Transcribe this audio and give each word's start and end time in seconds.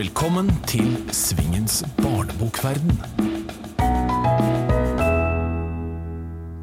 Velkommen 0.00 0.46
til 0.64 0.94
Svingens 1.12 1.82
barnebokverden. 1.98 2.94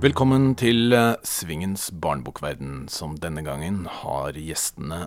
Velkommen 0.02 0.55
til 0.57 0.96
eh, 0.97 1.20
Svingens 1.21 1.92
barnebokverden, 2.02 2.88
som 2.89 3.13
denne 3.21 3.44
gangen 3.46 3.84
har 4.00 4.39
gjestene 4.42 5.04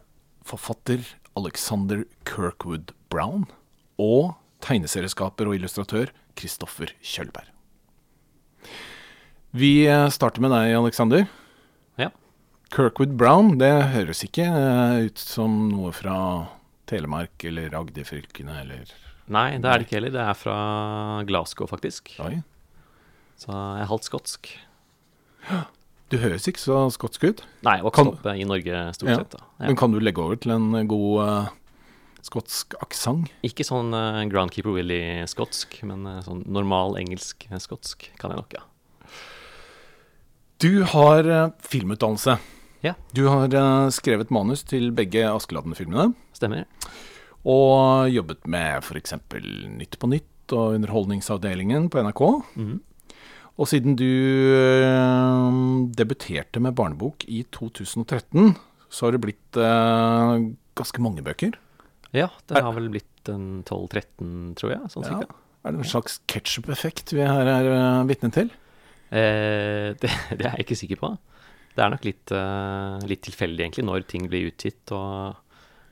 forfatter 0.46 1.02
Alexander 1.34 2.04
Kirkwood 2.22 2.95
Brown 3.11 3.48
og 3.98 4.36
tegneserieskaper 4.62 5.50
og 5.50 5.58
illustratør 5.58 6.14
Kristoffer 6.38 6.94
Kjølberg. 7.02 7.50
Vi 9.50 9.72
eh, 9.90 10.06
starter 10.14 10.46
med 10.46 10.54
deg, 10.54 10.76
Alexander. 10.78 11.26
Ja. 11.98 12.12
Kirkwood 12.70 13.18
Brown, 13.18 13.56
det 13.58 13.74
høres 13.96 14.22
ikke 14.22 14.46
eh, 14.46 15.10
ut 15.10 15.18
som 15.18 15.64
noe 15.74 15.90
fra 15.98 16.20
Telemark 16.90 17.44
eller 17.49 17.75
Agderfylkene 17.80 18.61
eller 18.64 18.90
Nei, 19.30 19.58
det 19.62 19.68
er 19.71 19.79
det 19.79 19.86
ikke 19.86 19.94
heller. 20.00 20.11
Det 20.17 20.22
er 20.26 20.35
fra 20.35 20.54
Glasgow, 21.29 21.68
faktisk. 21.71 22.11
Oi. 22.25 22.40
Så 23.39 23.53
jeg 23.54 23.85
er 23.85 23.90
halvt 23.93 24.08
skotsk. 24.08 24.50
Du 26.11 26.16
høres 26.18 26.49
ikke 26.50 26.58
så 26.58 26.80
skotsk 26.90 27.22
ut. 27.29 27.44
Nei, 27.63 27.76
jeg 27.79 27.86
vokste 27.86 28.11
opp 28.11 28.26
i 28.32 28.43
Norge 28.49 28.80
stort 28.99 29.13
Ja. 29.13 29.16
sett. 29.21 29.30
da. 29.36 29.44
Ja. 29.61 29.66
Men 29.71 29.76
kan 29.79 29.93
du 29.94 30.00
legge 30.03 30.18
over 30.25 30.35
til 30.43 30.50
en 30.50 30.89
god 30.90 31.21
uh, 31.22 31.53
skotsk 32.27 32.75
aksent? 32.83 33.30
Ikke 33.47 33.62
sånn 33.64 33.94
uh, 33.94 34.25
Groundkeeper 34.27 34.75
Willy-skotsk, 34.75 35.78
men 35.86 36.02
uh, 36.11 36.19
sånn 36.27 36.42
normal 36.50 36.98
engelsk-skotsk 36.98 38.11
kan 38.19 38.34
jeg 38.34 38.42
nok, 38.42 38.58
ja. 38.58 38.66
Du 40.61 40.83
har 40.84 41.25
eh, 41.25 41.52
filmutdannelse. 41.64 42.34
Ja. 42.84 42.94
Du 43.12 43.27
har 43.28 43.52
eh, 43.52 43.89
skrevet 43.92 44.33
manus 44.33 44.64
til 44.64 44.91
begge 44.97 45.27
Askeladden-filmene. 45.28 46.14
Stemmer. 46.36 46.64
Og 47.48 48.08
jobbet 48.12 48.47
med 48.50 48.84
f.eks. 48.84 49.16
Nytt 49.80 49.98
på 50.00 50.10
Nytt 50.10 50.55
og 50.56 50.77
Underholdningsavdelingen 50.78 51.90
på 51.92 52.05
NRK. 52.05 52.22
Mm. 52.56 52.78
Og 53.60 53.68
siden 53.68 53.96
du 54.00 54.06
eh, 54.06 55.58
debuterte 55.96 56.62
med 56.64 56.77
barnebok 56.78 57.27
i 57.28 57.42
2013, 57.52 58.55
så 58.90 59.06
har 59.06 59.16
det 59.16 59.22
blitt 59.27 59.60
eh, 59.60 60.48
ganske 60.80 61.05
mange 61.05 61.24
bøker. 61.27 61.58
Ja, 62.16 62.30
det 62.48 62.64
har 62.64 62.74
vel 62.74 62.88
blitt 62.90 63.30
en 63.30 63.62
12-13, 63.68 64.56
tror 64.58 64.74
jeg. 64.74 64.92
Sånn 64.92 65.08
Ja. 65.10 65.22
Er 65.60 65.74
det 65.74 65.83
en 65.83 65.90
slags 65.90 66.22
ketsjup-effekt 66.30 67.12
vi 67.12 67.20
her 67.20 67.44
er 67.52 67.66
uh, 67.68 68.06
vitne 68.08 68.30
til? 68.33 68.48
Eh, 69.12 69.92
det, 70.00 70.08
det 70.08 70.40
er 70.40 70.55
jeg 70.55 70.64
ikke 70.64 70.78
sikker 70.80 71.00
på. 71.02 71.10
Det 71.76 71.84
er 71.84 71.92
nok 71.92 72.04
litt, 72.04 72.32
uh, 72.34 72.98
litt 73.06 73.22
tilfeldig, 73.24 73.62
egentlig, 73.64 73.84
når 73.86 74.06
ting 74.10 74.26
blir 74.28 74.48
utgitt. 74.50 74.90
Og 74.92 75.36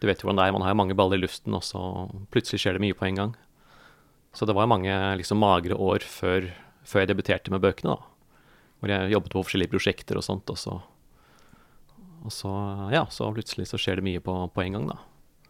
du 0.02 0.06
vet 0.10 0.20
jo 0.20 0.28
hvordan 0.28 0.40
det 0.40 0.46
er. 0.48 0.54
Man 0.56 0.62
har 0.66 0.74
jo 0.74 0.80
mange 0.82 0.96
baller 0.98 1.20
i 1.20 1.22
luften, 1.22 1.54
og 1.54 1.62
så 1.66 1.80
plutselig 2.34 2.60
skjer 2.64 2.76
det 2.78 2.82
mye 2.84 2.96
på 2.98 3.06
en 3.08 3.20
gang. 3.22 3.34
Så 4.36 4.46
det 4.46 4.54
var 4.58 4.68
mange 4.70 4.92
liksom, 5.18 5.38
magre 5.42 5.74
år 5.78 6.04
før, 6.04 6.50
før 6.86 7.02
jeg 7.04 7.10
debuterte 7.12 7.50
med 7.54 7.62
bøkene. 7.64 7.94
da. 7.96 8.42
Hvor 8.78 8.92
jeg 8.92 9.10
jobbet 9.14 9.32
på 9.34 9.42
forskjellige 9.46 9.72
prosjekter 9.72 10.18
og 10.20 10.26
sånt. 10.26 10.50
Og 10.52 10.58
så, 10.60 10.76
og 12.26 12.34
så, 12.34 12.52
ja, 12.94 13.04
så 13.14 13.30
plutselig 13.34 13.68
så 13.70 13.78
skjer 13.80 13.98
det 14.02 14.06
mye 14.06 14.20
på, 14.22 14.34
på 14.54 14.64
en 14.66 14.76
gang, 14.78 14.88
da. 14.92 14.98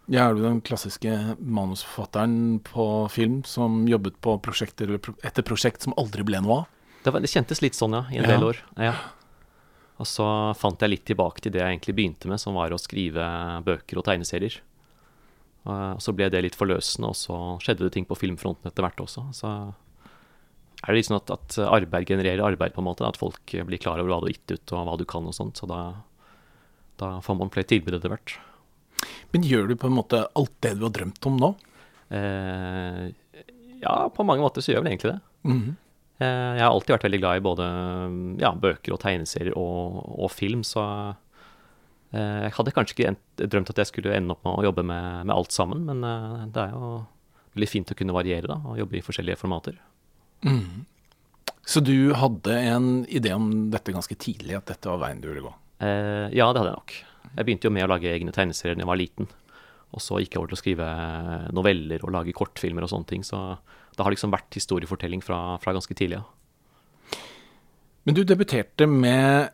Ja, 0.08 0.30
er 0.30 0.38
du 0.38 0.40
den 0.40 0.62
klassiske 0.64 1.10
manusforfatteren 1.36 2.60
på 2.64 2.84
film 3.12 3.42
som 3.44 3.82
jobbet 3.90 4.16
på 4.24 4.38
prosjekter 4.40 4.94
etter 4.96 5.44
prosjekt 5.44 5.84
som 5.84 5.92
aldri 6.00 6.24
ble 6.24 6.40
noe 6.44 6.62
av? 6.62 6.70
Det, 7.04 7.12
var, 7.12 7.20
det 7.20 7.28
kjentes 7.32 7.60
litt 7.60 7.76
sånn, 7.76 7.92
ja, 7.96 8.06
i 8.12 8.16
en 8.20 8.24
Ja. 8.24 8.30
del 8.36 8.46
år. 8.48 8.62
Ja. 8.80 8.94
Og 9.98 10.06
så 10.06 10.24
fant 10.54 10.80
jeg 10.82 10.92
litt 10.92 11.06
tilbake 11.08 11.42
til 11.42 11.54
det 11.54 11.62
jeg 11.62 11.74
egentlig 11.74 11.96
begynte 11.98 12.30
med, 12.30 12.38
som 12.38 12.54
var 12.58 12.70
å 12.70 12.78
skrive 12.80 13.24
bøker 13.66 13.98
og 13.98 14.06
tegneserier. 14.06 14.60
Og 15.68 16.00
så 16.00 16.14
ble 16.16 16.28
det 16.32 16.44
litt 16.44 16.56
forløsende, 16.56 17.10
og 17.10 17.18
så 17.18 17.38
skjedde 17.64 17.88
det 17.88 17.94
ting 17.96 18.06
på 18.08 18.16
filmfronten 18.16 18.70
etter 18.70 18.86
hvert 18.86 19.02
også. 19.02 19.26
Så 19.36 19.50
er 20.78 20.86
det 20.86 21.00
litt 21.00 21.08
sånn 21.08 21.19
at, 21.19 21.32
at 21.34 21.59
arbeid 21.66 22.06
genererer 22.09 22.44
arbeid, 22.47 22.76
på 22.76 22.82
en 22.82 22.88
måte. 22.88 23.06
At 23.09 23.19
folk 23.20 23.42
blir 23.66 23.82
klar 23.82 23.98
over 23.98 24.12
hva 24.12 24.20
du 24.22 24.28
har 24.28 24.36
gitt 24.36 24.54
ut, 24.54 24.75
og 24.76 24.86
hva 24.86 24.94
du 25.00 25.04
kan 25.10 25.26
og 25.26 25.34
sånt. 25.36 25.59
Så 25.59 25.69
da, 25.70 25.81
da 27.03 27.16
får 27.25 27.41
man 27.41 27.50
flere 27.54 27.69
tilbud 27.75 27.98
etter 27.98 28.15
hvert. 28.15 28.38
Men 29.34 29.44
gjør 29.47 29.69
du 29.69 29.76
på 29.78 29.91
en 29.91 29.98
måte 29.98 30.22
alt 30.38 30.54
det 30.65 30.76
du 30.78 30.86
har 30.86 30.94
drømt 30.94 31.28
om 31.28 31.42
nå? 31.42 31.50
Eh, 32.15 33.04
ja, 33.82 33.98
på 34.15 34.26
mange 34.26 34.47
måter 34.47 34.65
så 34.65 34.72
gjør 34.72 34.80
jeg 34.80 34.86
vel 34.86 34.92
egentlig 34.94 35.12
det. 35.16 35.20
Mhm. 35.50 35.69
Eh, 35.69 35.84
Jeg 36.18 36.62
har 36.64 36.72
alltid 36.72 36.96
vært 36.96 37.06
veldig 37.06 37.20
glad 37.22 37.38
i 37.38 37.44
både 37.46 37.66
ja, 38.42 38.50
bøker 38.58 38.94
og 38.96 39.00
tegneserier 39.04 39.54
og, 39.54 40.00
og 40.18 40.32
film, 40.34 40.64
så 40.66 40.82
eh, 42.10 42.48
jeg 42.48 42.56
hadde 42.56 42.74
kanskje 42.74 42.96
ikke 42.96 43.46
drømt 43.46 43.70
at 43.70 43.78
jeg 43.84 43.90
skulle 43.92 44.16
ende 44.16 44.34
opp 44.34 44.42
med 44.42 44.58
å 44.58 44.66
jobbe 44.66 44.82
med, 44.88 45.28
med 45.28 45.34
alt 45.36 45.54
sammen, 45.54 45.84
men 45.86 46.02
eh, 46.02 46.48
det 46.54 46.64
er 46.64 46.74
jo 46.74 46.90
veldig 47.54 47.70
fint 47.70 47.94
å 47.94 47.98
kunne 47.98 48.16
variere 48.16 48.50
da, 48.50 48.58
og 48.66 48.82
jobbe 48.82 48.98
i 48.98 49.04
forskjellige 49.06 49.38
formater. 49.38 49.78
Så 51.68 51.82
du 51.84 52.14
hadde 52.16 52.54
en 52.72 52.88
idé 53.12 53.34
om 53.36 53.68
dette 53.70 53.92
ganske 53.92 54.16
tidlig, 54.16 54.54
at 54.56 54.70
dette 54.70 54.88
var 54.88 55.02
veien 55.02 55.18
du 55.20 55.28
ville 55.28 55.44
gå? 55.44 55.50
Eh, 55.84 56.30
ja, 56.32 56.46
det 56.48 56.62
hadde 56.62 56.70
jeg 56.70 56.78
nok. 56.78 56.94
Jeg 57.28 57.44
begynte 57.44 57.68
jo 57.68 57.72
med 57.76 57.84
å 57.84 57.90
lage 57.92 58.08
egne 58.08 58.32
tegneserier 58.32 58.78
da 58.78 58.86
jeg 58.86 58.88
var 58.88 58.98
liten. 58.98 59.28
Og 59.92 60.02
så 60.04 60.20
gikk 60.20 60.34
jeg 60.34 60.40
over 60.40 60.50
til 60.50 60.56
å 60.56 60.60
skrive 60.62 60.86
noveller 61.56 62.04
og 62.04 62.14
lage 62.14 62.34
kortfilmer 62.36 62.84
og 62.84 62.92
sånne 62.92 63.08
ting. 63.10 63.26
Så 63.26 63.40
det 63.98 64.06
har 64.06 64.14
liksom 64.14 64.32
vært 64.32 64.54
historiefortelling 64.54 65.22
fra, 65.25 65.59
fra 65.62 65.75
ganske 65.75 65.94
tidlig 65.98 66.20
av. 66.20 66.28
Men 68.06 68.16
du 68.16 68.22
debuterte 68.25 68.86
med 68.88 69.50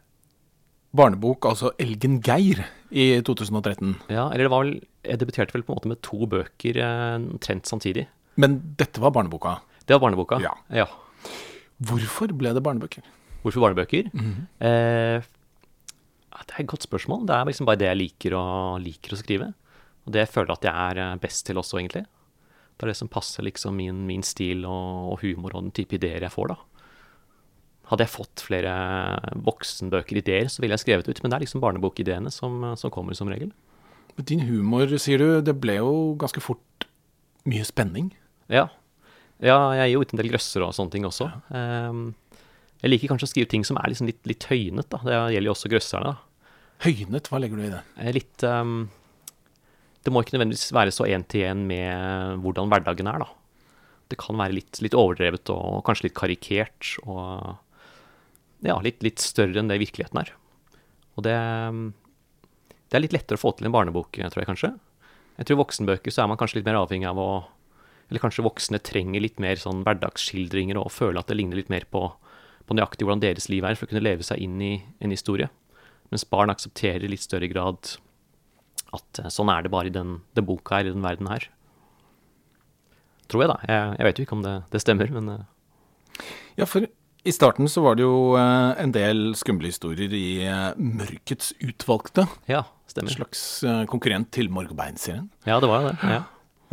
barnebok, 0.94 1.48
altså 1.48 1.72
Elgen 1.82 2.20
Geir, 2.22 2.60
i 2.94 3.08
2013. 3.26 3.96
Ja, 4.12 4.28
eller 4.28 4.46
det 4.46 4.50
var 4.52 4.62
vel 4.62 4.76
Jeg 5.04 5.18
debuterte 5.20 5.56
vel 5.56 5.64
på 5.66 5.72
en 5.72 5.78
måte 5.80 5.90
med 5.90 5.98
to 6.06 6.28
bøker 6.30 6.78
eh, 6.80 7.16
omtrent 7.18 7.66
samtidig. 7.66 8.06
Men 8.40 8.60
dette 8.78 9.02
var 9.02 9.12
barneboka. 9.12 9.58
Det 9.84 9.96
var 9.96 10.04
barneboka. 10.06 10.38
Ja. 10.40 10.54
ja. 10.72 10.86
Hvorfor 11.84 12.32
ble 12.32 12.54
det 12.54 12.62
barnebøker? 12.64 13.04
Hvorfor 13.42 13.66
barnebøker? 13.66 14.08
eh, 14.14 15.26
det 16.44 16.54
er 16.54 16.62
et 16.62 16.70
godt 16.70 16.86
spørsmål. 16.86 17.26
Det 17.28 17.34
er 17.36 17.50
liksom 17.50 17.68
bare 17.68 17.80
det 17.82 17.90
jeg 17.90 18.00
liker 18.00 18.36
å, 18.38 18.44
liker 18.80 19.16
å 19.16 19.20
skrive. 19.20 19.50
Og 20.04 20.14
det 20.14 20.24
jeg 20.24 20.32
føler 20.32 20.54
at 20.54 20.66
jeg 20.68 20.74
er 20.94 21.02
eh, 21.04 21.18
best 21.20 21.44
til 21.48 21.60
også, 21.60 21.80
egentlig. 21.82 22.06
Det 22.74 22.86
er 22.86 22.90
det 22.90 22.98
som 22.98 23.10
passer 23.10 23.46
liksom 23.46 23.76
min, 23.78 24.04
min 24.08 24.24
stil 24.26 24.64
og, 24.66 25.12
og 25.14 25.20
humor 25.22 25.54
og 25.54 25.68
den 25.68 25.74
type 25.76 25.94
ideer 25.98 26.26
jeg 26.26 26.34
får, 26.34 26.54
da. 26.54 26.56
Hadde 27.90 28.06
jeg 28.06 28.14
fått 28.14 28.42
flere 28.46 28.72
voksenbøker-ideer, 29.44 30.48
så 30.48 30.62
ville 30.62 30.74
jeg 30.74 30.84
skrevet 30.86 31.08
ut. 31.08 31.20
Men 31.20 31.30
det 31.30 31.36
er 31.36 31.44
liksom 31.44 31.62
barnebokideene 31.62 32.32
som, 32.32 32.62
som 32.80 32.92
kommer, 32.94 33.16
som 33.16 33.28
regel. 33.28 33.52
Din 34.16 34.44
humor, 34.46 34.88
sier 35.02 35.20
du, 35.20 35.28
det 35.44 35.56
ble 35.60 35.76
jo 35.80 35.92
ganske 36.20 36.40
fort 36.42 36.88
mye 37.50 37.66
spenning. 37.66 38.08
Ja. 38.48 38.68
ja, 39.42 39.58
jeg 39.76 39.90
gir 39.90 39.94
jo 39.98 40.04
ut 40.04 40.14
en 40.14 40.22
del 40.22 40.32
grøsser 40.32 40.64
og 40.64 40.72
sånne 40.76 40.94
ting 40.94 41.08
også. 41.08 41.28
Ehm, 41.56 42.06
jeg 42.80 42.92
liker 42.92 43.12
kanskje 43.12 43.28
å 43.28 43.32
skrive 43.34 43.52
ting 43.52 43.68
som 43.68 43.78
er 43.80 43.92
liksom 43.92 44.08
litt, 44.08 44.22
litt 44.28 44.48
høynet, 44.48 44.88
da. 44.88 45.02
Det 45.04 45.18
gjelder 45.36 45.50
jo 45.50 45.56
også 45.56 45.72
grøsserne, 45.72 46.14
da. 46.14 46.48
Høynet, 46.84 47.30
hva 47.30 47.40
legger 47.40 47.60
du 47.60 47.66
i 47.66 47.72
det? 47.72 47.82
er 48.00 48.16
litt 48.16 48.44
ehm, 48.48 48.78
Det 50.04 50.12
må 50.12 50.20
ikke 50.20 50.36
nødvendigvis 50.36 50.72
være 50.76 50.92
så 50.92 51.06
én-til-én 51.08 51.64
med 51.68 52.42
hvordan 52.44 52.68
hverdagen 52.68 53.08
er, 53.08 53.24
da. 53.24 53.28
Det 54.12 54.18
kan 54.20 54.36
være 54.36 54.58
litt, 54.58 54.80
litt 54.84 54.96
overdrevet 54.98 55.48
og 55.54 55.80
kanskje 55.86 56.10
litt 56.10 56.18
karikert 56.18 56.90
og 57.08 57.54
ja, 58.64 58.76
litt, 58.84 59.00
litt 59.04 59.22
større 59.22 59.60
enn 59.60 59.70
det 59.70 59.80
virkeligheten 59.80 60.20
er. 60.20 60.32
Og 61.16 61.24
det, 61.24 61.36
det 62.90 62.98
er 62.98 63.04
litt 63.04 63.16
lettere 63.16 63.40
å 63.40 63.42
få 63.42 63.54
til 63.56 63.68
en 63.68 63.74
barnebok, 63.74 64.20
tror 64.20 64.42
jeg 64.42 64.50
kanskje. 64.50 64.72
Jeg 65.38 65.48
tror 65.48 65.62
voksenbøker 65.64 66.14
så 66.14 66.24
er 66.24 66.30
man 66.30 66.38
kanskje 66.40 66.60
litt 66.60 66.68
mer 66.68 66.78
avhengig 66.82 67.08
av 67.10 67.18
å 67.18 67.30
Eller 68.10 68.20
kanskje 68.20 68.44
voksne 68.44 68.78
trenger 68.84 69.22
litt 69.24 69.38
mer 69.40 69.56
sånn 69.56 69.80
hverdagsskildringer 69.86 70.76
og 70.76 70.92
føler 70.92 71.22
at 71.22 71.30
det 71.30 71.38
ligner 71.38 71.56
litt 71.56 71.70
mer 71.72 71.86
på, 71.88 72.02
på 72.68 72.76
nøyaktig 72.76 73.06
hvordan 73.06 73.22
deres 73.22 73.48
liv 73.48 73.64
er, 73.64 73.74
for 73.74 73.86
å 73.86 73.90
kunne 73.90 74.04
leve 74.04 74.22
seg 74.22 74.42
inn 74.44 74.60
i 74.60 74.74
en 75.00 75.14
historie. 75.14 75.48
Mens 76.12 76.26
barn 76.28 76.52
aksepterer 76.52 77.06
i 77.06 77.08
litt 77.08 77.24
større 77.24 77.48
grad 77.48 77.94
at 78.96 79.20
eh, 79.24 79.30
sånn 79.32 79.50
er 79.52 79.62
det 79.66 79.72
bare 79.74 79.90
i 79.90 79.94
den, 79.94 80.18
den 80.36 80.46
boka 80.48 80.78
her, 80.80 80.88
i 80.90 80.94
den 80.94 81.04
verden 81.04 81.28
her. 81.30 81.48
Tror 83.30 83.44
jeg, 83.44 83.50
da. 83.54 83.58
Jeg, 83.68 83.96
jeg 83.98 84.06
vet 84.08 84.18
jo 84.20 84.26
ikke 84.26 84.36
om 84.38 84.44
det, 84.44 84.54
det 84.74 84.82
stemmer, 84.84 85.10
men 85.16 85.32
eh, 85.38 86.26
Ja, 86.60 86.66
for 86.70 86.84
i 87.24 87.32
starten 87.32 87.70
så 87.72 87.80
var 87.80 87.96
det 87.96 88.04
jo 88.04 88.34
eh, 88.36 88.74
en 88.82 88.92
del 88.92 89.30
skumle 89.38 89.70
historier 89.70 90.12
i 90.12 90.26
Mørkets 90.76 91.54
utvalgte. 91.64 92.26
ja, 92.50 92.60
En 92.68 92.92
stemmer. 92.92 93.14
slags 93.16 93.44
eh, 93.64 93.84
konkurrent 93.88 94.28
til 94.36 94.50
Morg 94.52 94.74
Bein-serien. 94.76 95.30
Ja, 95.48 95.56
det 95.62 95.70
var 95.72 95.82
jo 95.86 95.92
det. 95.94 95.98
Ja. 96.18 96.22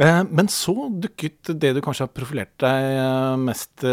Men 0.31 0.47
så 0.51 0.73
dukket 1.03 1.51
det 1.61 1.71
du 1.75 1.81
kanskje 1.85 2.07
har 2.07 2.11
profilert 2.15 2.53
deg 2.63 3.39
mest 3.43 3.83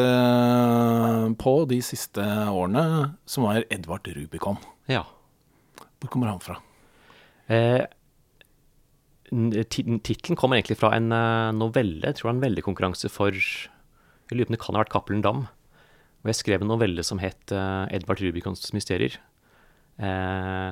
på 1.43 1.53
de 1.69 1.79
siste 1.85 2.23
årene, 2.49 2.85
som 3.29 3.45
var 3.49 3.65
Edvard 3.71 4.09
Rubicon. 4.17 4.59
ja. 4.91 5.05
Hvor 5.99 6.13
kommer 6.13 6.29
han 6.31 6.39
fra? 6.39 6.55
Eh, 7.51 7.83
Tittelen 9.29 10.39
kommer 10.39 10.59
egentlig 10.59 10.79
fra 10.81 10.95
en 10.97 11.13
eh, 11.13 11.53
novelle. 11.57 12.03
Jeg 12.07 12.19
tror 12.19 12.29
det 12.29 12.31
var 12.31 12.37
en 12.37 12.45
veldekonkurranse 12.47 13.11
for 13.13 13.37
Jeg 13.37 14.35
lurer 14.35 14.49
på 14.49 14.53
om 14.53 14.57
det 14.57 14.63
kan 14.65 14.77
ha 14.77 14.85
vært 14.85 14.93
Cappelen 14.95 15.25
Dam. 15.25 15.47
Og 16.23 16.33
jeg 16.33 16.41
skrev 16.41 16.65
en 16.65 16.73
novelle 16.73 17.05
som 17.07 17.21
het 17.23 17.55
eh, 17.55 17.85
Edvard 17.95 18.23
Rubicons 18.25 18.73
mysterier. 18.77 19.21
Eh, 19.99 20.71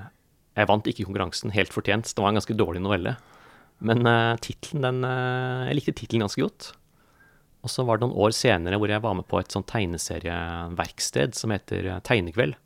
jeg 0.57 0.69
vant 0.71 0.89
ikke 0.89 1.05
konkurransen 1.05 1.53
helt 1.53 1.75
fortjent. 1.75 2.09
Det 2.09 2.23
var 2.23 2.33
en 2.33 2.41
ganske 2.41 2.57
dårlig 2.57 2.81
novelle. 2.85 3.17
Men 3.85 4.07
uh, 4.09 4.37
den 4.73 5.05
eh, 5.05 5.69
Jeg 5.69 5.77
likte 5.77 5.93
tittelen 5.93 6.25
ganske 6.25 6.41
godt. 6.41 6.71
Og 7.67 7.73
så 7.73 7.85
var 7.85 7.99
det 7.99 8.07
noen 8.07 8.21
år 8.23 8.33
senere 8.37 8.79
hvor 8.79 8.89
jeg 8.89 9.03
var 9.03 9.17
med 9.19 9.27
på 9.29 9.41
et 9.41 9.53
sånt 9.53 9.67
tegneserieverksted 9.69 11.35
som 11.37 11.53
heter 11.53 11.91
eh, 11.91 12.03
Tegnekveld. 12.07 12.57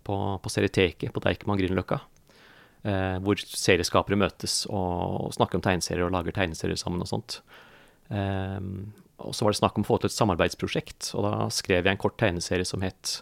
På, 0.00 0.40
på 0.40 0.50
Serieteket 0.50 1.12
på 1.12 1.20
Deichman 1.22 1.60
Grünerløkka. 1.60 2.00
Eh, 2.80 3.16
hvor 3.20 3.36
serieskapere 3.36 4.16
møtes 4.16 4.62
og, 4.70 5.26
og, 5.26 5.32
snakker 5.36 5.58
om 5.58 5.64
tegneserier 5.64 6.06
og 6.06 6.14
lager 6.14 6.32
tegneserier 6.32 6.80
sammen 6.80 7.02
og 7.04 7.10
sånt. 7.10 7.40
Eh, 8.08 8.60
og 9.20 9.34
så 9.36 9.44
var 9.44 9.52
det 9.52 9.60
snakk 9.60 9.76
om 9.76 9.84
å 9.84 9.90
få 9.90 9.98
til 10.00 10.08
et 10.08 10.16
samarbeidsprosjekt, 10.16 11.10
og 11.12 11.26
da 11.26 11.34
skrev 11.52 11.84
jeg 11.84 11.92
en 11.92 12.00
kort 12.00 12.16
tegneserie 12.20 12.64
som 12.64 12.80
het 12.84 13.18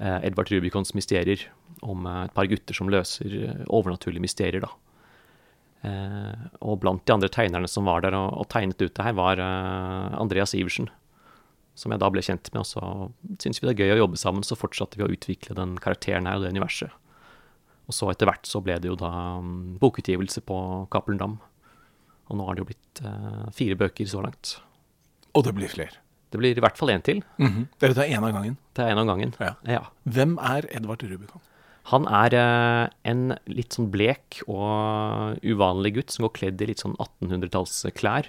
eh, 0.00 0.26
Edvard 0.26 0.50
Rubicons 0.50 0.90
mysterier, 0.98 1.46
om 1.86 2.06
eh, 2.06 2.24
et 2.26 2.34
par 2.34 2.50
gutter 2.50 2.76
som 2.76 2.90
løser 2.90 3.38
eh, 3.44 3.62
overnaturlige 3.70 4.26
mysterier, 4.26 4.66
da. 4.66 4.72
Eh, 5.86 6.44
og 6.66 6.80
blant 6.82 7.06
de 7.06 7.14
andre 7.14 7.30
tegnerne 7.30 7.70
som 7.70 7.86
var 7.86 8.02
der 8.02 8.16
og, 8.18 8.32
og 8.42 8.50
tegnet 8.50 8.80
ut 8.82 8.90
det 8.90 9.06
her, 9.06 9.14
var 9.18 9.42
Andreas 10.18 10.56
Iversen. 10.58 10.90
Som 11.76 11.92
jeg 11.92 12.00
da 12.00 12.08
ble 12.10 12.24
kjent 12.24 12.48
med, 12.54 12.62
og 12.64 12.66
så 12.66 12.82
syntes 13.36 13.60
vi 13.60 13.68
det 13.68 13.74
er 13.76 13.82
gøy 13.84 13.98
å 13.98 14.04
jobbe 14.06 14.18
sammen. 14.18 14.46
Så 14.46 14.56
fortsatte 14.56 14.96
vi 14.96 15.04
å 15.04 15.10
utvikle 15.12 15.54
den 15.58 15.74
karakteren 15.78 16.26
her 16.26 16.40
og 16.40 16.46
det 16.46 16.54
universet. 16.56 16.94
Og 17.86 17.94
så 17.94 18.08
etter 18.10 18.28
hvert 18.28 18.48
så 18.48 18.60
ble 18.64 18.78
det 18.82 18.90
jo 18.90 18.96
da 18.98 19.10
um, 19.38 19.76
bokutgivelse 19.80 20.42
på 20.46 20.58
Cappelen 20.90 21.20
Dam. 21.20 21.36
Og 22.26 22.38
nå 22.38 22.46
har 22.48 22.56
det 22.56 22.64
jo 22.64 22.70
blitt 22.72 23.02
eh, 23.06 23.44
fire 23.54 23.76
bøker 23.78 24.08
så 24.10 24.22
langt. 24.24 24.56
Og 25.36 25.44
det 25.46 25.52
blir 25.54 25.70
flere? 25.70 26.00
Det 26.34 26.40
blir 26.40 26.58
i 26.58 26.62
hvert 26.62 26.78
fall 26.78 26.90
én 26.90 27.04
til. 27.06 27.22
Mm 27.38 27.50
-hmm. 27.52 27.66
Dere 27.78 27.94
tar 27.94 28.10
én 28.10 28.24
av 28.24 28.32
gangen? 28.32 28.56
Det 28.74 28.82
er 28.82 28.90
én 28.90 28.98
av 28.98 29.06
gangen, 29.06 29.34
ja. 29.38 29.54
ja. 29.64 29.84
Hvem 30.04 30.38
er 30.38 30.66
Edvard 30.74 31.02
Rubicon? 31.02 31.40
Han 31.92 32.06
er 32.06 32.34
eh, 32.34 32.88
en 33.04 33.36
litt 33.46 33.72
sånn 33.72 33.90
blek 33.90 34.40
og 34.48 35.38
uvanlig 35.46 35.94
gutt 35.94 36.10
som 36.10 36.26
går 36.26 36.34
kledd 36.34 36.62
i 36.62 36.66
litt 36.66 36.82
sånn 36.82 36.96
1800-tallsklær. 36.98 38.26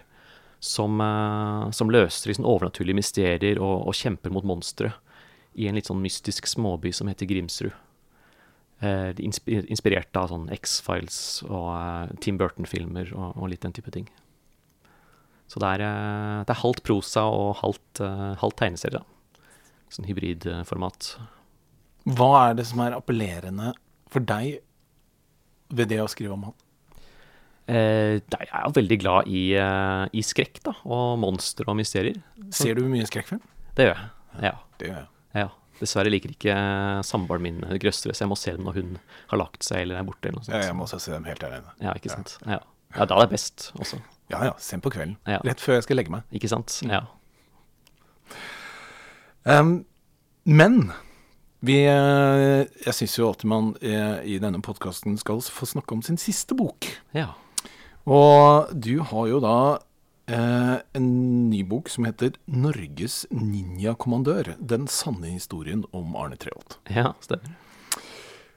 Som, 0.60 1.02
eh, 1.02 1.72
som, 1.72 1.90
løser 1.90 2.30
liksom 2.30 2.46
overnaturlige 2.46 2.96
mysterier 2.96 3.60
og, 3.60 3.88
og, 3.88 3.94
kjemper 3.94 4.34
mot 4.34 4.44
monstre 4.44 4.94
i 5.54 5.68
en 5.68 5.76
litt 5.76 5.86
sånn 5.86 6.02
mystisk 6.02 6.48
småby 6.48 6.92
som 6.92 7.08
heter 7.08 7.30
Grimsrud. 7.30 7.74
Eh, 8.78 9.10
inspirert 9.26 10.14
av 10.20 10.30
sånn 10.30 10.44
X-Files 10.54 11.42
og 11.48 11.72
eh, 11.74 12.12
Tim 12.22 12.38
Burton-filmer 12.38 13.10
og, 13.16 13.32
og, 13.32 13.48
litt 13.50 13.64
den 13.66 13.74
type 13.74 13.90
ting. 13.94 14.06
Så 15.50 15.58
det 15.64 15.72
er, 15.78 15.84
eh, 15.88 16.44
det 16.46 16.54
er 16.54 16.62
halvt 16.62 16.84
prosa 16.86 17.24
og 17.34 17.56
halvt, 17.64 18.04
halvt 18.44 18.60
tegneserie. 18.62 19.02
Sånn 19.90 20.06
hybridformat. 20.06 21.10
Hva 22.20 22.30
er 22.44 22.60
det 22.60 22.68
som 22.70 22.84
er 22.86 23.00
appellerende 23.00 23.74
for 24.14 24.22
deg 24.22 24.60
ved 25.74 25.90
det 25.90 26.04
å 26.04 26.10
skrive 26.12 26.38
om 26.38 26.46
han? 26.52 26.58
Eh, 27.68 28.22
jeg 28.22 28.46
er 28.46 28.68
jo 28.68 28.76
veldig 28.78 29.00
glad 29.02 29.32
i, 29.32 29.48
i 29.58 30.24
skrekk 30.24 30.62
da, 30.70 30.78
og 30.86 31.18
monstre 31.24 31.66
og 31.66 31.80
mysterier. 31.82 32.22
Ser 32.54 32.78
du 32.78 32.86
mye 32.86 33.10
skrekkfilm? 33.10 33.42
Det 33.74 33.90
gjør 33.90 33.98
jeg. 33.98 34.14
Ja. 34.52 34.54
Det 34.78 34.92
gjør 34.92 35.02
jeg. 35.02 35.10
Ja. 35.42 35.50
Dessverre 35.82 36.12
liker 36.12 36.34
ikke 36.34 36.56
samboeren 37.06 37.46
min 37.46 37.60
grøssere, 37.82 38.16
så 38.16 38.26
jeg 38.26 38.32
må 38.32 38.38
se 38.40 38.54
dem 38.56 38.66
når 38.66 38.80
hun 38.80 38.96
har 39.32 39.42
lagt 39.44 39.68
seg 39.68 39.86
eller 39.86 40.00
er 40.00 40.08
borte. 40.08 40.30
eller 40.30 40.40
noe 40.40 40.48
sånt. 40.48 40.56
Ja, 40.58 40.70
jeg 40.70 40.78
må 40.78 40.88
også 40.88 41.02
se 41.04 41.14
dem 41.14 41.28
helt 41.30 41.44
alene. 41.48 41.74
Ja, 41.84 41.96
ikke 41.98 42.14
sant. 42.14 42.38
Ja, 42.46 42.62
ja 42.96 43.10
da 43.10 43.18
er 43.18 43.28
det 43.28 43.36
best 43.38 43.72
også. 43.78 44.02
Ja 44.34 44.44
ja, 44.50 44.56
sent 44.60 44.84
på 44.84 44.92
kvelden. 44.92 45.16
Ja. 45.30 45.40
Rett 45.48 45.64
før 45.64 45.78
jeg 45.78 45.88
skal 45.88 46.02
legge 46.02 46.14
meg. 46.14 46.26
Ikke 46.36 46.50
sant. 46.52 46.82
Ja. 46.88 47.06
Um, 49.48 49.86
men 50.44 50.90
vi, 51.66 51.80
eh, 51.90 52.68
jeg 52.86 52.94
syns 52.94 53.18
jo 53.18 53.32
alltid 53.32 53.50
man 53.50 53.72
eh, 53.82 54.20
i 54.30 54.38
denne 54.42 54.62
podkasten 54.64 55.18
skal 55.18 55.42
få 55.42 55.68
snakke 55.70 55.96
om 55.96 56.04
sin 56.06 56.20
siste 56.22 56.56
bok. 56.58 56.86
Ja. 57.18 57.32
Og 58.08 58.70
du 58.78 59.00
har 59.04 59.28
jo 59.32 59.42
da 59.44 59.58
eh, 60.28 60.76
en 60.94 61.10
ny 61.50 61.64
bok 61.64 61.90
som 61.90 62.06
heter 62.06 62.36
'Norges 62.46 63.26
ninjakommandør'. 63.32 64.56
Den 64.60 64.88
sanne 64.88 65.34
historien 65.34 65.86
om 65.92 66.16
Arne 66.16 66.38
Treholt. 66.38 66.78
Ja, 66.90 67.14
stemmer. 67.22 67.56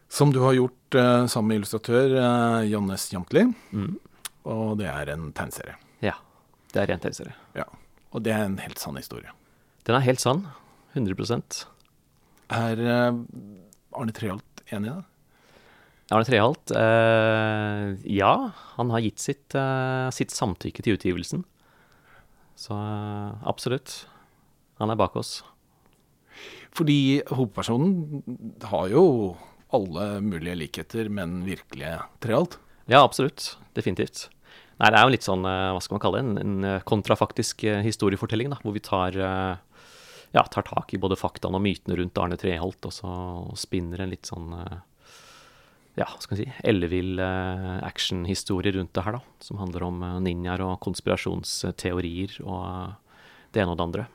Som 0.08 0.32
du 0.32 0.40
har 0.40 0.54
gjort 0.54 0.94
eh, 0.94 1.26
sammen 1.26 1.48
med 1.48 1.60
illustratør 1.60 2.16
eh, 2.18 2.70
Jannes 2.70 3.12
Jamtli. 3.12 3.46
Mm. 3.72 3.98
Og 4.44 4.78
det 4.78 4.88
er 4.90 5.12
en 5.14 5.32
tegneserie. 5.32 5.76
Ja. 6.02 6.14
Det 6.72 6.82
er 6.82 6.90
en 6.90 7.00
tegneserie. 7.00 7.34
Ja. 7.54 7.66
Og 8.12 8.22
det 8.22 8.32
er 8.32 8.44
en 8.44 8.58
helt 8.58 8.78
sann 8.78 8.96
historie. 8.96 9.30
Den 9.86 9.94
er 9.94 10.06
helt 10.06 10.20
sann. 10.20 10.46
100% 10.94 11.64
er 12.50 12.80
uh, 12.82 13.14
Arne 13.94 14.14
Treholt 14.14 14.64
enig 14.70 14.90
i 14.90 14.94
det? 14.94 15.04
Arne 16.10 16.26
Treholt? 16.26 16.72
eh, 16.74 17.94
ja, 18.10 18.50
han 18.74 18.90
har 18.90 19.02
gitt 19.04 19.22
sitt, 19.22 19.54
eh, 19.54 20.08
sitt, 20.10 20.32
samtykke 20.34 20.82
til 20.82 20.96
utgivelsen. 20.98 21.44
Så 22.60 22.76
absolutt. 23.48 24.02
Han 24.80 24.92
er 24.92 24.98
bak 25.00 25.16
oss. 25.16 25.38
Fordi 26.76 27.22
hovedpersonen 27.32 28.60
har 28.70 28.90
jo 28.92 29.04
alle 29.74 30.20
mulige 30.24 30.58
likheter, 30.60 31.08
men 31.12 31.40
virkelig 31.46 31.96
trealt? 32.22 32.58
Ja, 32.90 33.00
absolutt. 33.02 33.54
Definitivt. 33.76 34.28
Nei, 34.80 34.90
det 34.90 34.98
er 34.98 35.04
jo 35.04 35.14
litt 35.14 35.26
sånn, 35.26 35.44
hva 35.44 35.80
skal 35.82 35.96
man 35.96 36.02
kalle 36.04 36.20
det, 36.20 36.28
en, 36.40 36.60
en 36.64 36.84
kontrafaktisk 36.88 37.66
historiefortelling, 37.84 38.52
da, 38.52 38.60
hvor 38.62 38.76
vi 38.76 38.82
tar 38.84 39.18
ja, 40.30 40.44
tar 40.46 40.62
tak 40.62 40.94
i 40.94 41.00
både 41.00 41.18
faktaene 41.18 41.58
og 41.58 41.64
mytene 41.64 41.96
rundt 41.98 42.18
Arne 42.22 42.38
Treholt, 42.38 42.86
og 42.86 42.94
så 42.94 43.12
spinner 43.58 44.04
en 44.04 44.12
litt 44.12 44.30
sånn 44.30 44.52
eh, 44.54 44.78
ja, 45.98 46.06
skal 46.22 46.36
vi 46.36 46.44
si, 46.44 46.52
ellevill 46.66 47.18
uh, 47.20 47.80
actionhistorie 47.86 48.72
rundt 48.76 48.92
det 48.96 49.04
her, 49.06 49.18
da. 49.18 49.38
Som 49.44 49.60
handler 49.62 49.86
om 49.88 50.04
uh, 50.04 50.18
ninjaer 50.22 50.62
og 50.64 50.78
konspirasjonsteorier 50.84 52.38
og 52.44 52.62
uh, 52.62 53.18
det 53.54 53.64
ene 53.64 53.74
og 53.74 53.80
det 53.80 53.86
andre. 53.88 54.06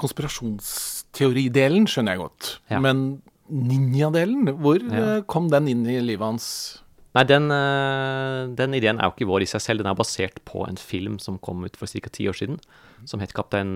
Konspirasjonsteoridelen 0.00 1.88
skjønner 1.90 2.16
jeg 2.16 2.22
godt, 2.22 2.52
ja. 2.72 2.82
men 2.84 3.20
ninjadelen, 3.50 4.52
hvor 4.62 4.78
ja. 4.78 5.18
kom 5.28 5.48
den 5.52 5.68
inn 5.72 5.82
i 5.90 5.98
livet 6.04 6.22
hans? 6.22 6.46
Nei, 7.16 7.24
den, 7.26 7.50
den, 8.54 8.74
ideen 8.78 9.00
er 9.00 9.08
jo 9.08 9.16
ikke 9.16 9.26
vår 9.26 9.42
i 9.42 9.48
seg 9.50 9.64
selv. 9.64 9.82
Den 9.82 9.90
er 9.90 9.96
basert 9.98 10.38
på 10.46 10.62
en 10.68 10.78
film 10.78 11.16
som 11.18 11.40
kom 11.42 11.64
ut 11.66 11.74
for 11.76 11.90
ca. 11.90 12.12
ti 12.14 12.28
år 12.30 12.38
siden, 12.38 12.60
som 13.10 13.18
het 13.18 13.34
Kaptein 13.34 13.74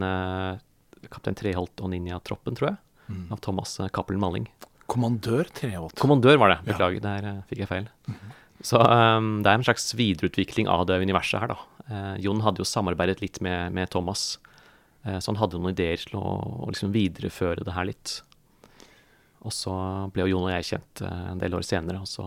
Kaptein 1.11 1.37
Treholt 1.38 1.82
og 1.82 1.91
Ninjatroppen, 1.93 2.56
tror 2.56 2.73
jeg. 2.73 2.79
Mm. 3.09 3.27
Av 3.35 3.43
Thomas 3.44 3.77
eh, 3.81 3.91
Cappelen 3.93 4.23
Malling. 4.23 4.49
Kommandør 4.91 5.49
Treholt. 5.57 5.97
Kommandør 6.01 6.39
var 6.43 6.55
det. 6.55 6.59
Beklager, 6.69 7.01
ja. 7.01 7.05
der 7.07 7.29
uh, 7.31 7.45
fikk 7.49 7.63
jeg 7.65 7.71
feil. 7.71 7.87
Mm 8.07 8.15
-hmm. 8.15 8.35
Så 8.65 8.81
um, 8.81 9.43
det 9.43 9.51
er 9.51 9.55
en 9.55 9.65
slags 9.65 9.95
videreutvikling 9.95 10.69
av 10.69 10.87
det 10.87 11.01
universet 11.03 11.41
her, 11.41 11.49
da. 11.49 11.59
Uh, 11.91 12.17
Jon 12.20 12.41
hadde 12.41 12.63
jo 12.63 12.65
samarbeidet 12.65 13.20
litt 13.20 13.41
med, 13.41 13.73
med 13.73 13.91
Thomas, 13.91 14.39
uh, 15.06 15.19
så 15.19 15.32
han 15.32 15.37
hadde 15.37 15.58
noen 15.58 15.75
ideer 15.75 15.97
til 15.97 16.19
å, 16.19 16.65
å 16.65 16.69
liksom 16.70 16.93
videreføre 16.93 17.65
det 17.65 17.73
her 17.73 17.85
litt. 17.85 18.23
Og 19.44 19.53
så 19.53 19.73
ble 20.13 20.23
jo 20.23 20.37
Jon 20.37 20.49
og 20.49 20.55
jeg 20.55 20.65
kjent 20.65 21.03
en 21.05 21.39
del 21.39 21.55
år 21.55 21.63
senere, 21.63 22.01
og 22.01 22.08
så, 22.08 22.25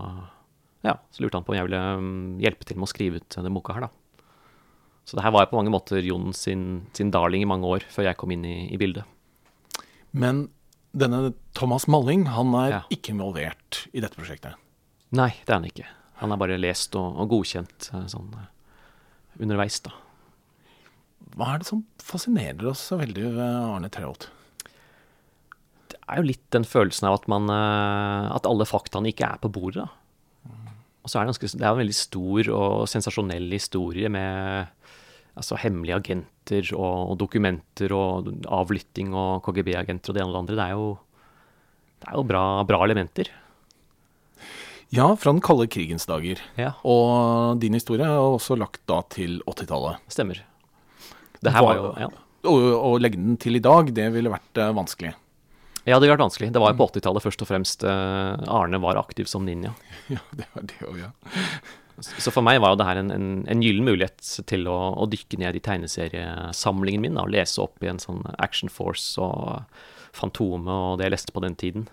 ja, 0.86 1.00
så 1.12 1.24
lurte 1.24 1.38
han 1.38 1.44
på 1.44 1.52
om 1.52 1.58
jeg 1.58 1.66
ville 1.66 1.82
um, 1.98 2.38
hjelpe 2.40 2.66
til 2.66 2.78
med 2.78 2.86
å 2.86 2.94
skrive 2.94 3.18
ut 3.18 3.30
denne 3.30 3.54
boka 3.54 3.74
her, 3.74 3.88
da. 3.88 3.90
Så 5.08 5.16
det 5.16 5.24
her 5.24 5.32
var 5.32 5.48
på 5.48 5.56
mange 5.56 5.72
måter 5.72 6.04
Jon 6.04 6.34
sin, 6.36 6.84
sin, 6.94 7.10
darling 7.12 7.42
i 7.42 7.48
mange 7.48 7.66
år, 7.66 7.86
før 7.90 8.10
jeg 8.10 8.18
kom 8.20 8.32
inn 8.36 8.44
i, 8.46 8.68
i 8.76 8.78
bildet. 8.78 9.08
Men 10.12 10.50
denne 10.98 11.34
Thomas 11.58 11.88
Malling, 11.90 12.28
han 12.34 12.54
er 12.60 12.72
ja. 12.72 12.82
ikke 12.94 13.14
involvert 13.14 13.84
i 13.94 14.04
dette 14.04 14.18
prosjektet? 14.18 14.58
Nei, 15.16 15.32
det 15.46 15.54
er 15.54 15.60
han 15.60 15.70
ikke. 15.70 15.88
Han 16.22 16.34
er 16.34 16.42
bare 16.42 16.58
lest 16.60 16.96
og, 16.98 17.20
og 17.22 17.30
godkjent 17.36 17.90
eh, 17.94 18.08
sånn 18.12 18.32
eh, 18.36 18.50
underveis, 19.44 19.80
da. 19.86 19.94
Hva 21.38 21.54
er 21.54 21.62
det 21.62 21.70
som 21.70 21.84
fascinerer 22.02 22.72
oss 22.72 22.82
så 22.90 22.98
veldig 23.00 23.30
ved 23.36 23.44
Arne 23.46 23.92
Treholt? 23.94 24.30
Det 25.92 26.00
er 26.02 26.22
jo 26.22 26.30
litt 26.30 26.46
den 26.56 26.66
følelsen 26.68 27.10
av 27.10 27.20
at 27.20 27.28
man 27.32 27.52
eh, 27.52 28.32
At 28.34 28.48
alle 28.50 28.68
faktaene 28.68 29.12
ikke 29.12 29.28
er 29.30 29.42
på 29.44 29.52
bordet, 29.54 29.86
da. 29.86 29.94
Og 31.06 31.12
så 31.12 31.22
er 31.22 31.24
det, 31.24 31.38
ganske, 31.38 31.56
det 31.56 31.64
er 31.64 31.70
en 31.72 31.80
veldig 31.80 31.96
stor 31.96 32.50
og 32.52 32.88
sensasjonell 32.92 33.46
historie 33.54 34.10
med 34.12 34.74
altså 35.40 35.56
hemmelige 35.62 36.02
agenter 36.02 36.37
og, 36.76 37.12
og 37.12 37.18
dokumenter 37.22 37.94
og 37.96 38.30
avlytting 38.46 39.14
og 39.16 39.44
KGB-agenter 39.46 40.12
og 40.12 40.18
det 40.18 40.24
ene 40.24 40.32
og 40.32 40.36
det 40.36 40.42
andre. 40.44 40.58
Det 40.58 40.66
er 40.66 40.76
jo, 40.78 40.88
det 41.98 42.10
er 42.12 42.18
jo 42.20 42.26
bra, 42.32 42.44
bra, 42.70 42.82
elementer. 42.86 43.32
Ja, 44.94 45.10
fra 45.20 45.34
den 45.34 45.44
kalde 45.44 45.68
krigens 45.68 46.08
dager. 46.08 46.40
Ja. 46.60 46.74
Og 46.88 47.60
din 47.60 47.76
historie 47.76 48.08
er 48.08 48.24
også 48.24 48.56
lagt 48.60 48.86
da 48.88 49.02
til 49.12 49.42
80-tallet. 49.44 50.04
Stemmer. 50.12 50.44
Det 51.44 51.54
her 51.54 51.66
var 51.66 51.80
jo, 51.80 51.90
ja. 52.02 52.12
Å 52.48 52.92
legge 53.02 53.20
den 53.20 53.36
til 53.42 53.60
i 53.60 53.64
dag, 53.64 53.90
det 53.94 54.06
ville 54.14 54.32
vært 54.32 54.62
uh, 54.62 54.72
vanskelig. 54.78 55.12
Ja, 55.84 55.98
det 55.98 56.06
ville 56.06 56.16
vært 56.16 56.24
vanskelig. 56.28 56.54
Det 56.56 56.62
var 56.64 56.72
jo 56.72 56.80
på 56.80 56.88
80-tallet 56.94 57.26
først 57.26 57.44
og 57.44 57.50
fremst 57.50 57.84
uh, 57.88 58.40
Arne 58.48 58.80
var 58.84 59.00
aktiv 59.02 59.28
som 59.30 59.46
ninja. 59.48 59.76
Ja, 60.14 60.24
det 60.32 60.48
var 60.54 60.66
det 60.70 60.80
òg, 60.88 61.02
ja. 61.04 61.12
Så 62.06 62.32
for 62.34 62.46
meg 62.46 62.60
var 62.62 62.74
jo 62.74 62.80
det 62.80 62.88
her 62.88 63.00
en, 63.02 63.12
en, 63.14 63.30
en 63.50 63.62
gyllen 63.64 63.88
mulighet 63.88 64.22
til 64.50 64.68
å, 64.70 64.78
å, 64.94 65.08
dykke 65.10 65.40
ned 65.42 65.58
i 65.58 65.64
tegneseriesamlingen 65.66 67.02
min 67.04 67.18
da, 67.18 67.26
og 67.26 67.34
lese 67.34 67.62
opp 67.64 67.82
i 67.82 67.90
en 67.90 68.02
sånn 68.02 68.22
Action 68.38 68.70
Force 68.70 69.18
og 69.22 69.64
Fantome 70.18 70.70
og 70.70 71.00
det 71.00 71.08
jeg 71.08 71.16
leste 71.16 71.34
på 71.34 71.44
den 71.46 71.58
tiden. 71.58 71.88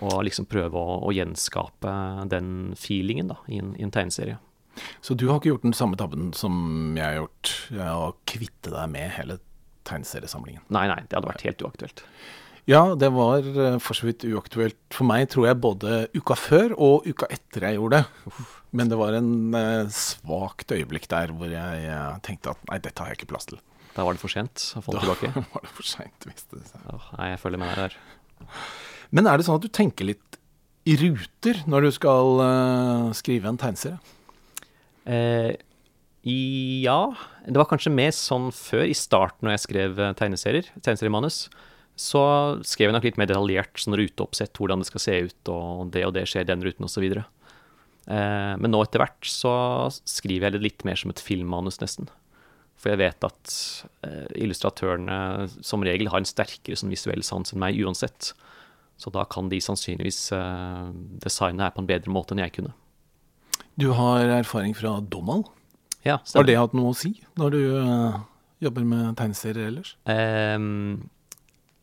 Og 0.00 0.22
liksom 0.24 0.46
prøve 0.48 0.78
å, 0.78 1.00
å 1.04 1.12
gjenskape 1.12 1.92
den 2.30 2.72
feelingen 2.78 3.34
da, 3.34 3.40
i 3.50 3.58
en, 3.60 3.74
i 3.76 3.84
en 3.84 3.92
tegneserie. 3.94 4.38
Så 5.04 5.16
du 5.18 5.26
har 5.28 5.40
ikke 5.40 5.50
gjort 5.50 5.66
den 5.66 5.76
samme 5.76 5.98
tabben 5.98 6.30
som 6.36 6.94
jeg 6.96 7.04
har 7.04 7.18
gjort, 7.18 7.54
å 7.90 8.12
kvitte 8.30 8.72
deg 8.72 8.92
med 8.92 9.10
hele 9.16 9.40
tegneseriesamlingen? 9.88 10.62
Nei, 10.72 10.86
nei, 10.90 11.02
det 11.08 11.18
hadde 11.18 11.32
vært 11.32 11.44
helt 11.48 11.66
uaktuelt. 11.66 12.04
Ja, 12.68 12.82
det 12.94 13.08
var 13.14 13.42
eh, 13.42 13.78
for 13.82 13.98
så 13.98 14.06
vidt 14.06 14.24
uaktuelt 14.28 14.78
for 14.94 15.08
meg, 15.08 15.26
tror 15.32 15.48
jeg, 15.48 15.58
både 15.62 16.00
uka 16.14 16.36
før 16.38 16.74
og 16.76 17.08
uka 17.08 17.26
etter 17.32 17.66
jeg 17.66 17.80
gjorde 17.80 18.02
det. 18.02 18.44
Men 18.72 18.90
det 18.92 18.98
var 19.00 19.16
en 19.18 19.30
eh, 19.58 19.88
svakt 19.90 20.70
øyeblikk 20.70 21.08
der 21.10 21.32
hvor 21.34 21.50
jeg 21.50 21.86
eh, 21.90 22.18
tenkte 22.26 22.52
at 22.54 22.60
nei, 22.70 22.78
dette 22.78 23.02
har 23.02 23.10
jeg 23.10 23.18
ikke 23.20 23.32
plass 23.32 23.48
til. 23.50 23.58
Da 23.96 24.04
var 24.06 24.14
det 24.14 24.22
for 24.22 24.30
sent 24.30 24.62
å 24.78 24.82
få 24.84 24.94
den 24.94 25.00
Da 25.02 25.16
tilbake. 25.16 25.44
var 25.56 25.64
det 25.66 25.72
for 25.74 25.88
seint, 25.90 26.26
viste 26.28 26.60
det 26.60 26.68
seg. 26.70 26.84
Åh, 26.94 27.08
nei, 27.18 27.32
jeg 27.32 27.40
følger 27.42 27.58
med 27.64 27.72
deg 27.74 27.80
der. 27.88 28.52
Men 29.10 29.26
er 29.26 29.40
det 29.40 29.48
sånn 29.48 29.58
at 29.58 29.64
du 29.66 29.72
tenker 29.74 30.06
litt 30.12 30.38
i 30.88 30.94
ruter 31.00 31.58
når 31.68 31.88
du 31.88 31.90
skal 31.98 32.38
eh, 32.46 33.08
skrive 33.18 33.50
en 33.50 33.58
tegneserie? 33.60 33.98
Eh, 35.10 35.56
i- 36.30 36.82
ja, 36.84 37.10
det 37.46 37.56
var 37.58 37.66
kanskje 37.70 37.90
mer 37.92 38.12
sånn 38.14 38.50
før, 38.54 38.84
i 38.86 38.94
starten 38.94 39.46
når 39.48 39.56
jeg 39.56 39.64
skrev 39.66 39.98
eh, 39.98 40.12
tegneserier, 40.18 40.70
tegneseriemanus. 40.78 41.48
Så 42.00 42.20
skrev 42.64 42.88
jeg 42.90 42.96
nok 42.96 43.04
litt 43.08 43.18
mer 43.20 43.28
detaljert 43.28 43.76
sånn 43.82 43.96
ruteoppsett, 43.98 44.54
hvordan 44.56 44.80
det 44.80 44.88
skal 44.88 45.02
se 45.04 45.16
ut, 45.26 45.50
og 45.52 45.90
det 45.92 46.06
og 46.06 46.14
det 46.16 46.22
skjer 46.30 46.46
i 46.46 46.48
den 46.48 46.62
ruten, 46.64 46.86
osv. 46.86 47.08
Eh, 48.10 48.54
men 48.58 48.72
nå 48.72 48.80
etter 48.82 49.02
hvert 49.04 49.28
så 49.28 49.52
skriver 50.08 50.48
jeg 50.48 50.56
det 50.56 50.64
litt 50.64 50.84
mer 50.88 50.98
som 50.98 51.12
et 51.12 51.22
filmmanus, 51.22 51.78
nesten. 51.82 52.10
For 52.80 52.92
jeg 52.92 53.02
vet 53.02 53.26
at 53.26 53.54
eh, 54.06 54.26
illustratørene 54.40 55.48
som 55.66 55.84
regel 55.86 56.10
har 56.10 56.22
en 56.22 56.28
sterkere 56.28 56.78
sånn 56.80 56.92
visuell 56.92 57.22
sans 57.26 57.52
enn 57.52 57.62
meg 57.62 57.78
uansett. 57.84 58.32
Så 59.00 59.12
da 59.14 59.24
kan 59.30 59.48
de 59.52 59.60
sannsynligvis 59.62 60.32
eh, 60.36 60.90
designe 61.22 61.64
her 61.64 61.76
på 61.76 61.84
en 61.84 61.90
bedre 61.90 62.12
måte 62.12 62.34
enn 62.34 62.42
jeg 62.42 62.56
kunne. 62.58 62.74
Du 63.80 63.92
har 63.96 64.26
erfaring 64.40 64.74
fra 64.76 64.98
Donald. 65.00 65.48
Ja, 66.04 66.18
Har 66.34 66.46
det 66.48 66.56
hatt 66.56 66.72
noe 66.76 66.94
å 66.94 66.96
si 66.96 67.12
når 67.36 67.52
du 67.52 67.62
jobber 68.64 68.84
med 68.88 69.18
tegneserier 69.20 69.68
ellers? 69.68 69.92
Um, 70.08 71.10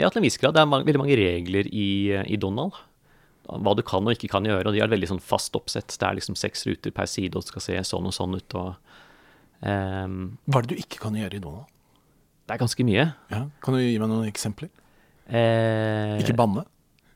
ja, 0.01 0.09
til 0.09 0.23
en 0.23 0.25
viss 0.25 0.39
grad. 0.41 0.55
Det 0.57 0.63
er 0.63 0.71
veldig 0.73 1.01
mange 1.03 1.17
regler 1.19 1.69
i, 1.69 1.89
i 2.25 2.37
Donald. 2.41 2.73
Hva 3.47 3.73
du 3.77 3.81
kan 3.87 4.03
og 4.07 4.11
ikke 4.15 4.27
kan 4.33 4.43
gjøre, 4.43 4.67
og 4.67 4.73
de 4.75 4.81
har 4.81 4.89
et 4.89 4.95
veldig 4.97 5.07
sånn 5.13 5.23
fast 5.23 5.55
oppsett. 5.55 5.95
Det 5.95 6.03
er 6.03 6.17
liksom 6.19 6.35
seks 6.35 6.65
ruter 6.67 6.91
per 6.91 7.07
side, 7.07 7.31
og 7.35 7.45
det 7.45 7.51
skal 7.53 7.63
se 7.63 7.77
sånn 7.87 8.09
og 8.09 8.15
sånn 8.15 8.35
ut. 8.35 8.55
og 8.59 8.75
um, 9.63 10.17
Hva 10.51 10.59
er 10.59 10.67
det 10.67 10.75
du 10.75 10.81
ikke 10.83 10.99
kan 11.05 11.15
gjøre 11.15 11.39
i 11.39 11.43
Donald? 11.43 11.69
Det 12.47 12.55
er 12.55 12.59
ganske 12.61 12.83
mye. 12.87 13.05
Ja, 13.31 13.41
kan 13.63 13.75
du 13.75 13.79
gi 13.83 13.95
meg 13.99 14.11
noen 14.11 14.27
eksempler? 14.29 14.69
Eh, 15.27 16.17
Ikke 16.23 16.35
banne. 16.35 16.63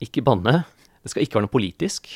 ikke 0.03 0.23
banne. 0.23 0.65
Det 1.03 1.11
skal 1.13 1.23
ikke 1.23 1.37
være 1.39 1.45
noe 1.47 1.53
politisk. 1.53 2.09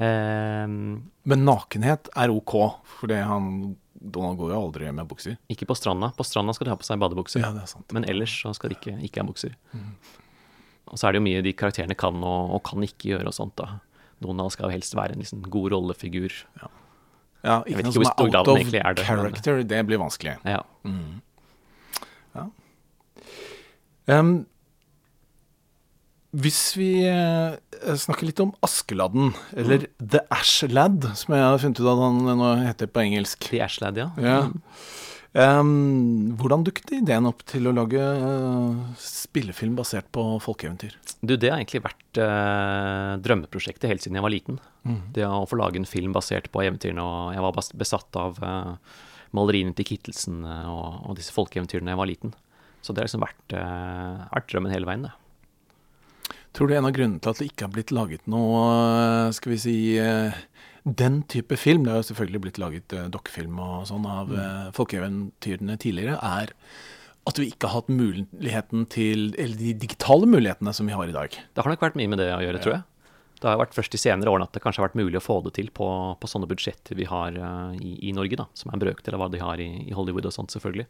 Ehm, 0.00 1.02
Men 1.28 1.44
nakenhet 1.44 2.08
er 2.16 2.32
ok, 2.32 2.54
for 2.84 3.08
Donald 3.10 4.38
går 4.40 4.52
jo 4.54 4.60
aldri 4.60 4.92
med 4.92 5.08
bukser. 5.08 5.36
ikke 5.48 5.66
på 5.68 5.76
stranda. 5.76 6.12
På 6.16 6.24
stranda 6.24 6.54
skal 6.54 6.66
de 6.66 6.70
ha 6.70 6.76
på 6.76 6.84
seg 6.88 6.98
badebukser. 7.00 7.40
Ja, 7.44 7.52
det 7.52 7.62
er 7.62 7.66
sant. 7.72 7.90
Men 7.92 8.04
ellers 8.08 8.32
så 8.42 8.54
skal 8.54 8.70
de 8.70 8.76
ikke, 8.76 8.96
ikke 9.04 9.20
ha 9.20 9.26
bukser. 9.28 9.54
Og 10.90 10.98
så 10.98 11.06
er 11.08 11.14
det 11.14 11.20
jo 11.20 11.26
mye 11.28 11.42
de 11.46 11.52
karakterene 11.54 11.94
kan 11.98 12.16
og, 12.26 12.50
og 12.56 12.62
kan 12.66 12.82
ikke 12.82 13.12
gjøre 13.14 13.30
og 13.30 13.36
sånt. 13.36 13.54
da. 13.60 13.78
Donald 14.20 14.52
skal 14.52 14.68
jo 14.68 14.74
helst 14.74 14.94
være 14.98 15.14
en 15.16 15.22
liksom 15.22 15.42
god 15.48 15.70
rollefigur. 15.72 16.34
Ja, 16.60 17.62
Jeg 17.64 17.78
ikke 17.78 17.86
noe 17.86 17.94
som 17.94 18.04
er 18.04 18.36
out 18.36 18.48
of 18.52 18.58
er 18.58 18.64
det, 18.66 18.74
men- 18.74 19.06
character. 19.06 19.62
Det 19.64 19.86
blir 19.88 20.02
vanskelig. 20.02 20.36
Ja. 20.44 20.60
Em, 24.10 24.30
hvis 26.30 26.58
vi 26.78 26.88
uh, 27.06 27.54
snakker 27.98 28.26
litt 28.28 28.40
om 28.42 28.52
Askeladden, 28.64 29.32
eller 29.58 29.86
The 29.98 30.22
Ash 30.34 30.64
Lad, 30.70 31.04
som 31.18 31.34
jeg 31.34 31.42
har 31.46 31.58
funnet 31.62 31.80
ut 31.82 31.90
at 31.90 32.02
han 32.04 32.20
nå 32.40 32.50
heter 32.64 32.90
på 32.90 33.02
engelsk. 33.04 33.48
The 33.50 33.62
Ashlad, 33.66 33.98
ja. 34.00 34.08
Ja. 34.22 34.38
Em, 35.30 36.32
hvordan 36.34 36.64
dukket 36.66 36.90
ideen 36.96 37.28
opp 37.28 37.44
til 37.46 37.68
å 37.70 37.74
lage 37.74 38.02
uh, 38.02 38.96
spillefilm 38.98 39.76
basert 39.78 40.08
på 40.10 40.24
folkeeventyr? 40.42 40.96
Du, 41.22 41.36
det 41.36 41.52
har 41.52 41.60
egentlig 41.60 41.84
vært 41.84 42.18
uh, 42.18 43.14
drømmeprosjektet 43.22 43.86
helt 43.92 44.02
siden 44.02 44.18
jeg 44.18 44.26
var 44.26 44.34
liten. 44.34 44.58
Det 45.14 45.22
å 45.28 45.44
få 45.46 45.60
lage 45.60 45.78
en 45.78 45.86
film 45.86 46.16
basert 46.16 46.48
på 46.50 46.64
eventyrene, 46.64 47.04
og 47.04 47.34
jeg 47.36 47.44
var 47.46 47.58
besatt 47.78 48.18
av 48.18 48.42
uh, 48.42 48.74
maleriene 49.36 49.76
til 49.78 49.86
Kittelsen 49.92 50.42
og, 50.42 50.86
og 51.06 51.18
disse 51.20 51.34
folkeeventyrene 51.36 51.94
jeg 51.94 52.00
var 52.00 52.10
liten. 52.10 52.34
Så 52.82 52.90
det 52.90 53.02
har 53.02 53.10
liksom 53.10 53.22
vært, 53.22 53.52
vært 53.52 54.46
drømmen 54.48 54.72
hele 54.72 54.88
veien, 54.88 55.02
det. 55.04 55.12
Tror 56.56 56.66
du 56.66 56.72
en 56.74 56.88
av 56.88 56.94
grunnene 56.96 57.20
til 57.22 57.30
at 57.30 57.38
det 57.38 57.50
ikke 57.50 57.66
har 57.68 57.74
blitt 57.74 57.92
laget 57.94 58.24
noe, 58.32 58.62
skal 59.36 59.52
vi 59.52 59.58
si, 59.60 59.74
den 60.84 61.22
type 61.28 61.56
film, 61.60 61.84
det 61.84 61.92
har 61.92 62.00
jo 62.00 62.08
selvfølgelig 62.10 62.42
blitt 62.46 62.60
laget 62.62 62.94
eh, 62.96 63.08
dokkefilm 63.12 63.58
og 63.60 63.88
sånn 63.90 64.06
av 64.08 64.30
mm. 64.32 64.70
folkeeventyrene 64.76 65.76
tidligere, 65.80 66.16
er 66.16 66.54
at 67.28 67.38
vi 67.38 67.50
ikke 67.52 67.68
har 67.68 67.82
hatt 67.82 67.90
muligheten 67.92 68.86
til, 68.90 69.28
eller 69.36 69.58
de 69.60 69.74
digitale 69.82 70.28
mulighetene 70.30 70.72
som 70.74 70.88
vi 70.88 70.96
har 70.96 71.10
i 71.10 71.14
dag. 71.14 71.36
Det 71.36 71.62
har 71.62 71.68
nok 71.68 71.84
vært 71.84 71.98
mye 72.00 72.10
med 72.10 72.22
det 72.22 72.30
å 72.32 72.40
gjøre, 72.42 72.62
tror 72.64 72.74
jeg. 72.78 72.86
Det 73.40 73.48
har 73.48 73.60
vært 73.60 73.76
først 73.76 73.94
de 73.94 74.00
senere 74.00 74.32
årene 74.32 74.48
at 74.48 74.56
det 74.56 74.60
kanskje 74.64 74.82
har 74.82 74.90
vært 74.90 74.98
mulig 75.00 75.16
å 75.20 75.24
få 75.24 75.38
det 75.44 75.54
til 75.56 75.70
på, 75.72 75.86
på 76.20 76.28
sånne 76.28 76.48
budsjetter 76.48 76.96
vi 76.96 77.08
har 77.08 77.36
eh, 77.36 77.76
i, 77.80 77.94
i 78.08 78.16
Norge, 78.16 78.40
da, 78.40 78.48
som 78.56 78.72
er 78.72 78.78
en 78.78 78.84
brøkdel 78.84 79.16
av 79.16 79.24
hva 79.24 79.30
de 79.32 79.40
har 79.40 79.60
i, 79.60 79.70
i 79.88 79.96
Hollywood 79.96 80.28
og 80.28 80.36
sånt, 80.36 80.52
selvfølgelig. 80.56 80.88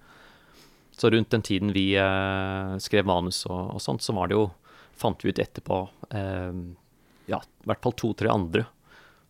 Så 1.00 1.10
rundt 1.10 1.30
den 1.34 1.46
tiden 1.46 1.74
vi 1.74 1.92
eh, 1.98 2.74
skrev 2.82 3.06
manus 3.10 3.44
og, 3.48 3.76
og 3.76 3.82
sånt, 3.82 4.06
så 4.06 4.16
var 4.16 4.30
det 4.30 4.38
jo 4.38 4.50
Fant 5.00 5.22
vi 5.24 5.30
ut 5.32 5.38
etterpå 5.40 5.76
eh, 6.12 6.56
ja, 7.32 7.38
i 7.40 7.68
hvert 7.70 7.80
fall 7.80 7.94
to-tre 7.96 8.28
andre 8.28 8.66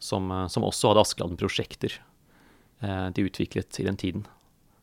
som, 0.02 0.30
eh, 0.34 0.46
som 0.52 0.66
også 0.66 0.90
hadde 0.92 1.04
Askeladden-prosjekter 1.06 1.96
eh, 2.82 3.08
de 3.14 3.26
utviklet 3.28 3.80
i 3.80 3.86
den 3.86 4.00
tiden. 4.00 4.26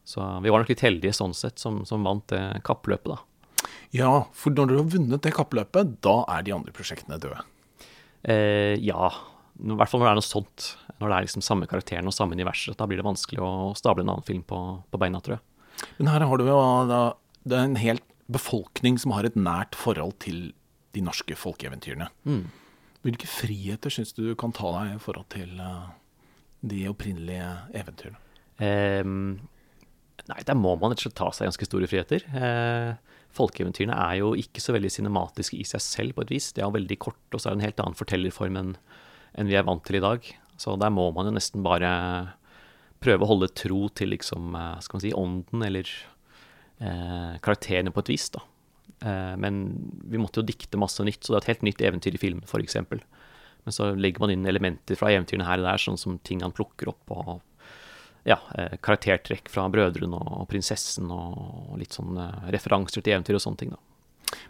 Så 0.08 0.24
vi 0.44 0.54
var 0.54 0.64
nok 0.64 0.72
litt 0.72 0.86
heldige 0.86 1.16
sånn 1.18 1.36
sett, 1.36 1.60
som, 1.60 1.82
som 1.86 2.06
vant 2.08 2.24
det 2.32 2.62
kappløpet, 2.68 3.18
da. 3.18 3.68
Ja, 3.96 4.12
for 4.36 4.56
når 4.56 4.70
du 4.70 4.76
har 4.78 4.92
vunnet 4.94 5.24
det 5.26 5.34
kappløpet, 5.36 5.98
da 6.06 6.22
er 6.32 6.46
de 6.46 6.54
andre 6.56 6.74
prosjektene 6.76 7.20
døde. 7.20 7.42
Eh, 8.28 8.76
ja, 8.84 9.10
i 9.58 9.78
hvert 9.78 9.92
fall 9.92 10.02
når 10.02 10.08
det 10.08 10.14
er 10.14 10.20
noe 10.20 10.28
sånt. 10.28 10.68
Når 10.98 11.10
det 11.10 11.16
er 11.18 11.28
liksom 11.28 11.44
samme 11.46 11.68
karakteren 11.70 12.10
og 12.10 12.16
samme 12.16 12.38
universet. 12.38 12.78
Da 12.80 12.88
blir 12.90 13.02
det 13.02 13.08
vanskelig 13.08 13.42
å 13.44 13.74
stable 13.78 14.06
en 14.06 14.14
annen 14.14 14.26
film 14.28 14.44
på, 14.48 14.60
på 14.90 15.02
beina, 15.02 15.22
tror 15.24 15.38
jeg. 15.38 15.88
Men 16.00 16.12
her 16.14 16.26
har 16.26 16.40
du 16.40 16.48
jo 16.48 16.62
da, 16.90 17.02
det 17.46 17.58
er 17.58 17.68
en 17.68 17.80
hel 17.80 18.00
befolkning 18.34 18.98
som 19.00 19.14
har 19.16 19.28
et 19.28 19.38
nært 19.40 19.78
forhold 19.78 20.18
til 20.24 20.52
de 20.98 21.04
norske 21.06 21.38
folkeeventyrene. 21.38 22.10
Hvilke 23.08 23.30
friheter 23.30 23.94
syns 23.94 24.12
du 24.16 24.26
du 24.28 24.36
kan 24.40 24.52
ta 24.56 24.74
deg 24.82 24.98
i 24.98 25.04
forhold 25.04 25.30
til 25.32 25.62
eh, 25.64 25.92
de 26.68 26.82
opprinnelige 26.92 27.52
eventyrene? 27.80 28.20
Um, 28.58 29.38
nei, 30.28 30.40
der 30.44 30.58
må 30.58 30.74
man 30.76 30.92
rett 30.92 31.04
og 31.04 31.06
slett 31.06 31.20
ta 31.20 31.30
seg 31.32 31.48
ganske 31.48 31.68
store 31.70 31.88
friheter. 31.88 32.26
Uh, 32.34 32.98
folkeeventyrene 33.38 33.96
er 33.96 34.20
jo 34.20 34.34
ikke 34.40 34.64
så 34.64 34.76
veldig 34.76 34.92
cinematiske 34.92 35.60
i 35.62 35.68
seg 35.68 35.84
selv, 35.84 36.18
på 36.18 36.26
et 36.26 36.34
vis. 36.36 36.50
De 36.52 36.64
er 36.64 36.68
jo 36.68 36.76
veldig 36.76 36.98
korte, 37.00 37.32
og 37.32 37.40
så 37.40 37.48
er 37.48 37.56
det 37.56 37.62
en 37.62 37.68
helt 37.70 37.84
annen 37.86 38.00
fortellerform 38.00 38.60
enn 38.60 38.76
en 39.38 39.50
vi 39.50 39.56
er 39.58 39.66
vant 39.68 39.84
til 39.86 40.00
i 40.00 40.04
dag. 40.04 40.28
Så 40.58 40.76
der 40.82 40.92
må 40.94 41.08
man 41.14 41.30
jo 41.30 41.36
nesten 41.36 41.64
bare 41.66 41.92
prøve 43.04 43.24
å 43.24 43.32
holde 43.32 43.52
tro 43.54 43.86
til 43.94 44.10
liksom, 44.16 44.56
eh, 44.58 44.78
skal 44.82 44.98
man 44.98 45.04
si, 45.04 45.14
ånden 45.14 45.66
eller 45.68 45.90
uh, 46.82 47.38
karakterene 47.46 47.94
på 47.94 48.02
et 48.02 48.16
vis, 48.16 48.30
da. 48.34 48.42
Eh, 49.00 49.36
men 49.38 49.64
vi 50.10 50.22
måtte 50.22 50.42
jo 50.42 50.48
dikte 50.48 50.80
masse 50.80 51.04
nytt, 51.06 51.24
så 51.24 51.34
det 51.34 51.40
er 51.40 51.44
et 51.46 51.52
helt 51.54 51.68
nytt 51.70 51.84
eventyr 51.90 52.18
i 52.18 52.22
filmen, 52.22 52.46
f.eks. 52.48 52.80
Men 53.68 53.76
så 53.76 53.92
legger 53.96 54.24
man 54.24 54.34
inn 54.34 54.48
elementer 54.48 54.98
fra 55.00 55.12
eventyrene 55.14 55.48
her 55.48 55.62
og 55.62 55.70
der, 55.70 55.84
sånn 55.84 56.00
som 56.00 56.18
ting 56.26 56.42
han 56.46 56.56
plukker 56.56 56.94
opp, 56.94 57.14
og 57.14 57.36
ja, 58.28 58.40
eh, 58.60 58.78
karaktertrekk 58.84 59.52
fra 59.52 59.68
brødrene 59.72 60.18
og 60.18 60.48
prinsessen, 60.52 61.12
og 61.14 61.78
litt 61.80 61.96
sånn 61.96 62.18
eh, 62.20 62.50
referanser 62.56 63.04
til 63.04 63.16
eventyr 63.16 63.38
og 63.40 63.44
sånne 63.44 63.62
ting, 63.64 63.76
da. 63.76 63.84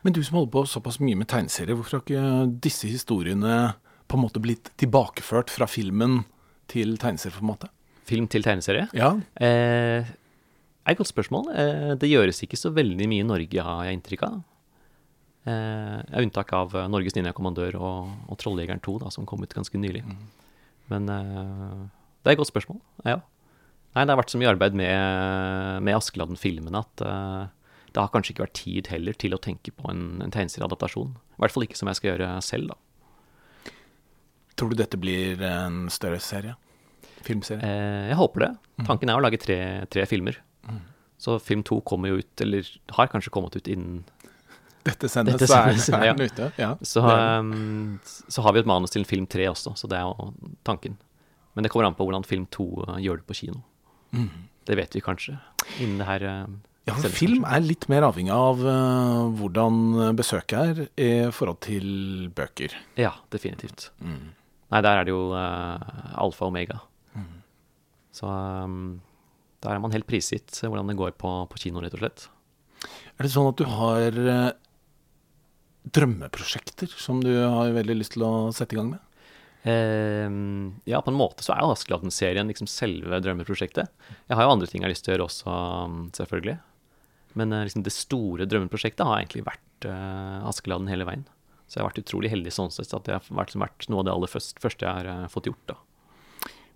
Men 0.01 0.15
du 0.15 0.23
som 0.25 0.39
holder 0.39 0.53
på 0.55 0.63
såpass 0.69 0.97
mye 1.03 1.17
med 1.19 1.29
tegneserier, 1.29 1.77
hvorfor 1.77 1.99
har 1.99 2.05
ikke 2.05 2.61
disse 2.65 2.89
historiene 2.89 3.57
på 4.09 4.17
en 4.17 4.23
måte 4.23 4.41
blitt 4.41 4.71
tilbakeført 4.81 5.51
fra 5.53 5.67
filmen 5.69 6.23
til 6.71 6.95
tegneserieformatet? 6.97 7.69
Film 8.07 8.29
til 8.31 8.45
tegneserie? 8.45 8.87
Ja. 8.97 9.11
Eh, 9.35 10.07
er 10.87 10.95
et 10.95 11.01
godt 11.01 11.11
spørsmål. 11.11 11.49
Eh, 11.53 11.93
det 11.99 12.09
gjøres 12.11 12.43
ikke 12.45 12.59
så 12.59 12.71
veldig 12.75 13.07
mye 13.11 13.23
i 13.23 13.27
Norge, 13.27 13.63
har 13.63 13.87
jeg 13.87 13.99
inntrykk 13.99 14.25
av. 14.27 14.37
Eh, 15.47 15.99
unntak 16.23 16.51
av 16.55 16.75
eh, 16.75 16.89
Norges 16.91 17.15
ninjakommandør 17.15 17.77
og, 17.79 18.13
og 18.27 18.39
Trolljegeren 18.41 18.83
2, 18.83 18.97
da, 19.05 19.11
som 19.13 19.27
kom 19.29 19.43
ut 19.43 19.55
ganske 19.55 19.79
nylig. 19.79 20.03
Men 20.91 21.11
eh, 21.11 21.83
det 22.23 22.31
er 22.31 22.35
et 22.35 22.41
godt 22.41 22.51
spørsmål. 22.51 22.81
Ja. 23.07 23.21
Nei, 23.95 24.03
det 24.03 24.11
har 24.13 24.19
vært 24.19 24.33
så 24.33 24.39
mye 24.41 24.51
arbeid 24.51 24.75
med, 24.77 25.83
med 25.87 25.95
Askeladden-filmene 25.97 26.83
at 26.83 27.03
eh, 27.07 27.45
det 27.95 28.03
har 28.03 28.11
kanskje 28.13 28.35
ikke 28.35 28.43
vært 28.43 28.59
tid 28.59 28.91
heller 28.91 29.15
til 29.17 29.33
å 29.33 29.41
tenke 29.41 29.71
på 29.73 29.87
en, 29.89 30.19
en 30.21 30.33
tegneserieadaptasjon. 30.33 31.15
I 31.15 31.41
hvert 31.41 31.55
fall 31.55 31.65
ikke 31.65 31.79
som 31.79 31.89
jeg 31.89 31.99
skal 31.99 32.11
gjøre 32.11 32.33
selv, 32.45 32.73
da. 32.73 33.71
Tror 34.57 34.73
du 34.73 34.79
dette 34.79 34.99
blir 34.99 35.41
en 35.45 35.85
større 35.93 36.19
serie? 36.23 36.55
Filmserie? 37.25 37.61
Eh, 37.63 38.09
jeg 38.11 38.19
håper 38.19 38.45
det. 38.45 38.51
Tanken 38.87 39.09
er 39.11 39.19
å 39.19 39.23
lage 39.23 39.39
tre, 39.41 39.57
tre 39.91 40.05
filmer. 40.09 40.37
Så 41.17 41.39
film 41.41 41.63
to 41.65 41.79
kommer 41.81 42.13
jo 42.13 42.21
ut, 42.21 42.41
eller 42.41 42.67
har 42.93 43.09
kanskje 43.09 43.33
kommet 43.33 43.55
ut 43.57 43.67
innen 43.67 44.03
Dette 44.87 45.09
sendes, 45.11 45.35
Dette 45.35 45.49
sendes, 45.51 45.89
er 45.91 46.05
ja. 46.07 46.13
den 46.15 46.29
ute. 46.29 46.45
Ja. 46.55 46.69
Så, 46.85 47.01
um, 47.03 47.97
så 48.05 48.43
har 48.45 48.53
vi 48.55 48.61
et 48.61 48.69
manus 48.69 48.93
til 48.93 49.03
film 49.07 49.25
tre 49.27 49.49
også, 49.49 49.73
så 49.75 49.89
det 49.91 49.97
er 49.99 50.05
jo 50.07 50.29
tanken. 50.67 50.95
Men 51.57 51.65
det 51.65 51.71
kommer 51.73 51.89
an 51.89 51.97
på 51.97 52.05
hvordan 52.07 52.23
film 52.23 52.45
to 52.53 52.69
eh, 52.85 53.01
gjør 53.03 53.19
det 53.19 53.27
på 53.27 53.35
kino. 53.35 53.63
Det 54.67 54.77
vet 54.77 54.95
vi 54.95 55.01
kanskje 55.03 55.35
innen 55.81 55.97
det 55.99 56.07
her 56.07 56.23
eh, 56.29 56.53
Ja, 56.87 56.95
for 56.95 57.11
film 57.11 57.43
er 57.49 57.65
litt 57.65 57.89
mer 57.91 58.05
avhengig 58.07 58.31
av 58.31 58.61
uh, 58.63 59.25
hvordan 59.35 60.13
besøket 60.15 60.61
er 60.61 60.79
i 60.95 61.09
forhold 61.35 61.59
til 61.65 62.29
bøker. 62.37 62.77
Ja, 62.95 63.11
definitivt. 63.33 63.89
Nei, 63.99 64.79
der 64.85 65.01
er 65.01 65.03
det 65.03 65.11
jo 65.11 65.33
uh, 65.33 66.13
alfa 66.15 66.47
og 66.47 66.53
omega. 66.53 66.79
Så 68.15 68.29
um, 68.29 69.01
der 69.65 69.73
er 69.73 69.81
man 69.83 69.93
helt 69.95 70.07
prisgitt 70.09 70.59
hvordan 70.61 70.89
det 70.91 70.97
går 70.99 71.15
på, 71.19 71.33
på 71.49 71.61
kino, 71.61 71.81
rett 71.83 71.95
og 71.97 72.03
slett. 72.03 72.27
Er 73.17 73.25
det 73.25 73.33
sånn 73.33 73.49
at 73.49 73.57
du 73.57 73.65
har 73.69 74.21
eh, 74.21 74.51
drømmeprosjekter 75.97 76.91
som 76.93 77.23
du 77.23 77.31
har 77.33 77.73
veldig 77.75 77.97
lyst 77.97 78.15
til 78.15 78.25
å 78.27 78.33
sette 78.55 78.77
i 78.77 78.79
gang 78.79 78.93
med? 78.93 79.03
Eh, 79.67 80.29
ja, 80.87 81.01
på 81.01 81.11
en 81.11 81.19
måte 81.19 81.45
så 81.45 81.55
er 81.55 81.63
jo 81.63 81.73
Askeladden-serien 81.73 82.49
liksom 82.51 82.69
selve 82.71 83.19
drømmeprosjektet. 83.23 83.89
Jeg 84.29 84.37
har 84.37 84.45
jo 84.45 84.53
andre 84.53 84.69
ting 84.69 84.83
jeg 84.83 84.89
har 84.89 84.93
lyst 84.93 85.07
til 85.07 85.15
å 85.15 85.17
gjøre 85.17 85.29
også, 85.31 85.57
selvfølgelig. 86.19 86.59
Men 87.37 87.53
eh, 87.53 87.65
liksom 87.67 87.85
det 87.85 87.95
store 87.95 88.47
drømmeprosjektet 88.49 89.05
har 89.05 89.21
egentlig 89.21 89.45
vært 89.47 89.89
eh, 89.89 90.47
Askeladden 90.49 90.89
hele 90.91 91.07
veien. 91.07 91.25
Så 91.67 91.77
jeg 91.77 91.83
har 91.83 91.89
vært 91.89 92.05
utrolig 92.05 92.31
heldig 92.31 92.53
sånn 92.55 92.71
sett 92.71 92.93
at 92.95 93.05
det 93.07 93.17
har 93.17 93.27
vært, 93.27 93.57
vært 93.59 93.89
noe 93.91 94.01
av 94.01 94.07
det 94.07 94.15
aller 94.15 94.31
først, 94.31 94.61
første 94.63 94.87
jeg 94.87 95.01
har 95.01 95.11
eh, 95.11 95.29
fått 95.31 95.49
gjort. 95.51 95.65
da. 95.73 95.79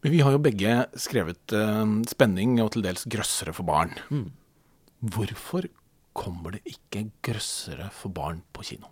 Men 0.01 0.11
vi 0.15 0.21
har 0.25 0.33
jo 0.33 0.41
begge 0.41 0.75
skrevet 0.97 1.53
uh, 1.53 1.85
spenning 2.09 2.55
og 2.63 2.71
til 2.73 2.81
dels 2.85 3.03
grøssere 3.11 3.53
for 3.53 3.67
barn. 3.67 3.93
Hvorfor 5.01 5.67
kommer 6.17 6.57
det 6.57 6.63
ikke 6.73 7.05
grøssere 7.23 7.89
for 7.95 8.09
barn 8.13 8.41
på 8.53 8.65
kino? 8.71 8.89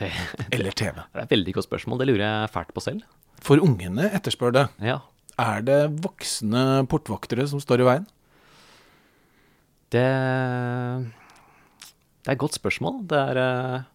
Det, 0.00 0.08
Eller 0.54 0.72
TV? 0.72 0.96
det 0.96 1.20
er 1.20 1.26
et 1.26 1.34
veldig 1.36 1.54
godt 1.58 1.68
spørsmål. 1.68 2.00
Det 2.00 2.08
lurer 2.08 2.24
jeg 2.24 2.52
fælt 2.54 2.72
på 2.76 2.84
selv. 2.84 3.04
For 3.44 3.60
ungene 3.60 4.08
etterspør 4.16 4.52
det. 4.56 4.66
Ja, 4.84 4.98
Er 5.40 5.62
det 5.64 5.78
voksne 6.04 6.84
portvoktere 6.90 7.46
som 7.48 7.60
står 7.62 7.80
i 7.80 7.86
veien? 7.88 8.08
Det, 9.90 10.02
det 12.20 12.28
er 12.28 12.34
et 12.36 12.42
godt 12.42 12.58
spørsmål. 12.58 13.00
Det 13.10 13.16
er, 13.18 13.40
eh, 13.40 13.86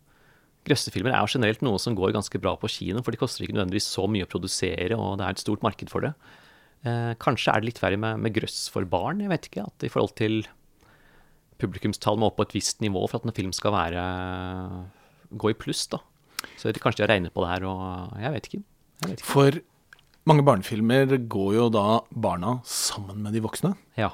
grøssefilmer 0.66 1.14
er 1.14 1.22
jo 1.24 1.36
generelt 1.36 1.62
noe 1.66 1.80
som 1.82 1.96
går 1.98 2.16
ganske 2.16 2.42
bra 2.42 2.56
på 2.60 2.70
kino, 2.72 3.04
for 3.06 3.14
de 3.14 3.22
koster 3.22 3.46
ikke 3.46 3.56
nødvendigvis 3.58 3.88
så 3.94 4.08
mye 4.10 4.26
å 4.26 4.32
produsere, 4.32 4.98
og 4.98 5.20
det 5.20 5.28
er 5.28 5.38
et 5.38 5.44
stort 5.44 5.66
marked 5.66 5.92
for 5.94 6.06
det. 6.06 6.14
Eh, 6.86 7.14
kanskje 7.22 7.54
er 7.54 7.62
det 7.62 7.72
litt 7.72 7.82
verre 7.82 8.00
med, 8.02 8.22
med 8.22 8.36
grøss 8.36 8.66
for 8.74 8.86
barn, 8.90 9.24
jeg 9.24 9.32
vet 9.32 9.50
ikke. 9.50 9.66
At 9.70 9.86
i 9.86 9.92
forhold 9.92 10.16
til 10.20 10.44
publikumstall 11.62 12.20
må 12.20 12.30
opp 12.30 12.40
på 12.42 12.48
et 12.50 12.58
visst 12.58 12.84
nivå 12.84 13.06
for 13.08 13.22
at 13.22 13.30
en 13.30 13.36
film 13.36 13.54
skal 13.56 13.74
være 13.76 14.04
gå 15.36 15.54
i 15.54 15.58
pluss, 15.58 15.86
da. 15.92 16.02
Så 16.60 16.70
det, 16.70 16.82
kanskje 16.84 17.02
de 17.02 17.08
har 17.08 17.16
regnet 17.16 17.34
på 17.34 17.46
det 17.46 17.54
her, 17.54 17.66
og 17.70 18.22
jeg 18.22 18.36
vet 18.36 18.50
ikke. 18.50 18.62
Jeg 19.02 19.12
vet 19.12 19.24
ikke. 19.24 19.30
For 19.32 19.60
mange 20.30 20.46
barnefilmer 20.46 21.18
går 21.32 21.52
jo 21.58 21.66
da 21.74 21.86
barna 22.12 22.60
sammen 22.70 23.24
med 23.26 23.36
de 23.36 23.42
voksne. 23.46 23.74
Ja. 24.00 24.12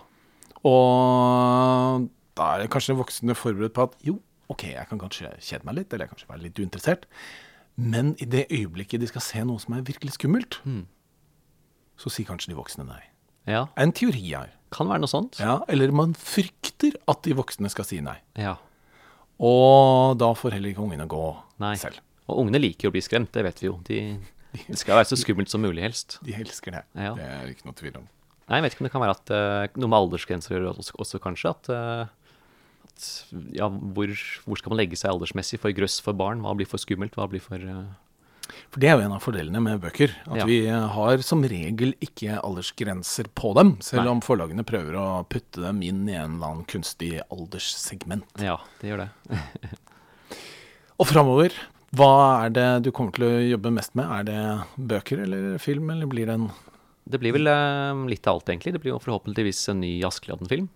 Og 0.68 2.08
da 2.38 2.54
er 2.56 2.72
kanskje 2.72 2.98
voksne 3.00 3.36
forberedt 3.38 3.76
på 3.76 3.88
at 3.90 3.98
jo, 4.06 4.20
ok, 4.52 4.66
jeg 4.74 4.88
kan 4.90 5.00
kanskje 5.02 5.32
kjede 5.40 5.68
meg 5.68 5.78
litt, 5.80 5.94
eller 5.94 6.06
jeg 6.06 6.12
kan 6.12 6.20
kanskje 6.20 6.32
være 6.34 6.44
litt 6.46 6.60
uinteressert. 6.62 7.08
Men 7.82 8.14
i 8.22 8.28
det 8.30 8.46
øyeblikket 8.52 9.02
de 9.02 9.08
skal 9.10 9.24
se 9.26 9.44
noe 9.48 9.62
som 9.64 9.78
er 9.78 9.86
virkelig 9.88 10.18
skummelt, 10.18 10.60
så 12.02 12.12
sier 12.12 12.28
kanskje 12.28 12.52
de 12.52 12.58
voksne 12.60 12.86
nei. 12.88 13.02
ja. 13.50 13.68
En 13.80 13.94
teori 13.96 14.24
her. 14.34 14.52
Kan 14.72 14.88
være 14.88 15.04
noe 15.04 15.12
sånt. 15.12 15.40
Ja, 15.44 15.60
eller 15.72 15.92
man 15.92 16.14
frykter 16.16 16.96
at 17.12 17.24
de 17.28 17.34
voksne 17.36 17.68
skal 17.74 17.84
si 17.88 17.98
nei. 18.04 18.16
Ja. 18.40 18.54
Og 19.42 20.16
da 20.22 20.30
får 20.38 20.56
heller 20.56 20.72
ikke 20.72 20.84
ungene 20.86 21.08
gå 21.10 21.24
Nei. 21.64 21.74
selv. 21.82 21.98
Og 22.30 22.44
ungene 22.44 22.62
liker 22.62 22.88
jo 22.88 22.92
å 22.92 22.96
bli 22.96 23.02
skremt, 23.04 23.32
det 23.36 23.44
vet 23.48 23.60
vi 23.64 23.68
jo. 23.68 23.74
De, 23.88 23.98
det 24.68 24.78
skal 24.80 25.00
være 25.00 25.10
så 25.10 25.18
skummelt 25.20 25.52
som 25.52 25.64
mulig, 25.66 25.82
helst. 25.84 26.20
De 26.24 26.36
elsker 26.38 26.76
det. 26.78 26.84
Ja. 26.96 27.16
Det 27.18 27.26
er 27.26 27.50
ikke 27.52 27.68
noe 27.68 27.78
tvil 27.80 27.98
om. 28.00 28.06
Nei, 28.48 28.60
jeg 28.60 28.66
vet 28.68 28.76
ikke 28.76 28.84
om 28.84 28.88
det 28.90 28.94
kan 28.94 29.04
være 29.04 29.16
at 29.18 29.34
uh, 29.34 29.80
noe 29.82 29.90
med 29.92 29.98
aldersgrenser 29.98 30.68
også, 30.72 30.96
også 31.02 31.20
kanskje. 31.24 31.52
At, 31.56 31.70
eh, 31.74 32.21
at 32.92 33.10
ja, 33.56 33.68
hvor, 33.72 34.12
hvor 34.46 34.60
skal 34.60 34.74
man 34.76 34.80
legge 34.84 35.00
seg 35.00 35.12
aldersmessig 35.16 35.60
for 35.64 35.74
grøss 35.76 36.00
for 36.04 36.14
barn? 36.18 36.44
Hva 36.46 36.54
blir 36.60 36.68
for 36.70 36.82
skummelt? 36.82 37.16
Hva 37.18 37.28
blir 37.32 37.42
for 37.44 37.56
eh, 37.58 38.52
For 38.72 38.84
det 38.84 38.90
er 38.92 38.98
jo 39.00 39.06
en 39.08 39.16
av 39.16 39.24
fordelene 39.24 39.62
med 39.64 39.80
bøker. 39.84 40.12
At 40.28 40.42
Ja. 40.42 40.46
vi 40.50 40.60
har 40.68 41.22
som 41.24 41.42
regel 41.48 41.94
ikke 42.04 42.38
aldersgrenser 42.44 43.30
på 43.34 43.54
dem. 43.56 43.78
Selv 43.82 44.04
Nei. 44.06 44.12
om 44.12 44.22
forlagene 44.26 44.66
prøver 44.68 44.98
å 45.00 45.06
putte 45.28 45.64
dem 45.64 45.82
inn 45.88 46.04
i 46.10 46.18
en 46.20 46.36
eller 46.38 46.48
annen 46.52 46.66
kunstig 46.68 47.14
alderssegment. 47.32 48.28
Ja, 48.44 48.58
det 48.82 48.92
gjør 48.92 49.06
det. 49.06 49.10
Og 51.02 51.08
framover, 51.10 51.56
hva 51.98 52.12
er 52.46 52.52
det 52.56 52.68
du 52.86 52.92
kommer 52.96 53.16
til 53.16 53.26
å 53.28 53.40
jobbe 53.56 53.72
mest 53.74 53.96
med? 53.98 54.06
Er 54.20 54.28
det 54.28 54.42
bøker 54.92 55.24
eller 55.26 55.58
film, 55.64 55.90
eller 55.96 56.08
blir 56.12 56.30
det 56.30 56.36
en 56.40 56.52
Det 57.12 57.18
blir 57.20 57.34
vel 57.34 57.48
eh, 57.50 58.04
litt 58.08 58.28
av 58.30 58.38
alt, 58.38 58.48
egentlig. 58.54 58.74
Det 58.76 58.80
blir 58.84 58.94
jo 58.94 59.00
forhåpentligvis 59.02 59.64
en 59.74 59.80
ny 59.82 59.96
Askeladden-film. 60.06 60.70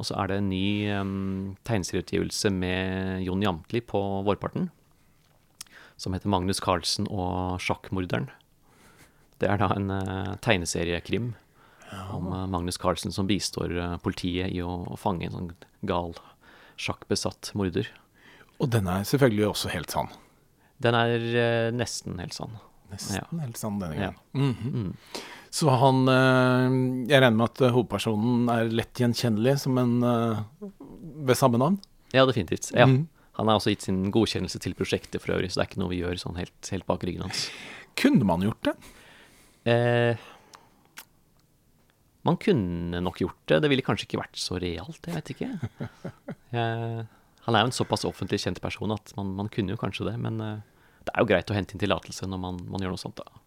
Og 0.00 0.06
så 0.08 0.14
er 0.16 0.30
det 0.30 0.36
en 0.40 0.48
ny 0.48 0.88
um, 0.96 1.56
tegneserieutgivelse 1.68 2.48
med 2.56 3.20
Jon 3.26 3.42
Jamtli 3.44 3.82
på 3.84 4.00
vårparten. 4.24 4.70
Som 6.00 6.14
heter 6.16 6.28
'Magnus 6.32 6.60
Carlsen 6.64 7.06
og 7.10 7.60
sjakkmorderen'. 7.60 8.30
Det 9.40 9.50
er 9.50 9.56
da 9.60 9.68
en 9.76 9.90
uh, 9.90 10.36
tegneseriekrim 10.40 11.34
om 12.12 12.32
uh, 12.32 12.46
Magnus 12.46 12.78
Carlsen 12.80 13.12
som 13.12 13.26
bistår 13.28 13.76
uh, 13.76 13.96
politiet 13.98 14.48
i 14.52 14.62
å, 14.64 14.86
å 14.88 14.96
fange 14.96 15.26
en 15.28 15.32
sånn 15.36 15.52
gal 15.84 16.14
sjakkbesatt 16.80 17.52
morder. 17.54 17.88
Og 18.60 18.70
den 18.72 18.88
er 18.88 19.04
selvfølgelig 19.04 19.48
også 19.50 19.68
helt 19.72 19.90
sann. 19.92 20.08
Den 20.80 20.94
er 20.96 21.72
nesten 21.76 22.18
helt 22.20 22.32
sann. 22.32 22.56
Nesten 22.90 23.40
helt 23.40 23.56
sann 23.60 23.78
denne 23.80 23.96
Ja. 24.00 24.10
gangen. 24.32 24.56
Mhm. 24.56 24.96
Så 25.50 25.70
han 25.82 26.06
eh, 26.08 26.74
Jeg 27.10 27.22
regner 27.22 27.36
med 27.36 27.48
at 27.48 27.62
eh, 27.66 27.72
hovedpersonen 27.74 28.50
er 28.54 28.70
lett 28.70 29.02
gjenkjennelig 29.02 29.56
som 29.64 29.78
en 29.82 29.96
eh, 30.06 30.42
ved 31.26 31.38
samme 31.38 31.58
navn? 31.60 31.80
Ja, 32.14 32.24
definitivt. 32.26 32.70
Ja. 32.74 32.86
Mm. 32.86 33.08
Han 33.38 33.50
har 33.50 33.58
også 33.58 33.72
gitt 33.72 33.86
sin 33.86 34.02
godkjennelse 34.14 34.60
til 34.62 34.76
prosjektet 34.78 35.22
for 35.22 35.34
øvrig, 35.34 35.50
så 35.50 35.60
det 35.60 35.64
er 35.64 35.70
ikke 35.70 35.82
noe 35.82 35.92
vi 35.92 36.02
gjør 36.02 36.20
sånn 36.22 36.38
helt, 36.38 36.58
helt 36.70 36.86
bak 36.88 37.06
ryggen 37.06 37.24
hans. 37.26 37.46
Kunne 37.98 38.26
man 38.28 38.44
gjort 38.44 38.68
det? 38.68 38.74
Eh, 39.72 40.26
man 42.28 42.36
kunne 42.40 43.00
nok 43.02 43.22
gjort 43.22 43.40
det. 43.50 43.62
Det 43.64 43.70
ville 43.72 43.84
kanskje 43.86 44.06
ikke 44.06 44.20
vært 44.20 44.38
så 44.38 44.58
realt, 44.60 45.00
jeg 45.02 45.16
vet 45.18 45.34
ikke. 45.36 45.52
Eh, 46.50 47.02
han 47.44 47.54
er 47.54 47.62
jo 47.62 47.68
en 47.68 47.72
såpass 47.76 48.02
offentlig 48.08 48.40
kjent 48.42 48.58
person 48.58 48.90
at 48.90 49.12
man, 49.14 49.28
man 49.38 49.46
kunne 49.54 49.70
jo 49.70 49.78
kanskje 49.78 50.08
det, 50.08 50.16
men 50.18 50.40
det 50.42 51.12
er 51.12 51.22
jo 51.22 51.28
greit 51.30 51.52
å 51.52 51.54
hente 51.54 51.76
inn 51.76 51.82
tillatelse 51.82 52.26
når 52.26 52.40
man, 52.42 52.58
man 52.72 52.82
gjør 52.82 52.96
noe 52.96 53.00
sånt, 53.00 53.22
da. 53.22 53.38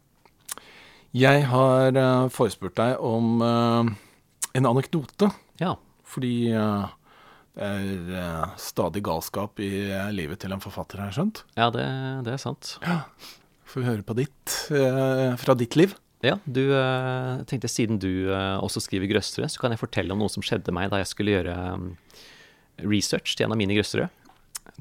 Jeg 1.14 1.44
har 1.46 1.94
uh, 1.94 2.26
forespurt 2.34 2.74
deg 2.80 2.98
om 3.06 3.38
uh, 3.46 3.86
en 4.58 4.66
anekdote. 4.66 5.28
Ja. 5.62 5.76
Fordi 6.10 6.50
uh, 6.58 6.90
det 7.54 8.18
er 8.18 8.56
stadig 8.58 9.04
galskap 9.06 9.62
i 9.62 9.70
livet 10.10 10.42
til 10.42 10.56
en 10.56 10.64
forfatter, 10.64 10.98
har 10.98 11.12
jeg 11.12 11.20
skjønt. 11.20 11.44
Ja, 11.54 11.68
det, 11.74 11.86
det 12.26 12.34
er 12.34 12.42
sant. 12.42 12.72
Ja. 12.82 13.04
Får 13.70 13.84
vi 13.84 13.90
høre 13.92 14.06
på 14.06 14.16
ditt, 14.18 14.56
fra 15.42 15.54
ditt 15.58 15.78
liv. 15.78 15.94
Ja, 16.26 16.40
du 16.46 16.64
tenkte 17.50 17.70
siden 17.70 18.00
du 18.02 18.30
også 18.34 18.82
skriver 18.82 19.10
grøssere, 19.10 19.50
så 19.50 19.62
kan 19.62 19.74
jeg 19.74 19.82
fortelle 19.82 20.14
om 20.14 20.22
noe 20.22 20.34
som 20.34 20.46
skjedde 20.46 20.74
meg 20.74 20.90
da 20.94 21.02
jeg 21.02 21.10
skulle 21.10 21.34
gjøre 21.36 21.56
um, 21.74 21.88
research 22.86 23.34
til 23.34 23.46
en 23.46 23.54
av 23.54 23.62
mine 23.62 23.78
grøssere. 23.78 24.10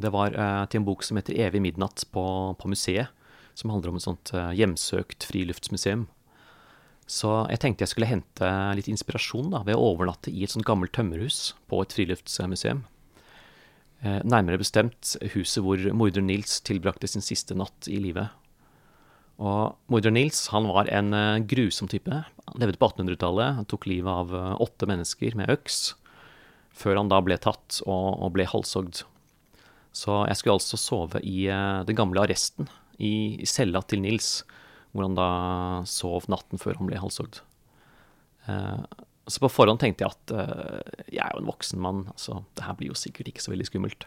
Det 0.01 0.13
var 0.13 0.37
til 0.73 0.81
en 0.81 0.89
bok 0.89 1.05
som 1.05 1.21
heter 1.21 1.37
'Evig 1.37 1.61
midnatt' 1.65 2.07
på, 2.13 2.25
på 2.57 2.73
museet. 2.73 3.13
Som 3.53 3.73
handler 3.73 3.93
om 3.93 4.01
et 4.01 4.09
sånt 4.09 4.33
hjemsøkt 4.33 5.29
friluftsmuseum. 5.29 6.09
Så 7.11 7.31
jeg 7.51 7.61
tenkte 7.63 7.85
jeg 7.85 7.93
skulle 7.93 8.11
hente 8.11 8.49
litt 8.79 8.89
inspirasjon 8.91 9.51
da, 9.53 9.63
ved 9.67 9.77
å 9.77 9.93
overnatte 9.93 10.33
i 10.33 10.45
et 10.45 10.53
sånt 10.53 10.67
gammelt 10.67 10.95
tømmerhus 10.97 11.53
på 11.71 11.83
et 11.83 11.95
friluftsmuseum. 11.97 12.85
Eh, 14.03 14.19
nærmere 14.27 14.59
bestemt 14.59 15.15
huset 15.35 15.63
hvor 15.63 15.83
morder 15.95 16.25
Nils 16.25 16.57
tilbrakte 16.67 17.07
sin 17.11 17.23
siste 17.23 17.55
natt 17.55 17.87
i 17.87 18.01
livet. 18.03 18.33
Og 19.43 19.77
morder 19.93 20.15
Nils 20.15 20.49
han 20.51 20.67
var 20.71 20.91
en 20.91 21.15
eh, 21.15 21.43
grusom 21.47 21.91
type. 21.91 22.11
Han 22.11 22.63
levde 22.63 22.81
på 22.81 22.89
1800-tallet. 22.91 23.59
Han 23.61 23.69
tok 23.71 23.87
livet 23.91 24.11
av 24.11 24.35
eh, 24.35 24.57
åtte 24.65 24.89
mennesker 24.91 25.39
med 25.39 25.53
øks, 25.55 25.95
før 26.75 26.99
han 26.99 27.13
da 27.13 27.21
ble 27.23 27.39
tatt 27.39 27.83
og, 27.87 28.27
ble 28.35 28.49
halshogd. 28.51 29.05
Så 29.95 30.23
jeg 30.27 30.41
skulle 30.41 30.57
altså 30.57 30.81
sove 30.81 31.21
i 31.21 31.45
den 31.85 31.99
gamle 31.99 32.23
arresten, 32.25 32.71
i 32.97 33.45
cella 33.45 33.83
til 33.85 34.01
Nils, 34.01 34.39
hvor 34.93 35.07
han 35.07 35.17
da 35.17 35.29
sov 35.89 36.29
natten 36.33 36.61
før 36.61 36.79
han 36.79 36.89
ble 36.89 37.01
halshogd. 37.01 37.41
Eh, 38.49 38.83
så 39.31 39.43
på 39.43 39.51
forhånd 39.53 39.81
tenkte 39.81 40.05
jeg 40.05 40.13
at 40.13 40.35
eh, 40.37 41.05
jeg 41.15 41.23
er 41.25 41.37
jo 41.37 41.43
en 41.43 41.53
voksen 41.53 41.81
mann, 41.83 42.03
så 42.21 42.43
det 42.57 42.67
her 42.67 42.77
blir 42.79 42.93
jo 42.93 42.99
sikkert 42.99 43.31
ikke 43.33 43.45
så 43.45 43.55
veldig 43.55 43.69
skummelt. 43.71 44.07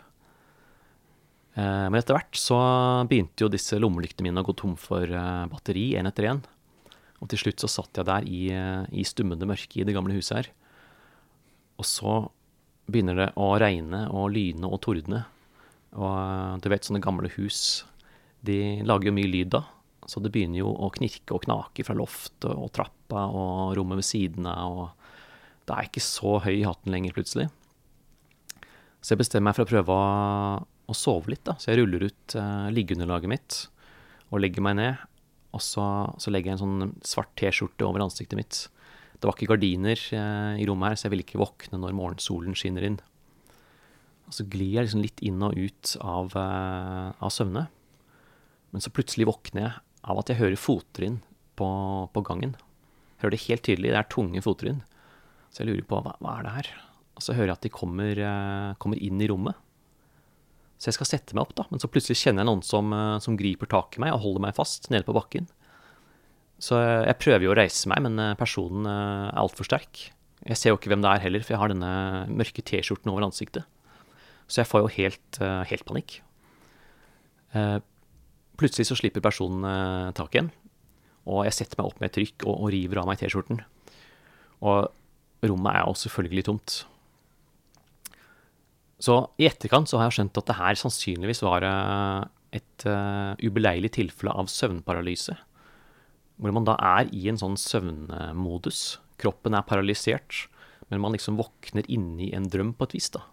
Eh, 1.56 1.86
Men 1.90 1.98
etter 1.98 2.18
hvert 2.18 2.38
så 2.38 2.60
begynte 3.10 3.46
jo 3.46 3.52
disse 3.52 3.80
lommelyktene 3.82 4.30
mine 4.30 4.44
å 4.44 4.48
gå 4.48 4.58
tom 4.60 4.76
for 4.80 5.10
batteri, 5.52 5.94
én 5.98 6.10
etter 6.10 6.30
én. 6.34 6.44
Og 7.24 7.32
til 7.32 7.46
slutt 7.46 7.64
så 7.64 7.72
satt 7.72 7.98
jeg 7.98 8.06
der 8.06 8.26
i, 8.28 8.42
i 8.52 9.06
stummende 9.08 9.48
mørke 9.50 9.80
i 9.80 9.86
det 9.88 9.96
gamle 9.96 10.14
huset 10.18 10.38
her. 10.38 10.50
Og 11.80 11.88
så 11.88 12.18
begynner 12.92 13.18
det 13.18 13.30
å 13.40 13.54
regne 13.58 14.04
og 14.14 14.34
lyne 14.36 14.68
og 14.68 14.82
tordne. 14.84 15.24
Og 15.96 16.60
du 16.62 16.68
vet, 16.70 16.86
sånne 16.86 17.02
gamle 17.02 17.32
hus, 17.38 17.86
de 18.46 18.84
lager 18.86 19.10
jo 19.10 19.16
mye 19.16 19.32
lyd 19.32 19.54
da. 19.56 19.64
Så 20.06 20.22
det 20.22 20.32
begynner 20.34 20.62
jo 20.62 20.70
å 20.70 20.92
knirke 20.94 21.34
og 21.34 21.46
knake 21.48 21.86
fra 21.86 21.96
loftet 21.98 22.52
og 22.52 22.70
trappa 22.76 23.26
og 23.26 23.74
rommet 23.78 24.02
ved 24.02 24.08
siden 24.08 24.50
av. 24.50 24.82
Og 24.84 25.66
da 25.70 25.80
er 25.80 25.90
ikke 25.90 26.04
så 26.04 26.38
høy 26.46 26.54
i 26.60 26.68
hatten 26.68 26.94
lenger, 26.94 27.16
plutselig. 27.16 27.48
Så 29.02 29.14
jeg 29.14 29.22
bestemmer 29.24 29.50
meg 29.50 29.58
for 29.58 29.66
å 29.66 29.72
prøve 29.72 29.98
å 30.86 30.98
sove 30.98 31.34
litt. 31.34 31.44
da. 31.46 31.58
Så 31.62 31.72
jeg 31.72 31.82
ruller 31.82 32.08
ut 32.10 32.38
uh, 32.38 32.70
liggeunderlaget 32.74 33.32
mitt 33.32 33.60
og 34.32 34.42
legger 34.42 34.66
meg 34.66 34.78
ned. 34.80 35.04
Og 35.56 35.64
så, 35.64 35.84
så 36.22 36.34
legger 36.34 36.52
jeg 36.52 36.58
en 36.58 36.64
sånn 36.64 36.96
svart 37.06 37.34
T-skjorte 37.40 37.86
over 37.88 38.04
ansiktet 38.06 38.38
mitt. 38.38 38.62
Det 39.16 39.26
var 39.26 39.38
ikke 39.38 39.54
gardiner 39.54 39.98
uh, 40.18 40.54
i 40.60 40.66
rommet 40.70 40.94
her, 40.94 41.00
så 41.00 41.08
jeg 41.08 41.16
ville 41.16 41.26
ikke 41.26 41.42
våkne 41.42 41.82
når 41.82 41.98
morgensolen 41.98 42.58
skinner 42.58 42.86
inn. 42.86 43.00
Og 44.26 44.34
så 44.38 44.46
glir 44.50 44.74
jeg 44.74 44.88
liksom 44.88 45.06
litt 45.06 45.22
inn 45.26 45.42
og 45.46 45.58
ut 45.58 45.96
av, 46.02 46.34
uh, 46.38 47.14
av 47.22 47.34
søvne. 47.34 47.68
Men 48.74 48.84
så 48.84 48.92
plutselig 48.94 49.30
våkner 49.30 49.68
jeg 49.68 49.85
av 50.06 50.22
at 50.22 50.32
jeg 50.32 50.40
hører 50.40 50.60
fottrinn 50.60 51.20
på, 51.58 51.68
på, 52.14 52.24
gangen. 52.26 52.56
Jeg 53.16 53.26
hører 53.26 53.36
det 53.36 53.46
helt 53.48 53.66
tydelig. 53.66 53.94
Det 53.94 54.02
er 54.02 54.12
tunge 54.12 54.44
fottrinn. 54.46 54.82
Så 55.50 55.64
jeg 55.64 55.72
lurer 55.72 55.88
på 55.90 56.02
hva, 56.04 56.16
hva 56.22 56.38
er 56.38 56.46
det 56.46 56.56
her? 56.58 56.72
Og 57.16 57.24
så 57.24 57.36
hører 57.36 57.54
jeg 57.54 57.58
at 57.58 57.66
de 57.66 57.74
kommer, 57.74 58.20
eh, 58.20 58.72
kommer, 58.82 59.00
inn 59.00 59.22
i 59.24 59.30
rommet. 59.32 59.58
Så 60.76 60.90
jeg 60.90 60.98
skal 60.98 61.08
sette 61.08 61.36
meg 61.38 61.46
opp, 61.46 61.54
da, 61.56 61.64
men 61.72 61.80
så 61.80 61.88
plutselig 61.88 62.20
kjenner 62.20 62.44
jeg 62.44 62.50
noen 62.50 62.66
som, 62.68 62.92
eh, 62.94 63.20
som 63.24 63.38
griper 63.40 63.70
tak 63.72 63.96
i 63.96 64.04
meg 64.04 64.12
og 64.14 64.26
holder 64.26 64.44
meg 64.44 64.58
fast 64.58 64.90
nede 64.92 65.08
på 65.08 65.16
bakken. 65.16 65.48
Så 66.60 66.78
jeg 66.80 67.20
prøver 67.20 67.48
jo 67.48 67.54
å 67.54 67.58
reise 67.58 67.88
meg, 67.92 68.04
men 68.04 68.20
eh, 68.20 68.36
personen 68.40 68.86
er 68.90 69.40
altfor 69.40 69.68
sterk. 69.68 70.10
Jeg 70.46 70.60
ser 70.60 70.74
jo 70.74 70.78
ikke 70.78 70.92
hvem 70.92 71.02
det 71.02 71.14
er 71.14 71.24
heller, 71.24 71.46
for 71.46 71.56
jeg 71.56 71.64
har 71.64 71.72
denne 71.72 71.94
mørke 72.30 72.62
T-skjorten 72.62 73.10
over 73.10 73.26
ansiktet. 73.26 73.66
Så 74.46 74.62
jeg 74.62 74.70
får 74.70 74.84
jo 74.84 74.94
helt, 75.00 75.40
helt 75.42 75.86
panikk. 75.88 76.20
Plutselig 78.60 78.88
så 78.88 78.98
slipper 79.00 79.24
personen 79.24 79.66
eh, 79.68 80.12
tak 80.16 80.36
igjen, 80.36 80.52
og 81.28 81.44
jeg 81.48 81.58
setter 81.58 81.80
meg 81.80 81.90
opp 81.90 82.02
med 82.02 82.10
et 82.10 82.18
trykk 82.20 82.46
og, 82.48 82.54
og 82.56 82.70
river 82.76 83.02
av 83.02 83.10
meg 83.10 83.20
T-skjorten. 83.20 83.60
Og 84.66 85.48
rommet 85.50 85.74
er 85.74 85.84
jo 85.84 85.98
selvfølgelig 86.00 86.46
tomt. 86.48 86.78
Så 89.02 89.18
i 89.42 89.48
etterkant 89.50 89.90
så 89.92 90.00
har 90.00 90.08
jeg 90.08 90.20
skjønt 90.20 90.40
at 90.40 90.48
det 90.50 90.58
her 90.60 90.80
sannsynligvis 90.80 91.44
var 91.46 91.66
eh, 91.68 92.22
et 92.56 92.86
uh, 92.88 93.36
ubeleilig 93.44 93.92
tilfelle 93.98 94.32
av 94.32 94.48
søvnparalyse. 94.48 95.36
Hvor 96.40 96.54
man 96.56 96.68
da 96.68 96.78
er 96.80 97.12
i 97.16 97.26
en 97.28 97.40
sånn 97.40 97.58
søvnmodus. 97.60 99.02
Kroppen 99.20 99.58
er 99.58 99.68
paralysert, 99.68 100.46
men 100.88 101.02
man 101.04 101.16
liksom 101.16 101.36
våkner 101.40 101.88
inni 101.92 102.30
en 102.36 102.48
drøm 102.52 102.72
på 102.78 102.88
et 102.88 102.96
vis. 102.96 103.10
da. 103.12 103.26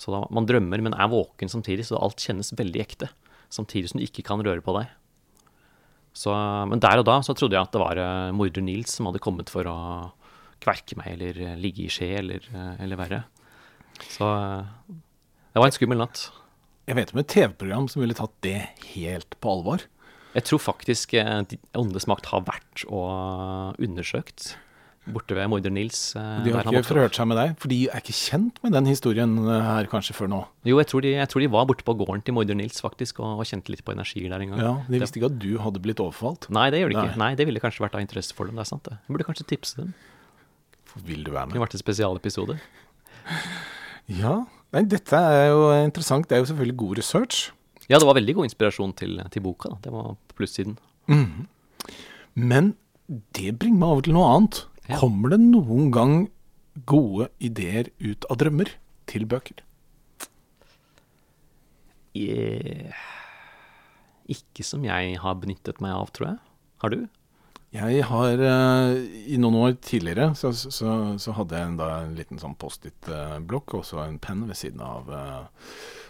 Så 0.00 0.14
da, 0.14 0.22
man 0.32 0.48
drømmer, 0.48 0.80
men 0.80 0.96
er 0.96 1.12
våken 1.12 1.52
samtidig, 1.52 1.84
så 1.88 2.00
alt 2.00 2.24
kjennes 2.24 2.54
veldig 2.56 2.80
ekte 2.80 3.10
samtidig 3.52 3.90
som 3.90 4.00
du 4.00 4.06
ikke 4.06 4.24
kan 4.26 4.42
røre 4.44 4.64
på 4.64 4.74
deg. 4.78 4.90
Så, 6.16 6.32
men 6.70 6.82
der 6.82 7.00
og 7.00 7.06
da 7.06 7.20
så 7.22 7.36
trodde 7.38 7.54
jeg 7.54 7.62
at 7.62 7.74
det 7.74 7.82
var 7.82 8.00
uh, 8.00 8.34
morder 8.34 8.64
Nils 8.64 8.96
som 8.96 9.06
hadde 9.06 9.22
kommet 9.22 9.52
for 9.52 9.66
å 9.70 9.76
kverke 10.60 10.98
meg 10.98 11.14
eller 11.14 11.38
uh, 11.52 11.54
ligge 11.60 11.86
i 11.86 11.92
skje 11.92 12.10
eller, 12.18 12.48
uh, 12.54 12.74
eller 12.82 12.98
verre. 12.98 13.22
Så 14.10 14.26
det 14.90 15.60
var 15.60 15.68
en 15.68 15.76
skummel 15.76 16.00
natt. 16.00 16.28
Jeg 16.88 16.98
vet 16.98 17.12
om 17.14 17.22
et 17.22 17.30
TV-program 17.30 17.86
som 17.92 18.02
ville 18.02 18.16
tatt 18.18 18.34
det 18.42 18.58
helt 18.96 19.36
på 19.38 19.52
alvor. 19.52 19.84
Jeg 20.34 20.46
tror 20.46 20.62
faktisk 20.62 21.12
Åndenes 21.18 22.06
makt 22.10 22.30
har 22.30 22.46
vært 22.46 22.84
og 22.86 23.78
undersøkt 23.82 24.54
borte 25.08 25.34
ved 25.36 25.48
morder 25.48 25.72
Nils. 25.72 26.14
Eh, 26.18 26.42
de 26.44 26.52
har 26.52 26.66
ikke 26.68 26.84
forhørt 26.90 27.16
seg 27.16 27.28
med 27.30 27.38
deg? 27.40 27.54
For 27.62 27.72
de 27.72 27.78
er 27.88 28.02
ikke 28.02 28.14
kjent 28.16 28.60
med 28.64 28.74
den 28.76 28.88
historien 28.90 29.32
eh, 29.42 29.64
her 29.64 29.88
kanskje 29.90 30.16
før 30.16 30.30
nå? 30.30 30.40
Jo, 30.68 30.76
jeg 30.82 30.90
tror 30.90 31.04
de, 31.06 31.14
jeg 31.16 31.30
tror 31.32 31.44
de 31.44 31.50
var 31.54 31.66
borte 31.70 31.86
på 31.86 31.94
gården 32.02 32.22
til 32.26 32.36
morder 32.36 32.58
Nils 32.58 32.82
faktisk, 32.84 33.22
og, 33.24 33.40
og, 33.40 33.48
kjente 33.48 33.72
litt 33.72 33.82
på 33.86 33.94
energier 33.96 34.28
der 34.32 34.44
en 34.44 34.54
gang. 34.54 34.62
Ja, 34.66 34.74
De 34.90 35.02
visste 35.02 35.20
ikke 35.20 35.32
at 35.32 35.40
du 35.42 35.50
hadde 35.64 35.82
blitt 35.82 36.02
overfalt? 36.04 36.50
Nei, 36.52 36.68
det 36.74 36.82
gjør 36.82 36.92
de 36.92 37.00
ikke. 37.00 37.20
Nei, 37.24 37.32
Det 37.38 37.48
ville 37.48 37.64
kanskje 37.64 37.86
vært 37.86 37.96
av 37.98 38.04
interesse 38.04 38.36
for 38.36 38.50
dem. 38.50 38.60
det 38.60 38.66
er 38.66 38.72
sant 38.74 38.84
det. 38.86 39.00
Jeg 39.00 39.16
burde 39.16 39.28
kanskje 39.30 39.48
tipse 39.54 39.80
dem. 39.80 39.94
Vil 41.06 41.24
du 41.24 41.32
være 41.32 41.46
med? 41.46 41.54
Det 41.54 41.58
kunne 41.58 41.68
vært 41.68 41.78
en 41.80 41.86
spesialepisode. 41.86 42.60
Ja. 44.10 44.40
Nei, 44.74 44.80
dette 44.90 45.14
er 45.14 45.52
jo 45.52 45.66
interessant. 45.84 46.26
Det 46.26 46.34
er 46.34 46.40
jo 46.42 46.48
selvfølgelig 46.50 46.76
god 46.82 46.98
research. 46.98 47.52
Ja, 47.90 47.98
det 47.98 48.06
var 48.06 48.16
veldig 48.18 48.34
god 48.38 48.48
inspirasjon 48.48 48.92
til, 48.98 49.20
til 49.30 49.42
boka. 49.44 49.70
Da. 49.70 49.78
Det 49.84 49.92
var 49.94 50.16
på 50.30 50.38
plussiden. 50.40 50.76
Mm. 51.06 51.46
Men 52.34 52.72
det 53.38 53.56
bringer 53.58 53.78
meg 53.78 53.94
over 53.94 54.06
til 54.06 54.14
noe 54.14 54.28
annet. 54.34 54.60
Ja. 54.90 54.98
Kommer 54.98 55.32
det 55.34 55.40
noen 55.42 55.90
gang 55.94 56.14
gode 56.88 57.28
ideer 57.42 57.90
ut 58.02 58.26
av 58.30 58.40
drømmer 58.40 58.72
til 59.10 59.26
bøker? 59.30 59.62
Yeah. 62.16 62.98
Ikke 64.30 64.66
som 64.66 64.84
jeg 64.86 65.16
har 65.22 65.38
benyttet 65.38 65.80
meg 65.82 65.94
av, 65.94 66.10
tror 66.14 66.32
jeg. 66.32 66.38
Har 66.82 66.94
du? 66.94 67.00
Jeg 67.70 68.02
har 68.08 68.40
uh, 68.42 68.96
I 69.30 69.36
noen 69.38 69.58
år 69.60 69.76
tidligere 69.78 70.32
så, 70.34 70.50
så, 70.50 70.94
så 71.22 71.34
hadde 71.36 71.54
jeg 71.54 71.68
en, 71.68 71.76
da, 71.78 71.90
en 72.02 72.16
liten 72.18 72.40
sånn 72.42 72.56
Post-It-blokk 72.58 73.76
og 73.78 73.84
så 73.86 74.02
en 74.02 74.18
penn 74.22 74.42
ved 74.48 74.58
siden 74.58 74.82
av 74.82 75.06
uh, 75.06 75.44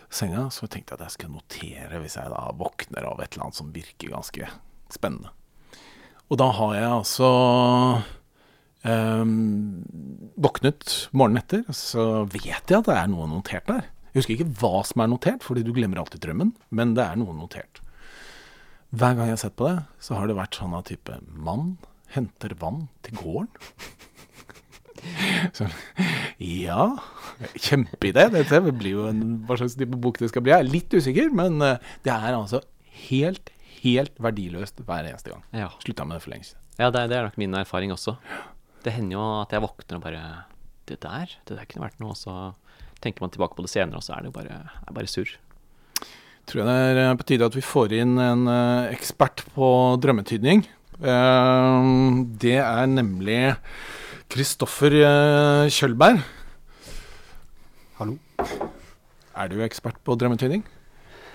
senga. 0.08 0.46
Så 0.48 0.64
jeg 0.64 0.78
tenkte 0.78 0.96
at 0.96 1.04
jeg 1.04 1.18
skulle 1.18 1.36
notere 1.36 2.00
hvis 2.00 2.16
jeg 2.16 2.32
da 2.32 2.46
våkner 2.56 3.10
av 3.10 3.20
et 3.20 3.34
eller 3.34 3.50
annet 3.50 3.60
som 3.60 3.74
virker 3.76 4.14
ganske 4.14 4.48
spennende. 4.88 5.34
Og 6.30 6.40
da 6.40 6.48
har 6.54 6.74
jeg 6.78 6.88
altså 6.94 7.28
Um, 8.80 9.82
våknet 10.40 11.10
morgenen 11.12 11.42
etter, 11.42 11.66
så 11.76 12.24
vet 12.32 12.46
jeg 12.46 12.78
at 12.78 12.88
det 12.88 12.96
er 12.96 13.10
noe 13.12 13.28
notert 13.28 13.68
der. 13.68 13.90
Jeg 14.10 14.22
husker 14.22 14.34
ikke 14.38 14.54
hva 14.62 14.80
som 14.88 15.04
er 15.04 15.10
notert, 15.12 15.44
fordi 15.46 15.62
du 15.66 15.74
glemmer 15.76 16.00
alltid 16.00 16.24
drømmen, 16.24 16.54
men 16.74 16.96
det 16.96 17.04
er 17.04 17.20
noe 17.20 17.36
notert. 17.36 17.82
Hver 18.90 19.14
gang 19.14 19.28
jeg 19.28 19.36
har 19.36 19.42
sett 19.44 19.58
på 19.60 19.68
det, 19.68 19.84
så 20.02 20.16
har 20.18 20.26
det 20.26 20.38
vært 20.38 20.56
sånn 20.58 20.74
av 20.74 20.88
type 20.88 21.20
mann 21.30 21.76
henter 22.14 22.56
vann 22.58 22.88
til 23.06 23.18
gården. 23.20 23.52
Så, 25.56 25.64
ja, 26.44 26.90
kjempeidé. 27.54 28.26
Dette 28.34 28.58
blir 28.68 28.98
jo 28.98 29.06
en, 29.08 29.22
hva 29.48 29.56
slags 29.56 29.78
type 29.80 29.96
bok 29.96 30.18
det 30.20 30.28
skal 30.28 30.44
bli. 30.44 30.52
Jeg 30.52 30.66
er 30.66 30.68
litt 30.74 30.92
usikker, 30.92 31.30
men 31.32 31.56
eh, 31.64 31.80
det 32.04 32.12
er 32.12 32.36
altså 32.36 32.60
helt, 33.06 33.48
helt 33.80 34.20
verdiløst 34.20 34.82
hver 34.84 35.08
eneste 35.08 35.32
gang. 35.32 35.46
Ja. 35.56 35.70
Slutta 35.80 36.04
med 36.04 36.18
det 36.18 36.24
for 36.26 36.34
lenge 36.34 36.50
siden. 36.50 36.60
Ja, 36.76 36.90
det, 36.92 37.06
det 37.12 37.16
er 37.16 37.30
nok 37.30 37.40
min 37.40 37.56
erfaring 37.56 37.94
også. 37.94 38.18
Det 38.80 38.94
hender 38.96 39.18
jo 39.18 39.26
at 39.42 39.52
jeg 39.52 39.62
våkner 39.64 39.98
og 39.98 40.04
bare 40.06 40.24
Det 40.88 40.98
der, 41.02 41.36
det 41.46 41.56
der 41.58 41.68
kunne 41.68 41.84
vært 41.84 42.00
noe. 42.02 42.14
Og 42.14 42.18
så 42.18 42.34
tenker 43.04 43.22
man 43.22 43.30
tilbake 43.30 43.56
på 43.56 43.64
det 43.64 43.70
senere, 43.72 44.00
og 44.00 44.04
så 44.04 44.16
er 44.16 44.24
det 44.24 44.32
jo 44.32 44.36
bare, 44.40 44.56
er 44.88 44.96
bare 44.96 45.10
surr. 45.10 45.36
Tror 46.48 46.64
jeg 46.64 46.66
det 46.66 46.76
er 46.90 46.98
eh, 47.04 47.16
på 47.20 47.26
tide 47.28 47.46
at 47.46 47.54
vi 47.54 47.62
får 47.62 47.94
inn 47.94 48.16
en 48.18 48.48
uh, 48.50 48.90
ekspert 48.90 49.44
på 49.54 49.68
drømmetydning. 50.02 50.64
Uh, 50.98 52.26
det 52.42 52.58
er 52.58 52.90
nemlig 52.90 53.38
Kristoffer 54.32 54.96
uh, 54.98 55.70
Kjølberg. 55.70 56.24
Hallo. 58.00 58.18
Er 58.40 59.52
du 59.52 59.60
ekspert 59.62 60.00
på 60.04 60.18
drømmetydning? 60.18 60.66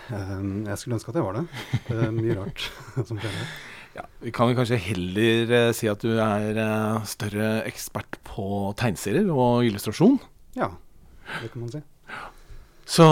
jeg 0.06 0.78
skulle 0.78 1.00
ønske 1.00 1.10
at 1.10 1.16
jeg 1.18 1.26
var 1.26 1.40
det. 1.40 1.46
Det 1.88 1.96
er 1.98 2.12
mye 2.14 2.36
rart 2.38 2.68
som 3.10 3.18
skjer. 3.18 3.40
Ja, 3.96 4.04
Vi 4.20 4.32
kan 4.36 4.50
vel 4.50 4.58
kanskje 4.58 4.80
heller 4.90 5.52
uh, 5.54 5.74
si 5.76 5.88
at 5.88 6.02
du 6.04 6.18
er 6.20 6.58
uh, 6.60 7.04
større 7.08 7.62
ekspert 7.68 8.18
på 8.28 8.74
tegneserier 8.80 9.30
og 9.32 9.64
illustrasjon? 9.68 10.18
Ja, 10.58 10.74
det 11.40 11.54
kan 11.54 11.64
man 11.64 11.72
si. 11.72 11.82
Så 12.86 13.08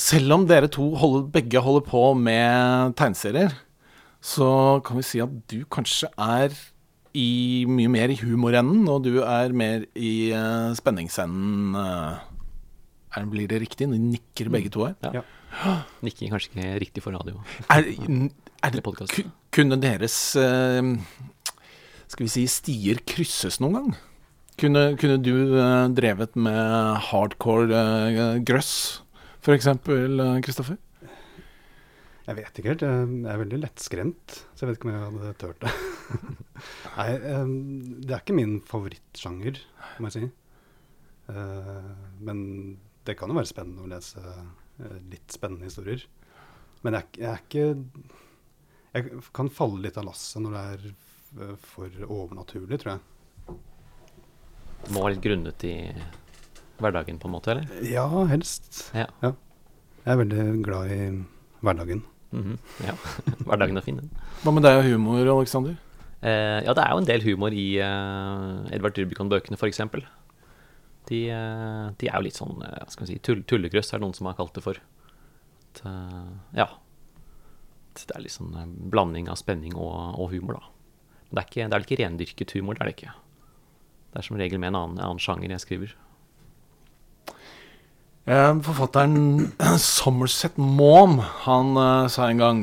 selv 0.00 0.36
om 0.36 0.44
dere 0.48 0.68
to 0.72 0.92
holder, 1.00 1.24
begge 1.32 1.62
holder 1.64 1.86
på 1.88 2.02
med 2.14 2.92
tegneserier, 3.00 3.56
så 4.20 4.80
kan 4.84 5.00
vi 5.00 5.06
si 5.06 5.22
at 5.24 5.32
du 5.48 5.64
kanskje 5.72 6.10
er 6.20 6.52
i, 7.16 7.64
mye 7.66 7.90
mer 7.90 8.12
i 8.12 8.18
humorenden, 8.20 8.84
og 8.92 9.02
du 9.08 9.22
er 9.24 9.56
mer 9.56 9.88
i 9.96 10.30
uh, 10.36 10.76
spenningsenden. 10.76 11.72
Uh, 11.74 13.24
blir 13.32 13.48
det 13.50 13.64
riktig? 13.64 13.88
Ni 13.90 13.98
nikker 13.98 14.52
begge 14.52 14.70
to 14.70 14.84
her? 14.86 14.94
Ja. 15.08 15.24
ja. 15.64 15.74
Nikking 16.06 16.30
kanskje 16.30 16.52
ikke 16.52 16.76
riktig 16.84 17.02
for 17.02 17.16
radio. 17.16 17.40
Er, 17.72 17.88
er 18.60 18.74
det, 18.74 18.82
kunne 19.54 19.78
deres 19.80 20.16
eh, 20.38 20.92
skal 22.10 22.26
vi 22.26 22.32
si 22.32 22.44
stier 22.50 23.00
krysses 23.08 23.60
noen 23.62 23.76
gang? 23.78 23.90
Kunne, 24.60 24.82
kunne 25.00 25.16
du 25.24 25.56
eh, 25.56 25.86
drevet 25.96 26.36
med 26.36 27.00
hardcore 27.08 27.80
eh, 27.80 28.38
grøss, 28.44 29.00
f.eks., 29.40 29.70
Kristoffer? 30.44 30.76
Jeg 32.26 32.36
vet 32.36 32.60
ikke 32.60 32.70
helt. 32.74 32.84
Jeg 32.84 33.32
er 33.32 33.40
veldig 33.40 33.62
lettskremt, 33.64 34.36
så 34.54 34.62
jeg 34.62 34.70
vet 34.70 34.78
ikke 34.78 34.90
om 34.90 34.92
jeg 34.92 35.06
hadde 35.06 35.32
turt 35.40 35.64
det. 35.64 35.72
Nei, 36.98 37.08
det 38.04 38.12
er 38.12 38.20
ikke 38.20 38.36
min 38.36 38.60
favorittsjanger, 38.68 39.58
må 39.98 40.10
jeg 40.12 40.14
si. 40.14 40.28
Men 42.22 42.44
det 43.08 43.16
kan 43.18 43.32
jo 43.32 43.38
være 43.40 43.50
spennende 43.50 43.82
å 43.82 43.90
lese 43.90 44.22
litt 45.10 45.34
spennende 45.34 45.66
historier. 45.66 46.04
Men 46.86 47.00
jeg, 47.00 47.08
jeg 47.18 47.30
er 47.32 47.42
ikke 47.42 47.66
jeg 48.96 49.22
kan 49.36 49.50
falle 49.52 49.84
litt 49.84 49.98
av 50.00 50.08
lasset 50.08 50.42
når 50.42 50.56
det 50.56 50.62
er 50.74 50.86
eh, 50.90 51.56
for 51.72 52.00
overnaturlig, 52.06 52.80
tror 52.82 52.96
jeg. 52.96 53.58
Det 54.80 54.94
må 54.94 55.04
være 55.04 55.14
litt 55.14 55.24
grunnet 55.26 55.66
i 55.68 55.74
hverdagen, 56.80 57.20
på 57.20 57.28
en 57.28 57.34
måte? 57.36 57.52
eller? 57.52 57.84
Ja, 57.84 58.06
helst. 58.30 58.86
Ja. 58.96 59.06
ja. 59.22 59.34
Jeg 60.06 60.14
er 60.14 60.20
veldig 60.22 60.46
glad 60.64 60.94
i 60.94 61.00
hverdagen. 61.60 62.02
Mhm, 62.30 62.56
ja. 62.86 62.94
Hverdagen 63.48 63.76
er 63.76 63.84
fin, 63.84 64.00
den. 64.00 64.10
Hva 64.44 64.54
med 64.54 64.64
deg 64.64 64.78
og 64.80 64.86
humor, 64.88 65.20
Alexander? 65.34 65.76
Eh, 66.20 66.60
ja, 66.64 66.72
det 66.76 66.84
er 66.84 66.94
jo 66.94 67.02
en 67.02 67.08
del 67.08 67.24
humor 67.24 67.54
i 67.56 67.66
eh, 67.80 68.74
Edvard 68.76 68.98
Rubicon-bøkene, 68.98 69.58
f.eks. 69.58 69.82
De, 71.10 71.20
eh, 71.32 71.86
de 72.00 72.08
er 72.08 72.16
jo 72.16 72.26
litt 72.26 72.38
sånn 72.38 72.60
eh, 72.62 72.76
hva 72.84 72.92
skal 72.92 73.06
vi 73.06 73.14
si, 73.14 73.22
tull, 73.24 73.42
tullegrøss, 73.48 73.92
er 73.92 74.00
det 74.00 74.06
noen 74.06 74.16
som 74.16 74.28
har 74.30 74.38
kalt 74.38 74.54
det 74.56 74.64
for. 74.64 74.80
At, 75.70 75.82
eh, 75.90 76.30
ja. 76.60 76.68
Det 78.08 78.16
er 78.16 78.24
litt 78.24 78.36
sånn 78.36 78.54
eh, 78.56 78.68
blanding 78.92 79.30
av 79.32 79.40
spenning 79.40 79.74
og, 79.76 79.96
og 80.20 80.30
humor, 80.34 80.60
da. 80.60 80.76
Men 81.30 81.38
det 81.38 81.42
er, 81.42 81.48
ikke, 81.48 81.62
det 81.62 81.66
er 81.66 81.78
vel 81.78 81.88
ikke 81.88 82.02
rendyrket 82.02 82.54
humor, 82.56 82.76
det 82.76 82.82
er 82.82 82.90
det 82.90 82.96
ikke. 82.98 83.16
Det 84.10 84.20
er 84.20 84.26
som 84.26 84.38
regel 84.40 84.62
med 84.62 84.72
en 84.72 84.78
annen, 84.80 84.98
en 84.98 85.06
annen 85.12 85.22
sjanger 85.22 85.52
jeg 85.54 85.64
skriver. 85.64 85.96
Eh, 88.30 88.52
Forfatteren 88.66 89.50
Somerset 89.80 90.58
Maum 90.58 91.20
han 91.46 91.76
eh, 91.76 92.10
sa 92.12 92.28
en 92.28 92.42
gang 92.42 92.62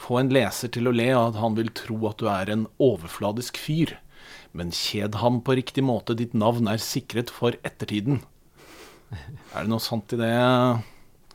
Få 0.00 0.20
en 0.20 0.30
leser 0.30 0.70
til 0.72 0.88
å 0.88 0.94
le 0.94 1.08
av 1.16 1.32
at 1.32 1.38
han 1.40 1.56
vil 1.56 1.70
tro 1.74 1.96
at 2.06 2.20
du 2.20 2.28
er 2.30 2.50
en 2.52 2.66
overfladisk 2.82 3.56
fyr. 3.58 3.94
Men 4.56 4.68
kjed 4.74 5.16
ham 5.22 5.40
på 5.42 5.56
riktig 5.56 5.82
måte, 5.88 6.14
ditt 6.14 6.36
navn 6.36 6.68
er 6.70 6.82
sikret 6.82 7.32
for 7.32 7.56
ettertiden. 7.66 8.20
Er 9.56 9.64
det 9.64 9.72
noe 9.72 9.82
sant 9.82 10.12
i 10.12 10.18
det, 10.20 10.30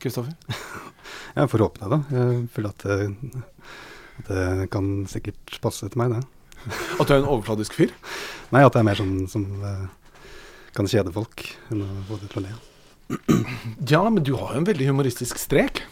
Kristoffer? 0.02 0.34
Jeg 1.36 1.50
får 1.52 1.64
håpe 1.64 1.82
det, 1.82 1.90
da. 1.94 2.00
Jeg 2.18 2.38
føler 2.52 2.74
at 2.74 2.86
det, 2.86 3.36
at 4.22 4.32
det 4.32 4.70
kan 4.74 4.92
sikkert 5.10 5.58
passe 5.64 5.88
til 5.88 6.02
meg, 6.02 6.18
det. 6.18 6.24
At 7.00 7.08
du 7.08 7.14
er 7.16 7.22
en 7.22 7.30
overfladisk 7.32 7.78
fyr? 7.78 7.94
Nei, 8.54 8.66
at 8.66 8.76
jeg 8.76 8.84
er 8.84 8.88
mer 8.90 9.00
sånn 9.00 9.16
som 9.32 9.46
eh, 9.66 9.86
kan 10.76 10.90
kjede 10.92 11.14
folk 11.16 11.46
enn 11.72 11.86
å 11.86 11.90
få 12.10 12.20
det 12.22 12.32
til 12.34 12.44
å 12.44 12.46
le. 12.48 12.58
Ja, 13.92 14.02
men 14.08 14.24
du 14.24 14.34
har 14.40 14.56
jo 14.56 14.62
en 14.62 14.68
veldig 14.68 14.88
humoristisk 14.92 15.40
strek. 15.42 15.84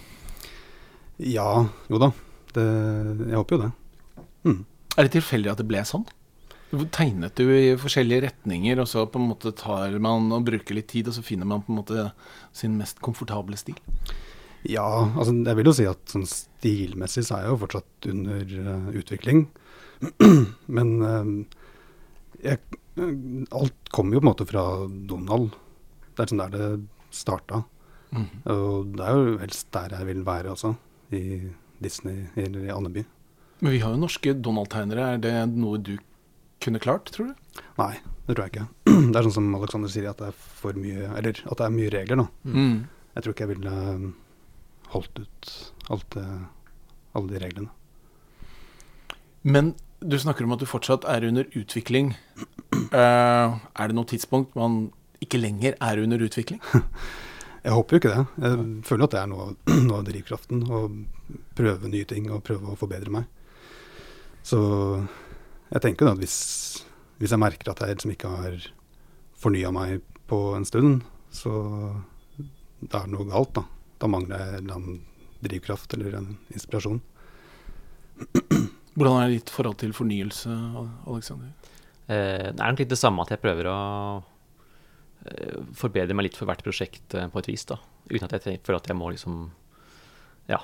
Ja, 1.20 1.66
jo 1.92 2.00
da. 2.02 2.14
Det, 2.56 2.64
jeg 3.28 3.36
håper 3.36 3.56
jo 3.58 3.62
det. 3.66 3.72
Mm. 4.48 4.62
Er 4.96 5.08
det 5.08 5.14
tilfeldig 5.18 5.52
at 5.52 5.60
det 5.62 5.68
ble 5.70 5.82
sånn? 5.88 6.06
Tegnet 6.70 7.40
du 7.40 7.48
i 7.50 7.78
forskjellige 7.82 8.28
retninger, 8.28 8.78
og 8.82 8.90
så 8.92 9.08
på 9.10 9.18
en 9.18 9.30
måte 9.32 9.54
tar 9.58 9.96
man 10.04 10.28
og 10.36 10.46
bruker 10.46 10.78
litt 10.78 10.92
tid, 10.92 11.08
og 11.10 11.16
så 11.18 11.24
finner 11.26 11.50
man 11.50 11.64
på 11.66 11.74
en 11.74 11.80
måte 11.80 12.10
sin 12.54 12.76
mest 12.78 13.02
komfortable 13.02 13.58
stil? 13.58 13.80
Ja, 14.68 15.08
altså 15.16 15.34
jeg 15.34 15.58
vil 15.58 15.70
jo 15.72 15.74
si 15.74 15.88
at 15.90 16.12
sånn 16.12 16.28
stilmessig 16.30 17.24
så 17.26 17.38
er 17.38 17.48
jeg 17.48 17.54
jo 17.54 17.62
fortsatt 17.64 18.10
under 18.12 18.54
uh, 18.68 18.92
utvikling. 19.00 19.48
Men 20.78 20.94
uh, 21.02 21.32
jeg, 22.44 22.62
alt 23.00 23.92
kommer 23.96 24.18
jo 24.18 24.22
på 24.22 24.28
en 24.28 24.32
måte 24.32 24.50
fra 24.50 24.66
Donald. 25.10 25.56
Det 26.14 26.26
er 26.26 26.34
sånn 26.34 26.44
der 26.44 26.54
det 26.54 26.70
starta. 27.16 27.64
Og 28.50 28.94
det 28.98 29.06
er 29.06 29.18
jo 29.18 29.38
helst 29.42 29.68
der 29.74 29.94
jeg 29.94 30.08
vil 30.08 30.22
være 30.26 30.54
også, 30.56 30.74
i 31.14 31.24
Disney 31.82 32.26
eller 32.40 32.66
i 32.66 32.74
Andeby. 32.74 33.04
Men 33.60 33.76
vi 33.76 33.82
har 33.84 33.94
jo 33.94 34.02
norske 34.02 34.34
Donald-tegnere. 34.40 35.14
Er 35.16 35.22
det 35.24 35.34
noe 35.52 35.82
du 35.82 35.96
kunne 36.64 36.82
klart, 36.84 37.12
tror 37.16 37.32
du? 37.32 37.62
Nei, 37.80 37.94
det 38.28 38.36
tror 38.36 38.46
jeg 38.46 38.54
ikke. 38.54 38.68
Det 39.10 39.18
er 39.18 39.26
sånn 39.26 39.38
som 39.38 39.52
Alexander 39.58 39.92
sier, 39.92 40.10
at 40.12 40.20
det 40.22 40.30
er 40.30 40.40
for 40.60 40.78
mye 40.78 41.08
Eller 41.18 41.40
at 41.40 41.60
det 41.60 41.66
er 41.66 41.76
mye 41.76 41.92
regler, 41.94 42.20
da. 42.22 42.26
Mm. 42.52 42.76
Jeg 43.16 43.26
tror 43.26 43.36
ikke 43.36 43.46
jeg 43.46 43.52
ville 43.56 43.76
eh, 43.92 44.08
holdt 44.94 45.22
ut 45.24 45.52
alt 45.90 46.10
det, 46.16 46.26
alle 47.18 47.32
de 47.32 47.42
reglene. 47.42 47.72
Men 49.42 49.74
du 50.00 50.18
snakker 50.20 50.46
om 50.46 50.54
at 50.56 50.62
du 50.62 50.68
fortsatt 50.70 51.08
er 51.10 51.26
under 51.28 51.48
utvikling. 51.58 52.14
Uh, 52.94 53.58
er 53.80 53.90
det 53.90 53.98
noe 53.98 54.08
tidspunkt 54.10 54.56
man 54.60 54.86
ikke 55.24 55.42
lenger 55.42 55.76
er 55.84 56.04
under 56.04 56.22
utvikling? 56.24 56.62
Jeg 57.66 57.76
håper 57.76 57.96
jo 57.96 58.00
ikke 58.00 58.12
det. 58.14 58.22
Jeg 58.40 58.68
føler 58.88 59.04
at 59.04 59.16
det 59.16 59.20
er 59.20 59.28
noe, 59.28 59.50
noe 59.88 59.98
av 59.98 60.06
drivkraften. 60.08 60.62
Å 60.64 60.84
prøve 61.58 61.92
nye 61.92 62.08
ting 62.08 62.30
og 62.32 62.44
prøve 62.48 62.72
å 62.72 62.78
forbedre 62.80 63.12
meg. 63.12 63.28
Så 64.48 64.60
jeg 65.70 65.84
tenker 65.84 66.06
jo 66.06 66.10
da 66.10 66.18
at 66.18 66.24
hvis, 66.24 66.38
hvis 67.22 67.34
jeg 67.36 67.42
merker 67.42 67.72
at 67.72 67.84
jeg 67.84 67.98
liksom 67.98 68.14
ikke 68.16 68.32
har 68.34 68.70
fornya 69.40 69.72
meg 69.74 70.02
på 70.30 70.40
en 70.58 70.66
stund, 70.68 71.04
så 71.34 71.52
da 72.80 73.02
er 73.04 73.10
det 73.10 73.14
noe 73.14 73.28
galt, 73.30 73.54
da. 73.58 73.66
Da 74.00 74.10
mangler 74.12 74.40
jeg 74.40 74.50
en 74.50 74.64
eller 74.64 74.78
annen 74.78 75.00
drivkraft 75.44 75.94
eller 75.96 76.18
en 76.20 76.30
inspirasjon. 76.54 77.02
Hvordan 79.00 79.22
er 79.22 79.36
ditt 79.36 79.52
forhold 79.54 79.80
til 79.80 79.94
fornyelse, 79.96 80.52
Alexander? 81.08 81.54
Eh, 82.10 82.50
det 82.50 82.58
er 82.58 82.74
nok 82.74 82.82
litt 82.82 82.92
det 82.92 83.00
samme 83.00 83.24
at 83.24 83.32
jeg 83.36 83.42
prøver 83.44 83.70
å 83.70 83.78
eh, 85.30 85.60
forbedre 85.78 86.18
meg 86.18 86.30
litt 86.30 86.40
for 86.40 86.50
hvert 86.50 86.64
prosjekt 86.66 87.16
eh, 87.16 87.30
på 87.32 87.44
et 87.44 87.52
vis. 87.52 87.68
da 87.70 87.78
Uten 88.10 88.28
at 88.28 88.36
jeg 88.40 88.64
føler 88.66 88.82
at 88.82 88.90
jeg 88.90 89.00
må 89.00 89.12
liksom 89.14 89.44
ja, 90.50 90.60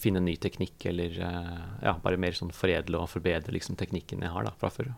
finne 0.00 0.22
ny 0.24 0.36
teknikk 0.40 0.86
eller 0.90 1.20
eh, 1.26 1.62
ja, 1.84 1.94
bare 2.02 2.20
mer 2.20 2.36
sånn 2.36 2.52
foredle 2.54 3.02
og 3.02 3.10
forbedre 3.12 3.54
liksom 3.54 3.78
teknikken 3.80 4.24
jeg 4.24 4.32
har 4.34 4.46
da 4.46 4.54
fra 4.58 4.70
før. 4.72 4.92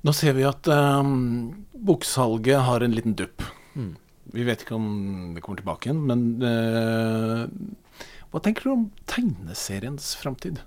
Nå 0.00 0.14
ser 0.16 0.32
vi 0.38 0.46
at 0.48 0.68
um, 0.72 1.66
boksalget 1.76 2.64
har 2.66 2.84
en 2.84 2.94
liten 2.96 3.14
dupp. 3.18 3.44
Mm. 3.76 3.92
Vi 4.32 4.46
vet 4.46 4.64
ikke 4.64 4.78
om 4.78 4.88
det 5.34 5.42
kommer 5.44 5.60
tilbake 5.60 5.90
igjen, 5.90 6.00
men 6.08 6.22
uh, 6.40 7.44
hva 8.30 8.40
tenker 8.42 8.66
du 8.66 8.72
om 8.72 8.88
tegneseriens 9.10 10.14
framtid? 10.20 10.62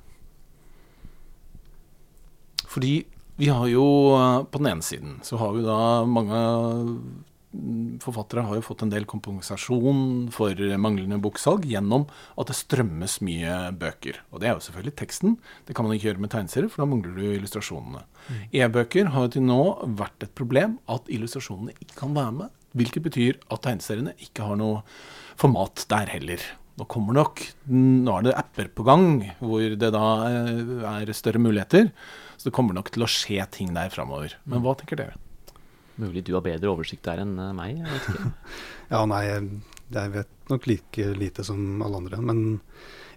Fordi 2.67 2.95
vi 3.36 3.49
har 3.49 3.67
jo 3.67 3.86
eh, 4.13 4.43
På 4.45 4.60
den 4.62 4.67
ene 4.71 4.86
siden 4.86 5.19
så 5.26 5.38
har 5.41 5.54
vi 5.56 5.63
da 5.65 6.06
mange 6.06 6.38
mm, 6.38 7.23
forfattere 8.04 8.44
har 8.48 8.58
jo 8.58 8.66
fått 8.66 8.82
en 8.86 8.92
del 8.92 9.06
kompensasjon 9.10 10.32
for 10.34 10.58
manglende 10.82 11.20
boksalg 11.22 11.68
gjennom 11.70 12.08
at 12.39 12.50
det 12.50 12.58
strømmes 12.58 13.20
mye 13.26 13.58
bøker. 13.80 14.20
Og 14.34 14.42
det 14.42 14.50
er 14.50 14.56
jo 14.56 14.63
selvfølgelig 14.66 14.96
teksten. 15.04 15.38
Det 15.68 15.76
kan 15.78 15.86
man 15.86 15.96
ikke 15.96 16.10
gjøre 16.10 16.24
med 16.26 16.34
tegneserier, 16.34 16.72
for 16.74 16.84
da 16.84 16.89
mangler 16.89 17.13
du 17.18 17.28
illustrasjonene. 17.36 18.04
E-bøker 18.56 19.13
har 19.13 19.28
jo 19.28 19.36
til 19.36 19.46
nå 19.46 19.62
vært 20.00 20.26
et 20.26 20.34
problem 20.38 20.80
at 20.92 21.10
illustrasjonene 21.13 21.78
ikke 21.78 22.02
kan 22.02 22.18
være 22.18 22.36
med. 22.42 22.60
Hvilket 22.74 23.06
betyr 23.06 23.39
at 23.54 23.63
tegneseriene 23.68 24.16
ikke 24.26 24.50
har 24.50 24.58
noe 24.58 24.82
format 25.39 25.86
der 25.94 26.10
heller. 26.16 26.42
Nå 26.74 26.88
kommer 26.89 27.13
nok 27.13 27.44
Nå 27.70 28.13
er 28.16 28.24
det 28.26 28.32
apper 28.34 28.72
på 28.74 28.86
gang 28.88 29.28
hvor 29.38 29.76
det 29.78 29.92
da 29.94 30.08
eh, 30.26 30.88
er 30.89 31.12
større 31.13 31.42
muligheter. 31.42 31.92
Så 32.38 32.50
det 32.50 32.56
kommer 32.58 32.74
nok 32.76 32.89
til 32.94 33.06
å 33.06 33.10
skje 33.10 33.46
ting 33.54 33.76
der 33.76 33.94
framover. 33.94 34.34
Men 34.50 34.66
hva 34.66 34.74
tenker 34.80 35.00
dere? 35.00 35.20
Mulig 36.01 36.23
du 36.25 36.34
har 36.34 36.45
bedre 36.45 36.71
oversikt 36.71 37.06
der 37.06 37.21
enn 37.23 37.34
eh, 37.38 37.56
meg. 37.58 37.79
Jeg 37.79 37.89
vet 37.89 38.12
ikke. 38.13 38.32
Ja, 38.93 38.99
nei, 39.10 39.23
jeg, 39.25 40.10
vet 40.13 40.51
nok 40.51 40.67
like 40.69 41.06
lite 41.17 41.45
som 41.47 41.82
alle 41.82 42.01
andre. 42.03 42.19
Men 42.21 42.39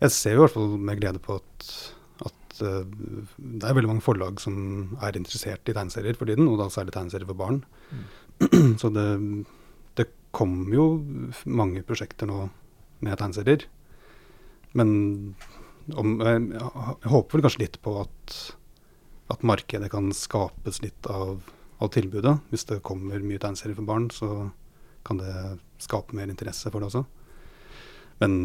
jeg 0.01 0.15
ser 0.15 0.37
jo 0.37 0.41
i 0.41 0.45
hvert 0.47 0.55
fall 0.55 0.77
med 0.89 1.01
glede 1.03 1.21
på 1.21 1.37
at, 1.37 1.67
at 2.29 2.61
eh, 2.65 2.95
det 3.37 3.67
er 3.67 3.77
veldig 3.77 3.91
mange 3.91 4.05
forlag 4.07 4.41
som 4.41 4.97
er 5.05 5.19
interessert 5.21 5.69
i 5.69 5.77
tegneserier 5.77 6.17
for 6.17 6.31
tiden, 6.31 6.49
og 6.49 6.61
da 6.63 6.71
særlig 6.73 6.97
tegneserier 6.97 7.29
for 7.29 7.41
barn. 7.43 7.63
Så 8.81 8.93
det, 8.95 9.09
det 10.01 10.09
kommer 10.37 10.77
jo 10.77 10.87
mange 11.45 11.85
prosjekter 11.85 12.31
nå 12.31 12.47
med 13.05 13.21
tegneserier. 13.21 13.67
Men 14.77 14.91
om, 15.95 16.17
jeg 16.21 17.11
håper 17.13 17.37
vel 17.37 17.45
kanskje 17.47 17.63
litt 17.65 17.79
på 17.85 17.95
at, 18.03 18.39
at 19.33 19.45
markedet 19.47 19.91
kan 19.93 20.11
skapes 20.17 20.81
litt 20.85 21.09
av, 21.11 21.39
av 21.83 21.93
tilbudet. 21.95 22.39
Hvis 22.53 22.67
det 22.71 22.83
kommer 22.87 23.23
mye 23.23 23.41
tegneserier 23.43 23.79
for 23.79 23.89
barn, 23.89 24.11
så 24.15 24.51
kan 25.07 25.21
det 25.21 25.33
skape 25.83 26.17
mer 26.17 26.31
interesse 26.33 26.71
for 26.73 26.83
det 26.83 26.91
også. 26.91 27.05
Men 28.23 28.37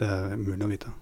det 0.00 0.08
er 0.10 0.34
umulig 0.36 0.66
å 0.66 0.72
vite. 0.72 0.94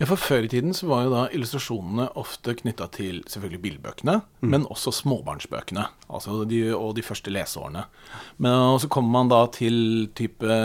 Ja, 0.00 0.06
for 0.08 0.18
Før 0.18 0.42
i 0.42 0.50
tiden 0.50 0.72
så 0.74 0.88
var 0.90 1.04
jo 1.04 1.12
da 1.12 1.22
illustrasjonene 1.30 2.08
ofte 2.18 2.56
knytta 2.58 2.88
til 2.90 3.20
selvfølgelig 3.30 3.60
billedbøkene, 3.62 4.16
men 4.50 4.64
også 4.66 4.90
småbarnsbøkene. 4.96 5.84
Altså 6.10 6.40
de, 6.48 6.62
og 6.74 6.96
de 6.96 7.04
første 7.06 7.30
leseårene. 7.30 7.84
Men 8.42 8.56
og 8.72 8.80
så 8.82 8.90
kommer 8.90 9.14
man 9.20 9.30
da 9.30 9.44
til 9.54 10.08
type 10.18 10.56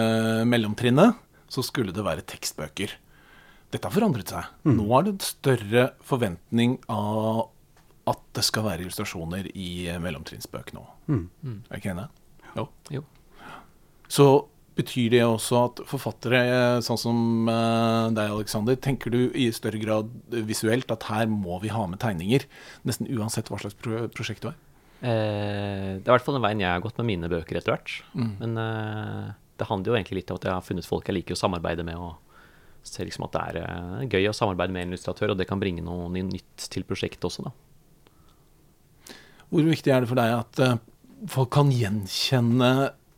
mellomtrinnet, 0.49 1.19
så 1.53 1.63
skulle 1.63 1.93
det 1.93 2.05
være 2.07 2.25
tekstbøker. 2.27 2.95
Dette 3.69 3.85
har 3.85 3.93
forandret 3.93 4.33
seg. 4.33 4.49
Nå 4.71 4.87
er 4.95 5.05
det 5.05 5.13
en 5.13 5.27
større 5.27 5.85
forventning 6.07 6.79
av 6.89 7.45
at 8.07 8.21
det 8.37 8.43
skal 8.47 8.65
være 8.67 8.85
illustrasjoner 8.85 9.49
i 9.53 9.69
eh, 9.91 10.01
mellomtrinnsbøkene 10.03 10.83
òg. 10.83 10.93
Mm. 11.11 11.25
Er 11.67 11.73
du 11.73 11.81
ikke 11.81 11.93
enig? 11.95 12.07
Jo. 12.57 12.67
Jo. 12.93 13.03
Så 14.07 14.27
betyr 14.77 15.09
det 15.15 15.23
også 15.25 15.63
at 15.63 15.81
forfattere, 15.89 16.39
eh, 16.45 16.77
sånn 16.85 16.99
som 17.01 17.17
eh, 17.51 18.13
deg, 18.17 18.35
Alexander, 18.35 18.77
tenker 18.79 19.13
du 19.13 19.19
i 19.33 19.49
større 19.55 19.81
grad 19.81 20.11
visuelt 20.47 20.91
at 20.93 21.09
her 21.09 21.27
må 21.31 21.57
vi 21.63 21.73
ha 21.73 21.83
med 21.89 22.01
tegninger? 22.03 22.45
Nesten 22.87 23.09
uansett 23.17 23.49
hva 23.51 23.59
slags 23.61 23.77
pro 23.81 24.05
prosjekt 24.13 24.45
du 24.45 24.51
er? 24.51 24.61
Eh, 24.97 25.97
det 25.97 26.05
er 26.05 26.09
i 26.09 26.13
hvert 26.15 26.25
fall 26.25 26.37
den 26.39 26.45
veien 26.45 26.63
jeg 26.63 26.71
har 26.73 26.81
gått 26.81 26.97
med 27.01 27.11
mine 27.11 27.29
bøker 27.31 27.59
etter 27.59 27.75
hvert. 27.75 27.99
Men 28.41 28.57
eh, 28.61 29.27
det 29.57 29.69
handler 29.69 29.93
jo 29.93 29.99
egentlig 29.99 30.21
litt 30.21 30.33
om 30.33 30.39
at 30.39 30.47
jeg 30.47 30.55
har 30.55 30.65
funnet 30.65 30.89
folk 30.89 31.09
jeg 31.09 31.19
liker 31.19 31.37
å 31.37 31.41
samarbeide 31.41 31.85
med, 31.87 31.97
og 31.97 32.85
ser 32.87 33.07
liksom 33.07 33.27
at 33.27 33.35
det 33.35 33.43
er 33.43 33.61
eh, 33.63 34.05
gøy 34.07 34.29
å 34.29 34.35
samarbeide 34.35 34.75
med 34.75 34.85
en 34.85 34.93
illustratør, 34.93 35.33
og 35.33 35.41
det 35.41 35.49
kan 35.49 35.61
bringe 35.61 35.85
noe 35.85 36.09
nytt 36.13 36.69
til 36.71 36.85
prosjektet 36.87 37.27
også, 37.29 37.47
da. 37.49 37.55
Hvor 39.51 39.67
viktig 39.67 39.93
er 39.93 40.03
det 40.03 40.09
for 40.09 40.19
deg 40.19 40.33
at 40.35 40.63
eh, 40.63 40.79
folk 41.31 41.51
kan 41.55 41.71
gjenkjenne 41.73 42.71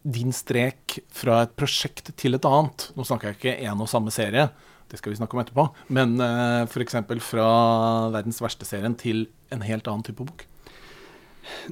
din 0.09 0.33
strek 0.33 0.99
fra 1.13 1.43
et 1.43 1.55
prosjekt 1.59 2.13
til 2.19 2.37
et 2.37 2.47
annet. 2.47 2.89
Nå 2.95 3.05
snakker 3.07 3.31
jeg 3.31 3.39
ikke 3.39 3.57
én 3.67 3.81
og 3.83 3.89
samme 3.91 4.13
serie, 4.15 4.47
det 4.89 4.97
skal 4.97 5.13
vi 5.13 5.19
snakke 5.19 5.35
om 5.35 5.41
etterpå. 5.43 5.65
Men 5.93 6.15
uh, 6.21 6.65
f.eks. 6.65 6.95
fra 7.21 7.49
verdens 8.13 8.39
verste-serien 8.41 8.95
til 8.97 9.27
en 9.53 9.65
helt 9.65 9.89
annen 9.91 10.05
type 10.07 10.23
bok. 10.23 10.45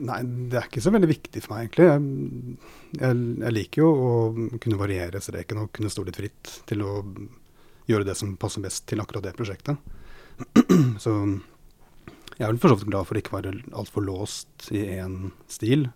Nei, 0.01 0.19
det 0.51 0.59
er 0.59 0.67
ikke 0.69 0.83
så 0.83 0.93
veldig 0.93 1.09
viktig 1.09 1.41
for 1.43 1.55
meg, 1.55 1.67
egentlig. 1.67 1.87
Jeg, 2.97 3.17
jeg 3.41 3.55
liker 3.55 3.83
jo 3.83 3.89
å 3.89 4.13
kunne 4.61 4.79
variere 4.79 5.21
streken 5.23 5.63
og 5.63 5.71
kunne 5.75 5.91
stå 5.93 6.05
litt 6.07 6.19
fritt 6.19 6.53
til 6.69 6.83
å 6.85 6.93
gjøre 7.87 8.07
det 8.07 8.17
som 8.19 8.35
passer 8.39 8.63
best 8.63 8.85
til 8.89 9.01
akkurat 9.01 9.25
det 9.25 9.35
prosjektet. 9.37 9.79
så 11.03 11.13
jeg 12.37 12.45
er 12.45 12.53
vel 12.53 12.61
for 12.61 12.69
så 12.69 12.77
vidt 12.79 12.91
glad 12.91 13.07
for 13.09 13.17
å 13.17 13.21
ikke 13.21 13.35
være 13.37 13.53
altfor 13.73 14.05
låst 14.05 14.69
i 14.71 14.83
én 14.97 15.31
stil. 15.49 15.89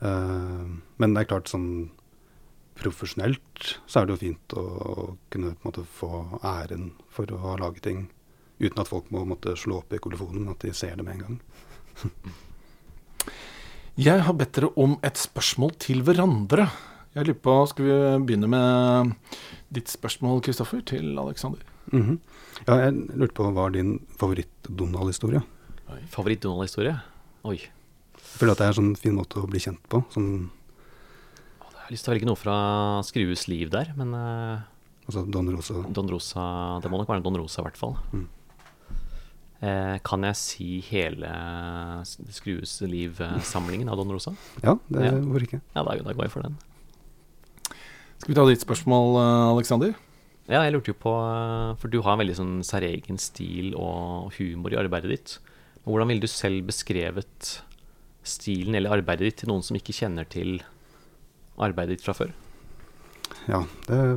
Uh, 0.00 0.78
men 0.96 1.14
det 1.14 1.24
er 1.24 1.30
klart 1.32 1.50
sånn 1.50 1.90
profesjonelt 2.78 3.72
så 3.90 4.00
er 4.00 4.06
det 4.06 4.14
jo 4.14 4.22
fint 4.22 4.54
å, 4.56 4.62
å 4.62 5.06
kunne 5.32 5.56
måte, 5.64 5.82
få 5.82 6.40
æren 6.46 6.92
for 7.12 7.30
å 7.34 7.40
ha 7.42 7.56
laget 7.58 7.88
ting 7.88 8.04
uten 8.58 8.82
at 8.82 8.90
folk 8.90 9.10
må 9.14 9.24
måtte 9.28 9.54
slå 9.58 9.80
opp 9.82 9.94
i 9.94 10.00
kolofonen, 10.02 10.48
at 10.50 10.62
de 10.64 10.72
ser 10.74 10.96
det 10.98 11.06
med 11.06 11.18
en 11.18 11.24
gang. 11.26 11.38
Jeg 13.98 14.22
har 14.26 14.34
bedt 14.38 14.54
dere 14.54 14.70
om 14.78 14.96
et 15.06 15.18
spørsmål 15.18 15.72
til 15.82 16.04
hverandre. 16.06 16.68
Jeg 17.16 17.26
lurer 17.26 17.40
på, 17.42 17.54
Skal 17.66 17.86
vi 17.86 17.96
begynne 18.28 18.50
med 18.50 19.14
ditt 19.74 19.90
spørsmål, 19.90 20.42
Kristoffer, 20.46 20.84
til 20.86 21.18
Aleksander? 21.18 21.62
Mm 21.90 22.02
-hmm. 22.02 22.18
Ja, 22.66 22.76
jeg 22.88 22.94
lurte 23.14 23.36
på 23.38 23.46
hva 23.54 23.68
er 23.68 23.76
din 23.78 23.92
favoritt-Donald-historie? 24.18 25.42
Favoritt-Donald-historie? 26.12 26.96
Oi. 27.48 27.58
Jeg 27.58 28.40
føler 28.40 28.52
at 28.54 28.60
det 28.60 28.66
er 28.66 28.72
en 28.74 28.78
sånn 28.80 28.96
fin 28.98 29.14
måte 29.16 29.40
å 29.40 29.48
bli 29.50 29.60
kjent 29.62 29.80
på. 29.92 30.02
Sånn 30.14 30.48
jeg 31.88 31.94
har 31.94 31.94
lyst 31.94 32.04
til 32.04 32.10
å 32.10 32.14
velge 32.16 32.26
noe 32.28 32.36
fra 32.36 32.54
Skrues 33.08 33.46
liv 33.48 33.70
der, 33.72 33.94
men 33.96 34.10
uh, 34.12 34.58
Altså 35.08 35.22
Don 35.24 35.46
Rosa? 35.48 35.78
Don 35.96 36.10
Rosa 36.12 36.42
Det 36.84 36.90
må 36.92 36.98
nok 37.00 37.08
være 37.08 37.24
Don 37.24 37.38
Rosa, 37.40 37.62
i 37.62 37.64
hvert 37.64 37.78
fall. 37.80 37.94
Mm. 38.12 38.26
Eh, 39.58 39.94
kan 40.06 40.22
jeg 40.28 40.36
si 40.38 40.66
hele 40.86 41.30
Skrues 42.04 42.76
liv-samlingen 42.84 43.88
av 43.88 43.96
Don 44.02 44.12
Rosa? 44.12 44.34
Ja, 44.66 44.76
det 44.92 45.06
Ja. 45.06 45.14
hvorfor 45.16 45.46
ikke? 45.48 45.62
Ja, 45.72 45.82
da, 45.82 45.96
da 45.96 46.12
går 46.12 46.28
jeg 46.28 46.34
for 46.34 46.44
den. 46.44 46.58
Skal 48.18 48.34
vi 48.34 48.36
ta 48.36 48.44
ditt 48.50 48.62
spørsmål, 48.66 49.16
eh, 49.22 49.46
Aleksander? 49.54 49.96
Ja, 50.48 50.62
jeg 50.64 50.72
lurte 50.72 50.94
jo 50.94 50.96
på 50.96 51.12
For 51.80 51.92
du 51.92 51.98
har 52.00 52.14
en 52.14 52.22
veldig 52.22 52.38
sånn 52.38 52.54
særegen 52.66 53.18
stil 53.20 53.74
og 53.76 54.32
humor 54.38 54.72
i 54.72 54.80
arbeidet 54.80 55.10
ditt. 55.12 55.30
Hvordan 55.84 56.08
ville 56.10 56.24
du 56.24 56.30
selv 56.30 56.66
beskrevet 56.68 57.62
stilen 58.28 58.76
eller 58.76 58.96
arbeidet 58.98 59.28
ditt 59.28 59.38
til 59.42 59.50
noen 59.52 59.64
som 59.64 59.76
ikke 59.76 59.96
kjenner 59.96 60.24
til 60.28 60.58
arbeidet 61.60 61.96
ditt 61.96 62.04
fra 62.04 62.14
før? 62.16 62.30
Ja, 63.48 63.60
det 63.86 63.96
er 63.96 64.12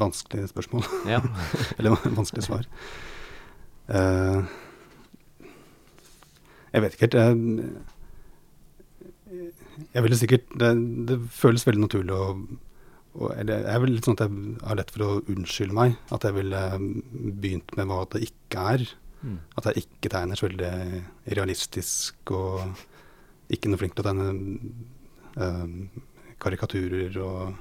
vanskelig 0.00 0.48
spørsmål. 0.52 0.84
Ja. 1.08 1.20
Eller 1.78 1.90
vanskelig 2.04 2.44
svar. 2.46 2.64
Uh, 3.88 4.40
jeg 6.72 6.82
vet 6.84 6.92
ikke 6.96 7.06
helt. 7.06 7.18
Jeg, 7.20 7.30
jeg 9.94 10.00
ville 10.06 10.20
sikkert 10.20 10.46
det, 10.60 10.70
det 11.08 11.16
føles 11.34 11.66
veldig 11.66 11.84
naturlig 11.84 12.14
å 12.16 12.24
og, 13.14 13.30
det, 13.46 13.56
Jeg 13.62 13.70
er 13.70 13.82
vel 13.82 13.94
litt 13.94 14.08
sånn 14.08 14.18
at 14.18 14.24
jeg 14.26 14.56
har 14.68 14.78
lett 14.80 14.92
for 14.94 15.06
å 15.06 15.10
unnskylde 15.30 15.76
meg. 15.76 15.94
At 16.14 16.26
jeg 16.26 16.36
ville 16.38 16.62
begynt 17.42 17.76
med 17.78 17.90
hva 17.90 18.00
det 18.14 18.24
ikke 18.26 18.66
er. 18.74 18.86
Mm. 19.24 19.38
At 19.56 19.70
jeg 19.70 19.84
ikke 19.84 20.10
tegner 20.12 20.38
så 20.38 20.48
veldig 20.48 20.72
realistisk 21.38 22.34
og 22.34 22.82
ikke 23.54 23.70
noe 23.70 23.80
flink 23.80 23.94
til 23.96 24.04
å 24.04 24.08
tegne 24.08 24.28
eh, 25.38 26.02
karikaturer 26.42 27.16
og 27.22 27.54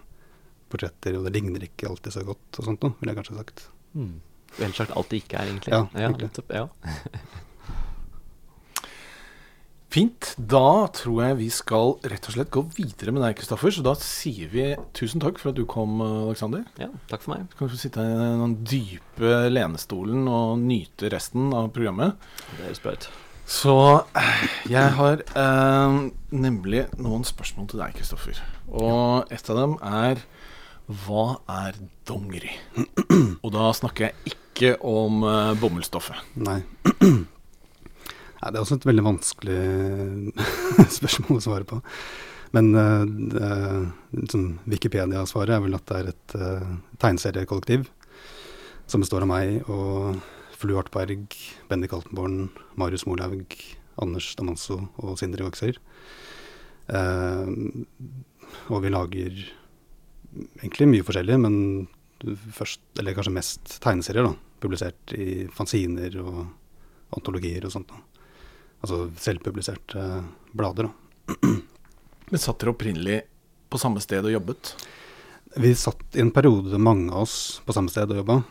portretter, 0.73 1.19
og 1.19 1.27
det 1.27 1.33
ligner 1.35 1.63
ikke 1.67 1.89
alltid 1.91 2.15
så 2.15 2.25
godt 2.25 2.59
og 2.59 2.67
sånt 2.67 2.85
noe, 2.85 2.97
ville 2.99 3.13
jeg 3.13 3.19
kanskje 3.21 3.39
sagt. 3.39 3.65
Mm. 3.93 4.13
Vel 4.57 4.75
sagt 4.77 4.93
alt 4.97 5.09
det 5.11 5.21
ikke 5.23 5.39
er, 5.39 5.49
egentlig. 5.51 5.73
Ja, 5.73 5.85
ja, 6.05 6.13
nettopp, 6.17 6.53
ja. 6.53 6.67
Fint. 9.93 10.31
Da 10.37 10.87
tror 10.89 11.19
jeg 11.21 11.37
vi 11.37 11.47
skal 11.53 11.91
rett 12.09 12.25
og 12.25 12.33
slett 12.33 12.49
gå 12.53 12.63
videre 12.73 13.11
med 13.13 13.21
deg, 13.21 13.35
Kristoffer. 13.37 13.69
Så 13.75 13.83
da 13.85 13.93
sier 13.99 14.49
vi 14.49 14.71
tusen 14.97 15.21
takk 15.21 15.37
for 15.37 15.51
at 15.51 15.59
du 15.59 15.67
kom, 15.69 15.99
Aleksander. 16.01 16.63
ja, 16.81 16.89
takk 17.11 17.21
for 17.21 17.35
meg. 17.35 17.43
Så 17.51 17.59
kan 17.59 17.69
du 17.69 17.75
få 17.75 17.81
sitte 17.83 18.05
i 18.05 18.15
den 18.39 18.55
dype 18.65 19.35
lenestolen 19.51 20.25
og 20.25 20.63
nyte 20.63 21.11
resten 21.13 21.53
av 21.53 21.69
programmet. 21.75 22.17
Det 22.57 22.71
er 22.71 22.95
ut. 22.95 23.05
Så 23.53 23.75
jeg 24.71 24.95
har 24.97 25.21
eh, 25.21 25.97
nemlig 26.31 26.87
noen 26.97 27.27
spørsmål 27.27 27.69
til 27.69 27.83
deg, 27.83 27.93
Kristoffer. 27.99 28.39
Og 28.73 29.29
et 29.29 29.51
av 29.51 29.59
dem 29.59 29.75
er 29.83 30.23
hva 31.05 31.27
er 31.67 31.77
dongeri? 32.09 32.55
Og 33.43 33.53
da 33.53 33.69
snakker 33.77 34.09
jeg 34.09 34.33
ikke 34.33 34.73
om 34.81 35.21
eh, 35.27 35.53
bomullsstoffet. 35.61 36.33
Nei. 36.41 36.63
Nei, 38.43 38.49
det 38.51 38.59
er 38.59 38.65
også 38.65 38.75
et 38.75 38.85
veldig 38.89 39.03
vanskelig 39.05 39.57
spørsmål 40.97 41.37
å 41.37 41.43
svare 41.45 41.67
på. 41.67 41.77
Men 42.53 42.73
uh, 42.75 43.85
Wikipedia-svaret 44.67 45.55
er 45.55 45.61
vel 45.63 45.77
at 45.77 45.85
det 45.87 45.99
er 46.01 46.09
et 46.11 46.35
uh, 46.35 46.73
tegneseriekollektiv 46.99 47.87
som 48.91 48.99
består 48.99 49.23
av 49.23 49.31
meg 49.31 49.71
og 49.71 50.19
Flu 50.59 50.75
Artberg, 50.75 51.31
Bendik 51.71 51.95
Altenborn, 51.95 52.51
Marius 52.79 53.07
Molaug, 53.07 53.55
Anders 54.03 54.27
Damanso 54.35 54.81
og 54.99 55.15
Sindre 55.21 55.47
Goksøyr. 55.47 55.79
Uh, 56.91 57.47
og 58.67 58.83
vi 58.83 58.91
lager 58.91 59.43
egentlig 60.59 60.91
mye 60.91 61.07
forskjellig, 61.07 61.39
men 61.47 61.87
først, 62.59 62.83
eller 62.99 63.15
kanskje 63.15 63.39
mest 63.39 63.77
tegneserier, 63.79 64.27
da. 64.27 64.35
Publisert 64.63 65.15
i 65.15 65.45
fanziner 65.51 66.19
og 66.19 66.43
antologier 67.15 67.63
og 67.63 67.71
sånt. 67.71 67.87
da. 67.87 68.12
Altså 68.83 69.05
selvpubliserte 69.23 70.01
blader, 70.51 70.89
da. 70.89 71.37
Men 72.31 72.41
satt 72.41 72.59
dere 72.59 72.73
opprinnelig 72.73 73.21
på 73.71 73.79
samme 73.81 74.03
sted 74.03 74.25
og 74.27 74.33
jobbet? 74.35 74.73
Vi 75.63 75.71
satt 75.77 76.17
i 76.17 76.21
en 76.23 76.33
periode, 76.33 76.79
mange 76.81 77.11
av 77.13 77.27
oss, 77.27 77.61
på 77.65 77.75
samme 77.75 77.93
sted 77.93 78.11
og 78.11 78.19
jobba. 78.19 78.41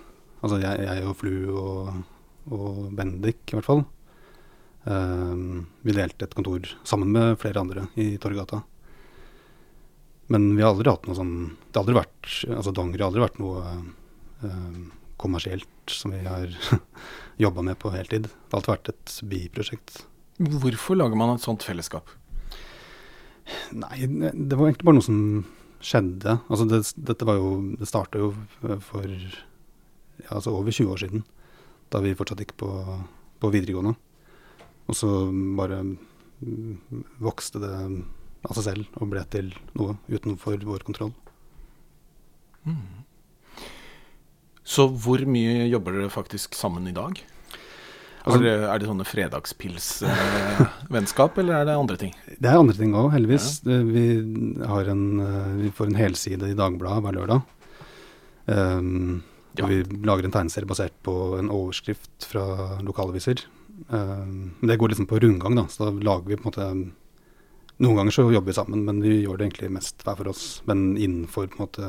Altså 0.42 0.58
jeg, 0.62 0.86
jeg 0.86 1.06
og 1.06 1.18
Flu 1.18 1.34
og, 1.52 1.90
og 2.50 2.78
Bendik, 2.96 3.42
i 3.50 3.58
hvert 3.58 3.68
fall. 3.68 3.84
Ehm, 4.84 5.66
vi 5.82 5.94
delte 5.94 6.26
et 6.26 6.34
kontor 6.34 6.66
sammen 6.86 7.12
med 7.14 7.38
flere 7.42 7.60
andre 7.62 7.86
i 7.94 8.16
Torgata. 8.22 8.62
Men 10.32 10.54
vi 10.56 10.62
har 10.62 10.72
aldri 10.72 10.90
hatt 10.90 11.04
noe 11.06 11.18
sånn 11.18 11.32
Det 11.66 11.76
har 11.76 11.82
aldri 11.82 11.96
vært 11.98 12.28
Altså 12.54 12.72
Dongeri 12.72 13.02
har 13.02 13.10
aldri 13.10 13.24
vært 13.24 13.40
noe 13.42 13.62
ehm, 14.46 14.84
kommersielt 15.20 15.92
som 15.92 16.14
vi 16.14 16.22
har 16.24 16.54
jobba 17.44 17.66
med 17.66 17.78
på 17.78 17.92
heltid. 17.94 18.26
Det 18.30 18.50
har 18.50 18.62
alltid 18.62 18.74
vært 18.74 18.92
et 18.94 19.14
biprosjekt. 19.30 20.02
Hvorfor 20.42 20.98
lager 20.98 21.18
man 21.18 21.34
et 21.34 21.44
sånt 21.44 21.64
fellesskap? 21.66 22.10
Nei, 23.74 24.06
det 24.06 24.56
var 24.56 24.68
egentlig 24.68 24.86
bare 24.86 24.98
noe 24.98 25.06
som 25.06 25.20
skjedde. 25.82 26.38
Altså 26.46 26.66
det, 26.70 26.82
dette 27.10 27.26
var 27.26 27.40
jo 27.40 27.50
Det 27.80 27.88
starta 27.90 28.20
jo 28.22 28.32
for 28.86 29.08
ja, 29.08 30.30
altså 30.36 30.54
over 30.54 30.70
20 30.70 30.92
år 30.94 31.02
siden. 31.02 31.24
Da 31.92 32.00
vi 32.04 32.14
fortsatt 32.16 32.42
gikk 32.42 32.56
på, 32.60 32.70
på 33.42 33.52
videregående. 33.52 33.94
Og 34.90 34.98
så 34.98 35.08
bare 35.58 35.82
mm, 35.82 37.02
vokste 37.22 37.62
det 37.62 37.72
av 38.42 38.56
seg 38.56 38.66
selv 38.66 38.98
og 38.98 39.10
ble 39.12 39.22
til 39.30 39.52
noe 39.78 39.96
utenfor 40.10 40.62
vår 40.66 40.86
kontroll. 40.86 41.12
Så 44.62 44.86
hvor 44.88 45.22
mye 45.26 45.66
jobber 45.66 45.96
dere 45.96 46.12
faktisk 46.12 46.54
sammen 46.58 46.86
i 46.88 46.94
dag? 46.96 47.18
Altså- 48.22 48.38
er, 48.38 48.42
det, 48.44 48.54
er 48.70 48.78
det 48.78 48.86
sånne 48.86 49.04
fredagspilsvennskap, 49.08 51.38
eller 51.42 51.54
er 51.58 51.64
det 51.66 51.74
andre 51.74 51.96
ting? 51.98 52.12
Det 52.38 52.46
er 52.48 52.54
andre 52.58 52.74
ting 52.78 52.92
òg, 52.94 53.10
heldigvis. 53.14 53.46
Ja. 53.66 53.78
Vi, 53.82 54.04
har 54.70 54.84
en, 54.92 55.04
eh, 55.20 55.48
vi 55.64 55.70
får 55.74 55.86
en 55.90 55.98
helside 55.98 56.44
i 56.50 56.54
Dagbladet 56.58 57.02
hver 57.02 57.14
lørdag. 57.18 57.40
Um, 58.46 59.22
Ja. 59.52 59.66
Og 59.66 59.68
vi 59.68 59.84
lager 60.08 60.24
en 60.24 60.32
tegneserie 60.32 60.64
basert 60.64 60.94
på 61.04 61.12
en 61.36 61.50
overskrift 61.52 62.24
fra 62.24 62.80
lokalaviser. 62.80 63.36
Um, 63.90 64.54
det 64.62 64.78
går 64.80 64.88
liksom 64.94 65.04
på 65.10 65.18
rundgang, 65.20 65.52
da. 65.58 65.66
Så 65.68 65.84
da 65.84 65.92
lager 66.00 66.24
vi 66.30 66.36
på 66.40 66.48
en 66.48 66.52
måte 66.52 66.66
Noen 67.82 67.96
ganger 67.98 68.12
så 68.14 68.22
jobber 68.32 68.48
vi 68.52 68.54
sammen, 68.54 68.84
men 68.86 69.02
vi 69.02 69.24
gjør 69.24 69.36
det 69.36 69.44
egentlig 69.50 69.70
mest 69.74 70.02
hver 70.06 70.16
for 70.16 70.28
oss. 70.30 70.62
Men 70.64 70.96
innenfor 70.96 71.46
på 71.50 71.56
en 71.58 71.64
måte 71.66 71.84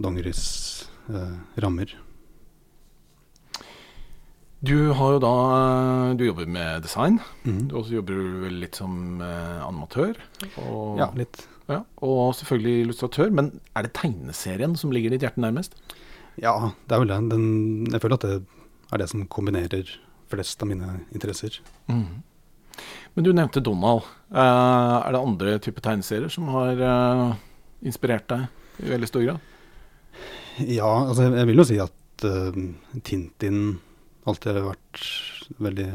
Dongeris 0.00 0.88
uh, 1.10 1.36
rammer. 1.60 1.92
Du 4.64 4.90
har 4.98 5.12
jo 5.14 5.18
da 5.22 5.32
Du 6.18 6.24
jobber 6.26 6.46
med 6.50 6.82
design. 6.82 7.20
Mhm. 7.44 7.68
Og 7.72 7.86
så 7.86 7.94
jobber 7.98 8.14
du 8.18 8.40
vel 8.42 8.58
litt 8.64 8.74
som 8.78 9.20
eh, 9.22 9.60
animatør. 9.66 10.16
Og, 10.64 10.98
Ja, 10.98 11.10
litt. 11.14 11.46
ja, 11.68 11.82
og 12.02 12.34
selvfølgelig 12.34 12.86
illustratør. 12.86 13.30
Men 13.30 13.60
er 13.76 13.82
det 13.86 13.92
tegneserien 13.94 14.76
som 14.76 14.90
ligger 14.90 15.10
ditt 15.14 15.22
hjerte 15.22 15.38
nærmest? 15.40 15.74
Ja, 16.38 16.72
det 16.86 16.94
er 16.94 16.98
vel 17.04 17.08
det. 17.08 17.20
Den, 17.30 17.86
jeg 17.92 18.00
føler 18.02 18.14
at 18.18 18.26
det 18.26 18.42
er 18.92 18.98
det 18.98 19.08
som 19.10 19.26
kombinerer 19.26 19.84
flest 20.28 20.62
av 20.62 20.68
mine 20.68 21.00
interesser. 21.14 21.60
Mhm. 21.88 22.22
Men 23.16 23.24
du 23.24 23.32
nevnte 23.32 23.62
Donald. 23.62 24.02
Eh, 24.30 24.38
er 24.38 25.12
det 25.12 25.20
andre 25.22 25.58
typer 25.58 25.82
tegneserier 25.82 26.30
som 26.30 26.46
har 26.54 26.78
eh, 26.78 27.36
inspirert 27.82 28.26
deg 28.30 28.48
i 28.84 28.90
veldig 28.90 29.08
stor 29.08 29.22
grad? 29.24 29.40
Ja, 30.58 31.06
altså 31.06 31.22
jeg, 31.28 31.32
jeg 31.38 31.46
vil 31.46 31.56
jo 31.62 31.64
si 31.66 31.78
at 31.78 32.24
uh, 32.26 33.00
Tintin 33.06 33.78
alltid 34.28 34.60
vært 34.66 35.02
veldig 35.62 35.88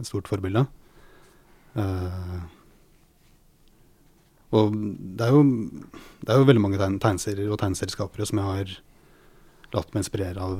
et 0.00 0.08
stort 0.08 0.30
forbilde. 0.30 0.64
Uh, 1.76 2.40
og 4.58 4.74
det 4.74 5.28
er, 5.28 5.34
jo, 5.36 5.42
det 6.26 6.32
er 6.32 6.40
jo 6.40 6.46
veldig 6.48 6.62
mange 6.64 6.80
tegn, 6.80 6.98
tegneserier 7.02 7.52
og 7.52 7.60
tegneserieskapere 7.62 8.26
som 8.26 8.40
jeg 8.40 8.48
har 8.48 8.76
latt 9.76 9.92
meg 9.94 10.02
inspirere 10.02 10.42
av 10.42 10.56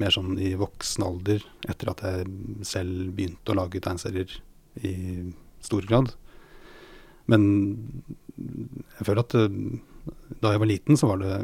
mer 0.00 0.14
sånn 0.14 0.38
i 0.40 0.54
voksen 0.58 1.04
alder, 1.04 1.44
etter 1.68 1.90
at 1.92 2.00
jeg 2.06 2.28
selv 2.66 3.12
begynte 3.14 3.52
å 3.52 3.58
lage 3.58 3.82
tegneserier 3.84 4.32
i 4.80 4.94
stor 5.64 5.84
grad. 5.88 6.14
Men 7.30 7.44
jeg 8.34 9.06
føler 9.06 9.22
at 9.22 9.36
eh, 9.38 9.58
da 10.40 10.54
jeg 10.54 10.62
var 10.64 10.70
liten, 10.70 10.98
så 11.00 11.12
var 11.12 11.20
det 11.20 11.34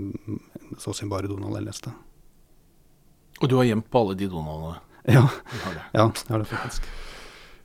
så 0.81 0.93
å 0.93 1.11
bare 1.13 1.29
Donald 1.31 1.61
jeg 1.61 1.69
leste. 1.69 1.93
Og 3.41 3.49
du 3.49 3.57
har 3.57 3.69
gjemt 3.69 3.89
på 3.93 4.03
alle 4.03 4.17
de 4.21 4.29
Donaldene? 4.29 4.81
Ja, 5.17 5.25
det. 5.27 5.85
ja 5.97 6.09
det 6.13 6.33
har 6.33 6.43
det 6.43 6.51
faktisk. 6.51 6.91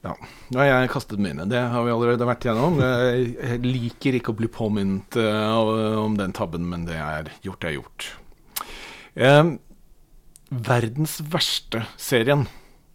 Nå 0.06 0.60
har 0.60 0.68
jeg 0.68 0.92
kastet 0.94 1.22
mine, 1.22 1.48
det 1.50 1.58
har 1.58 1.86
vi 1.86 1.94
allerede 1.94 2.28
vært 2.30 2.46
igjennom. 2.46 2.78
Jeg 2.78 3.32
jeg 3.40 3.62
liker 3.66 4.18
ikke 4.20 4.36
å 4.36 4.38
bli 4.38 4.50
påminnet 4.54 5.18
eh, 5.18 5.98
om 5.98 6.18
den 6.20 6.36
tabben, 6.36 6.68
men 6.70 6.86
det 6.86 7.00
er 7.02 7.32
gjort, 7.46 7.66
er 7.66 7.78
gjort. 7.80 8.10
Eh, 9.16 9.56
verdens 10.70 11.18
verste 11.34 11.86
serien, 11.98 12.46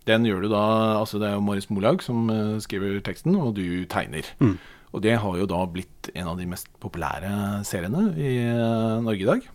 den 0.09 0.27
gjør 0.29 0.45
du 0.45 0.49
da 0.53 0.63
Altså 1.01 1.21
det 1.21 1.29
er 1.29 1.37
jo 1.37 1.45
Marius 1.45 1.69
Molag 1.73 2.05
som 2.05 2.31
eh, 2.33 2.59
skriver 2.63 3.01
teksten, 3.05 3.35
og 3.37 3.57
du 3.59 3.85
tegner. 3.91 4.29
Mm. 4.39 4.57
Og 4.91 5.03
det 5.05 5.19
har 5.23 5.39
jo 5.39 5.47
da 5.51 5.61
blitt 5.71 6.11
en 6.15 6.33
av 6.33 6.39
de 6.39 6.49
mest 6.51 6.71
populære 6.83 7.63
seriene 7.67 8.11
i 8.19 8.37
eh, 8.43 8.97
Norge 9.05 9.27
i 9.27 9.29
dag. 9.29 9.47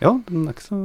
Ja, 0.00 0.14
den 0.28 0.46
er 0.46 0.54
ikke 0.54 0.64
så 0.64 0.78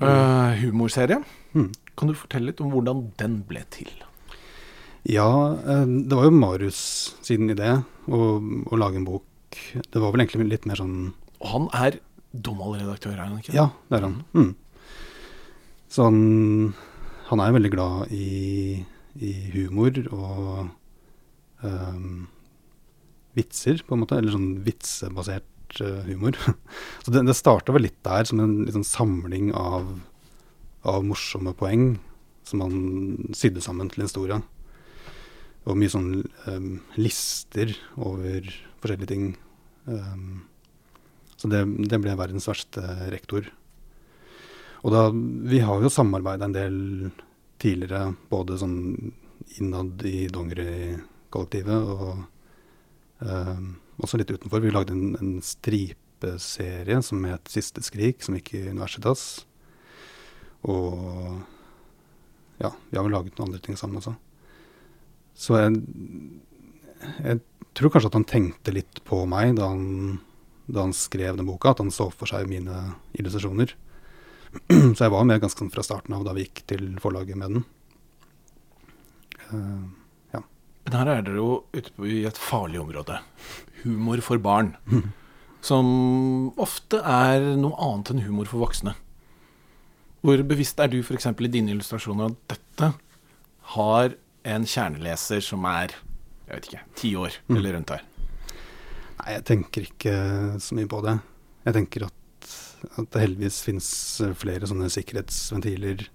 uh, 0.00 0.54
humorserie. 0.62 1.18
Mm. 1.52 1.72
Kan 1.98 2.10
du 2.10 2.16
fortelle 2.18 2.52
litt 2.52 2.62
om 2.62 2.70
hvordan 2.72 3.08
den 3.20 3.40
ble 3.48 3.64
til? 3.74 3.90
Ja, 5.08 5.28
eh, 5.58 5.86
det 5.86 6.14
var 6.14 6.28
jo 6.28 6.36
Marius 6.36 6.80
sin 7.26 7.50
idé 7.50 7.78
å, 8.06 8.20
å 8.38 8.78
lage 8.78 9.00
en 9.00 9.08
bok. 9.08 9.26
Det 9.74 9.98
var 10.02 10.12
vel 10.12 10.24
egentlig 10.24 10.50
litt 10.50 10.66
mer 10.68 10.76
sånn 10.76 10.96
Og 11.40 11.46
han 11.48 11.68
er 11.76 12.00
Donald-redaktør, 12.32 13.14
er 13.16 13.24
han 13.24 13.38
ikke? 13.40 13.54
Ja, 13.56 13.70
det 13.88 13.98
er 13.98 14.04
han. 14.04 14.18
Mm. 14.36 14.50
Så 15.88 16.04
han, 16.04 16.18
han 17.30 17.42
er 17.42 17.54
veldig 17.56 17.70
glad 17.72 18.12
i, 18.12 18.82
i 19.16 19.32
humor 19.54 19.96
og 20.12 20.68
um, 21.64 22.26
vitser, 23.38 23.80
på 23.86 23.96
en 23.96 24.04
måte. 24.04 24.18
Eller 24.20 24.34
sånn 24.34 24.60
vitsebasert 24.66 25.80
eh, 25.80 26.04
humor. 26.10 26.36
Så 27.04 27.14
det, 27.14 27.24
det 27.30 27.38
starta 27.38 27.74
vel 27.74 27.88
litt 27.88 27.98
der, 28.06 28.28
som 28.28 28.44
en 28.44 28.60
sånn 28.76 28.86
samling 28.86 29.50
av, 29.56 29.88
av 30.86 31.04
morsomme 31.06 31.54
poeng 31.58 31.96
som 32.46 32.62
han 32.64 33.34
sydde 33.36 33.62
sammen 33.64 33.90
til 33.92 34.06
historie. 34.06 34.38
Og 35.68 35.76
mye 35.76 35.92
sånn 35.92 36.10
um, 36.48 36.68
lister 36.96 37.74
over 38.00 38.46
forskjellige 38.80 39.10
ting. 39.10 39.30
Um, 39.84 40.46
så 41.36 41.50
det, 41.52 41.64
det 41.90 42.00
ble 42.02 42.16
verdens 42.18 42.48
verste 42.48 42.82
rektor. 43.12 43.50
Og 44.86 44.94
da, 44.94 45.08
vi 45.12 45.60
har 45.64 45.82
jo 45.82 45.92
samarbeida 45.92 46.46
en 46.46 46.56
del 46.56 46.78
tidligere, 47.58 48.14
både 48.30 48.58
sånn 48.60 48.78
innad 49.58 50.02
i 50.06 50.28
Dongeri-kollektivet 50.30 51.92
og 51.94 52.22
um, 53.26 53.74
også 53.98 54.20
litt 54.20 54.30
utenfor. 54.30 54.62
Vi 54.62 54.72
lagde 54.72 54.94
en, 54.94 55.16
en 55.18 55.36
stripeserie 55.44 57.02
som 57.04 57.26
het 57.26 57.50
Siste 57.50 57.82
skrik, 57.84 58.22
som 58.22 58.38
gikk 58.38 58.54
i 58.54 58.68
Universitas. 58.70 59.42
Og 60.66 61.42
ja, 62.58 62.72
vi 62.90 62.96
har 62.98 63.04
vel 63.06 63.14
laget 63.14 63.36
noen 63.38 63.50
andre 63.50 63.60
ting 63.62 63.78
sammen 63.78 64.00
også. 64.00 64.14
Så 65.38 65.58
jeg, 65.60 65.82
jeg 67.22 67.40
tror 67.78 67.92
kanskje 67.94 68.10
at 68.10 68.16
han 68.18 68.26
tenkte 68.26 68.74
litt 68.74 69.02
på 69.06 69.20
meg 69.30 69.54
da 69.58 69.68
han, 69.70 70.18
da 70.66 70.82
han 70.88 70.96
skrev 70.96 71.38
den 71.38 71.46
boka, 71.46 71.70
at 71.76 71.82
han 71.84 71.92
så 71.94 72.08
for 72.10 72.26
seg 72.30 72.50
mine 72.50 72.74
illustrasjoner. 73.14 73.76
Så 74.96 75.04
jeg 75.04 75.12
var 75.12 75.26
med 75.28 75.42
ganske 75.42 75.60
sånn 75.60 75.70
fra 75.70 75.82
starten 75.84 76.14
av 76.16 76.22
da 76.24 76.32
vi 76.32 76.46
gikk 76.46 76.62
til 76.72 76.86
forlaget 77.02 77.36
med 77.36 77.52
den. 77.52 77.64
Eh, 79.52 80.42
Men 80.88 80.96
her 80.96 81.08
er 81.12 81.24
dere 81.26 81.36
jo 81.36 81.48
ute 81.76 81.92
på 81.92 82.06
i 82.08 82.22
et 82.24 82.38
farlig 82.40 82.80
område. 82.80 83.18
Humor 83.82 84.22
for 84.24 84.40
barn. 84.40 84.70
Som 85.68 86.48
ofte 86.56 87.02
er 87.04 87.44
noe 87.60 87.76
annet 87.76 88.14
enn 88.14 88.22
humor 88.24 88.48
for 88.48 88.62
voksne. 88.64 88.94
Hvor 90.28 90.42
bevisst 90.44 90.80
er 90.84 90.90
du 90.92 90.98
f.eks. 91.00 91.26
i 91.32 91.48
dine 91.48 91.72
illustrasjoner 91.72 92.28
at 92.34 92.52
dette 92.52 92.90
har 93.74 94.12
en 94.48 94.64
kjerneleser 94.68 95.40
som 95.44 95.64
er 95.70 95.94
jeg 96.48 96.54
vet 96.54 96.68
ikke, 96.70 96.84
ti 96.96 97.10
år 97.16 97.34
Mm. 97.48 97.56
eller 97.58 97.74
rundt 97.78 97.90
her? 97.96 98.04
nei, 99.18 99.32
jeg 99.34 99.44
tenker 99.48 99.84
ikke 99.88 100.12
så 100.62 100.76
mye 100.78 100.88
på 100.88 101.00
det. 101.04 101.16
Jeg 101.66 101.74
tenker 101.76 102.04
at, 102.06 102.52
at 102.96 103.08
det 103.12 103.20
heldigvis 103.24 103.58
finnes 103.66 103.88
flere 104.38 104.68
sånne 104.70 104.88
sikkerhetsventiler 104.92 106.06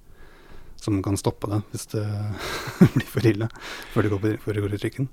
som 0.83 0.97
kan 1.05 1.17
stoppe 1.19 1.49
det 1.51 1.59
hvis 1.71 1.85
det 1.93 2.05
blir 2.95 3.09
for 3.11 3.27
ille 3.29 3.49
før 3.93 4.05
det 4.07 4.13
går, 4.13 4.21
på, 4.23 4.31
før 4.45 4.57
det 4.57 4.63
går 4.65 4.73
i 4.77 4.81
trykken. 4.85 5.09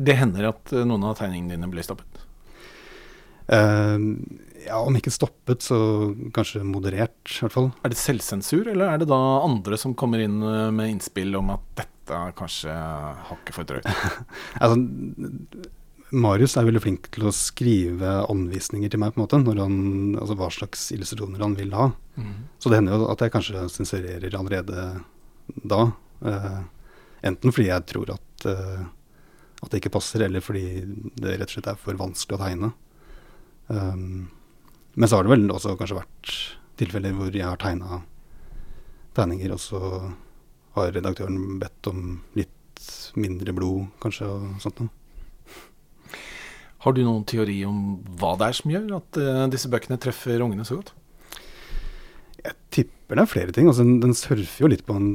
Det 0.00 0.16
hender 0.20 0.50
at 0.52 0.72
eh, 0.72 0.86
noen 0.86 1.08
av 1.10 1.16
tegningene 1.18 1.56
dine 1.56 1.70
blir 1.72 1.84
stoppet. 1.86 2.22
Eh, 3.50 3.98
ja, 4.66 4.78
om 4.80 4.96
ikke 4.98 5.12
stoppet, 5.12 5.64
så 5.64 5.78
kanskje 6.36 6.62
moderert, 6.66 7.18
i 7.26 7.44
hvert 7.44 7.56
fall. 7.56 7.70
Er 7.84 7.92
det 7.92 8.00
selvsensur, 8.00 8.68
eller 8.70 8.92
er 8.92 9.02
det 9.02 9.10
da 9.10 9.20
andre 9.44 9.78
som 9.80 9.96
kommer 9.98 10.22
inn 10.24 10.40
eh, 10.44 10.68
med 10.74 10.94
innspill 10.96 11.36
om 11.38 11.52
at 11.54 11.66
dette 11.80 12.16
er 12.16 12.34
kanskje 12.38 12.74
hakket 13.30 13.56
for 13.56 13.68
drøyt? 13.68 13.90
Altså, 14.62 14.80
Marius 16.10 16.56
er 16.58 16.66
veldig 16.66 16.82
flink 16.82 17.06
til 17.14 17.28
å 17.28 17.34
skrive 17.34 18.16
anvisninger 18.24 18.90
til 18.90 18.98
meg, 18.98 19.14
på 19.14 19.20
en 19.20 19.24
måte, 19.24 19.38
når 19.44 19.60
han, 19.62 19.76
altså 20.18 20.34
hva 20.40 20.48
slags 20.50 20.88
illustrasjoner 20.96 21.44
han 21.44 21.54
vil 21.58 21.76
ha. 21.78 21.86
Så 22.58 22.70
det 22.70 22.80
hender 22.80 22.98
jo 22.98 23.10
at 23.12 23.22
jeg 23.22 23.32
kanskje 23.34 23.62
sensurerer 23.70 24.34
allerede 24.34 24.88
da. 25.54 25.84
Eh, 26.26 26.58
enten 27.30 27.54
fordi 27.54 27.68
jeg 27.70 27.86
tror 27.92 28.10
at, 28.16 28.46
eh, 28.50 28.82
at 29.62 29.70
det 29.70 29.80
ikke 29.80 29.94
passer, 30.00 30.26
eller 30.26 30.42
fordi 30.42 30.82
det 31.14 31.36
rett 31.36 31.46
og 31.46 31.54
slett 31.54 31.70
er 31.70 31.80
for 31.80 32.00
vanskelig 32.00 32.38
å 32.38 32.42
tegne. 32.42 32.72
Um, 33.70 34.28
men 34.94 35.08
så 35.08 35.18
har 35.18 35.26
det 35.26 35.34
vel 35.34 35.50
også 35.52 35.76
kanskje 35.78 36.00
vært 36.00 36.32
tilfeller 36.80 37.14
hvor 37.16 37.34
jeg 37.34 37.46
har 37.46 37.60
tegna 37.60 38.00
tegninger, 39.16 39.52
og 39.54 39.60
så 39.62 39.80
har 40.76 40.94
redaktøren 40.94 41.58
bedt 41.60 41.90
om 41.90 42.20
litt 42.38 42.86
mindre 43.20 43.52
blod, 43.54 43.90
kanskje, 44.02 44.28
og 44.30 44.62
sånt 44.62 44.80
noe. 44.80 44.94
Har 46.80 46.96
du 46.96 47.02
noen 47.04 47.26
teori 47.28 47.58
om 47.68 48.00
hva 48.20 48.32
det 48.40 48.46
er 48.48 48.56
som 48.56 48.72
gjør 48.72 48.94
at 48.96 49.18
uh, 49.20 49.44
disse 49.52 49.68
bøkene 49.68 50.00
treffer 50.00 50.40
ungene 50.40 50.64
så 50.64 50.78
godt? 50.78 50.94
Jeg 52.40 52.56
tipper 52.72 53.18
det 53.18 53.24
er 53.26 53.28
flere 53.28 53.52
ting. 53.52 53.68
Altså, 53.68 53.84
den, 53.84 53.98
den 54.00 54.16
surfer 54.16 54.64
jo 54.64 54.70
litt 54.72 54.86
på 54.88 54.96
en 54.96 55.10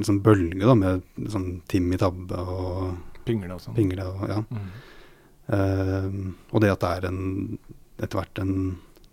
liksom, 0.00 0.18
bølge 0.24 0.64
da, 0.64 0.74
med 0.74 1.04
sånn 1.30 1.60
Timmy 1.70 2.00
Tabbe 2.00 2.42
og 2.42 3.20
Pingle 3.28 3.54
og 3.54 3.62
sånn? 3.62 3.76
Pingle. 3.76 4.08
Og, 4.10 4.24
ja. 4.32 4.40
Mm. 4.50 4.70
Uh, 5.50 6.50
og 6.50 6.64
det 6.64 6.72
at 6.74 6.82
det 6.82 6.90
er 6.96 7.08
en, 7.12 7.22
etter 8.00 8.18
hvert 8.18 8.42
en 8.42 8.56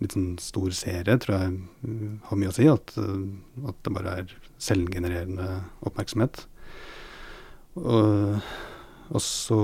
litt 0.02 0.14
sånn 0.14 0.36
stor 0.42 0.70
serie, 0.76 1.18
tror 1.20 1.36
jeg 1.36 1.54
uh, 1.58 2.16
har 2.30 2.40
mye 2.40 2.52
å 2.52 2.56
si. 2.56 2.68
At, 2.70 2.94
uh, 3.00 3.68
at 3.70 3.78
det 3.84 3.94
bare 3.94 4.14
er 4.22 4.34
selvgenererende 4.62 5.48
oppmerksomhet. 5.88 6.44
Og, 7.78 8.38
og 9.08 9.22
så 9.22 9.60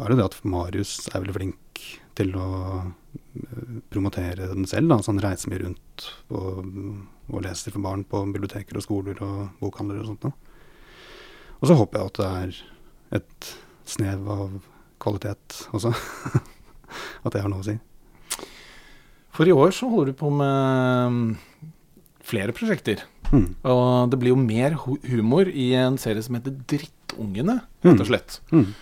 er 0.00 0.12
det 0.12 0.20
det 0.20 0.28
at 0.28 0.38
Marius 0.46 0.94
er 1.10 1.22
veldig 1.22 1.36
flink 1.38 1.84
til 2.18 2.34
å 2.38 2.50
uh, 2.82 3.78
promotere 3.92 4.50
den 4.52 4.68
selv. 4.70 4.90
Da. 4.92 5.00
Så 5.02 5.14
han 5.14 5.22
reiser 5.22 5.52
mye 5.52 5.64
rundt 5.64 6.08
og, 6.34 6.62
og 7.30 7.44
leser 7.46 7.74
for 7.74 7.86
barn 7.86 8.06
på 8.08 8.24
biblioteker 8.34 8.78
og 8.78 8.86
skoler 8.86 9.22
og 9.26 9.62
bokhandler 9.62 10.02
og 10.02 10.12
sånt. 10.12 10.26
Da. 10.26 10.34
Og 11.60 11.68
så 11.68 11.76
håper 11.76 12.00
jeg 12.00 12.10
at 12.10 12.20
det 12.20 12.30
er 12.40 13.20
et 13.20 13.52
snev 13.90 14.26
av 14.30 14.58
kvalitet 15.02 15.62
også. 15.76 15.92
at 17.24 17.32
det 17.34 17.44
har 17.44 17.52
noe 17.52 17.62
å 17.62 17.68
si. 17.70 17.76
For 19.36 19.48
i 19.48 19.54
år 19.54 19.72
så 19.74 19.88
holder 19.90 20.12
du 20.12 20.18
på 20.18 20.30
med 20.34 21.14
mm, 21.14 21.72
flere 22.26 22.54
prosjekter. 22.56 23.04
Mm. 23.30 23.46
Og 23.70 24.10
det 24.10 24.18
blir 24.18 24.34
jo 24.34 24.40
mer 24.42 24.74
humor 24.82 25.50
i 25.50 25.70
en 25.78 25.98
serie 26.02 26.22
som 26.26 26.34
heter 26.38 26.56
Drittungene, 26.70 27.60
rett 27.86 28.02
og 28.02 28.08
slett. 28.08 28.40
Mm. 28.50 28.72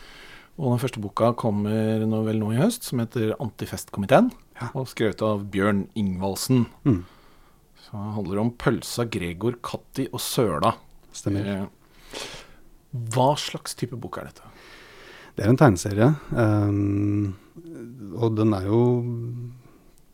Og 0.59 0.72
den 0.72 0.80
første 0.82 1.03
boka 1.03 1.30
kommer 1.38 2.03
nå 2.09 2.22
vel 2.26 2.40
nå 2.40 2.51
i 2.55 2.59
høst, 2.59 2.88
som 2.88 3.03
heter 3.03 3.36
Antifestkomiteen. 3.38 4.32
Ja. 4.59 4.72
Og 4.72 4.88
skrevet 4.90 5.22
av 5.22 5.44
Bjørn 5.53 5.84
Ingvaldsen. 5.99 6.64
Mm. 6.88 7.05
Så 7.84 7.94
det 7.94 8.16
handler 8.16 8.40
om 8.42 8.51
pølsa, 8.59 9.07
Gregor, 9.07 9.61
Katti 9.64 10.09
og 10.11 10.20
Søla. 10.24 10.74
Stemmer. 11.14 11.53
Eh, 11.53 12.24
Hva 13.14 13.30
slags 13.38 13.76
type 13.78 13.96
bok 14.01 14.18
er 14.18 14.32
dette? 14.32 14.51
Det 15.36 15.44
er 15.46 15.53
en 15.53 15.61
tegneserie. 15.61 16.09
Um, 16.34 17.36
og 18.18 18.34
den 18.34 18.57
er 18.57 18.66
jo 18.66 18.80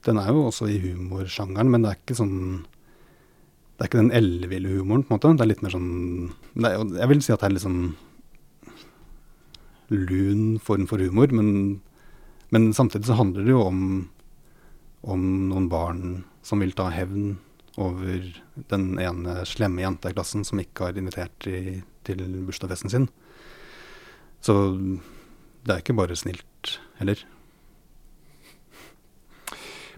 Den 0.05 0.21
er 0.21 0.31
jo 0.33 0.47
også 0.51 0.69
i 0.69 0.81
humorsjangeren, 0.83 1.71
men 1.73 1.85
det 1.85 1.93
er 1.93 2.01
ikke 2.01 2.19
sånn 2.19 2.37
Det 3.75 3.85
er 3.85 3.89
ikke 3.89 4.03
den 4.03 4.15
elleville 4.15 4.75
humoren, 4.77 5.03
på 5.03 5.15
en 5.15 5.17
måte. 5.17 5.33
Det 5.39 5.45
er 5.45 5.51
litt 5.51 5.63
mer 5.65 5.75
sånn 5.75 6.35
er, 6.61 6.77
Jeg 7.01 7.11
vil 7.11 7.23
si 7.25 7.33
at 7.35 7.43
det 7.43 7.49
er 7.49 7.57
litt 7.57 7.65
sånn 7.65 7.87
lun 9.95 10.59
form 10.65 10.87
for 10.89 11.03
humor, 11.03 11.29
men, 11.35 11.81
men 12.55 12.71
samtidig 12.73 13.07
så 13.07 13.19
handler 13.19 13.45
det 13.45 13.53
jo 13.53 13.65
om, 13.67 13.81
om 15.03 15.27
noen 15.51 15.69
barn 15.71 16.25
som 16.45 16.63
vil 16.65 16.73
ta 16.77 16.89
hevn 16.93 17.37
over 17.81 18.25
den 18.71 18.95
ene 19.03 19.43
slemme 19.49 19.83
jenta 19.83 20.11
i 20.11 20.17
klassen 20.17 20.45
som 20.47 20.61
ikke 20.63 20.89
har 20.89 20.99
invitert 20.99 21.49
i, 21.51 21.83
til 22.07 22.23
bursdagsfesten 22.47 22.93
sin. 22.93 23.09
Så 24.45 24.55
det 25.65 25.73
er 25.75 25.83
ikke 25.83 25.97
bare 25.97 26.17
snilt 26.19 26.77
heller. 27.01 27.21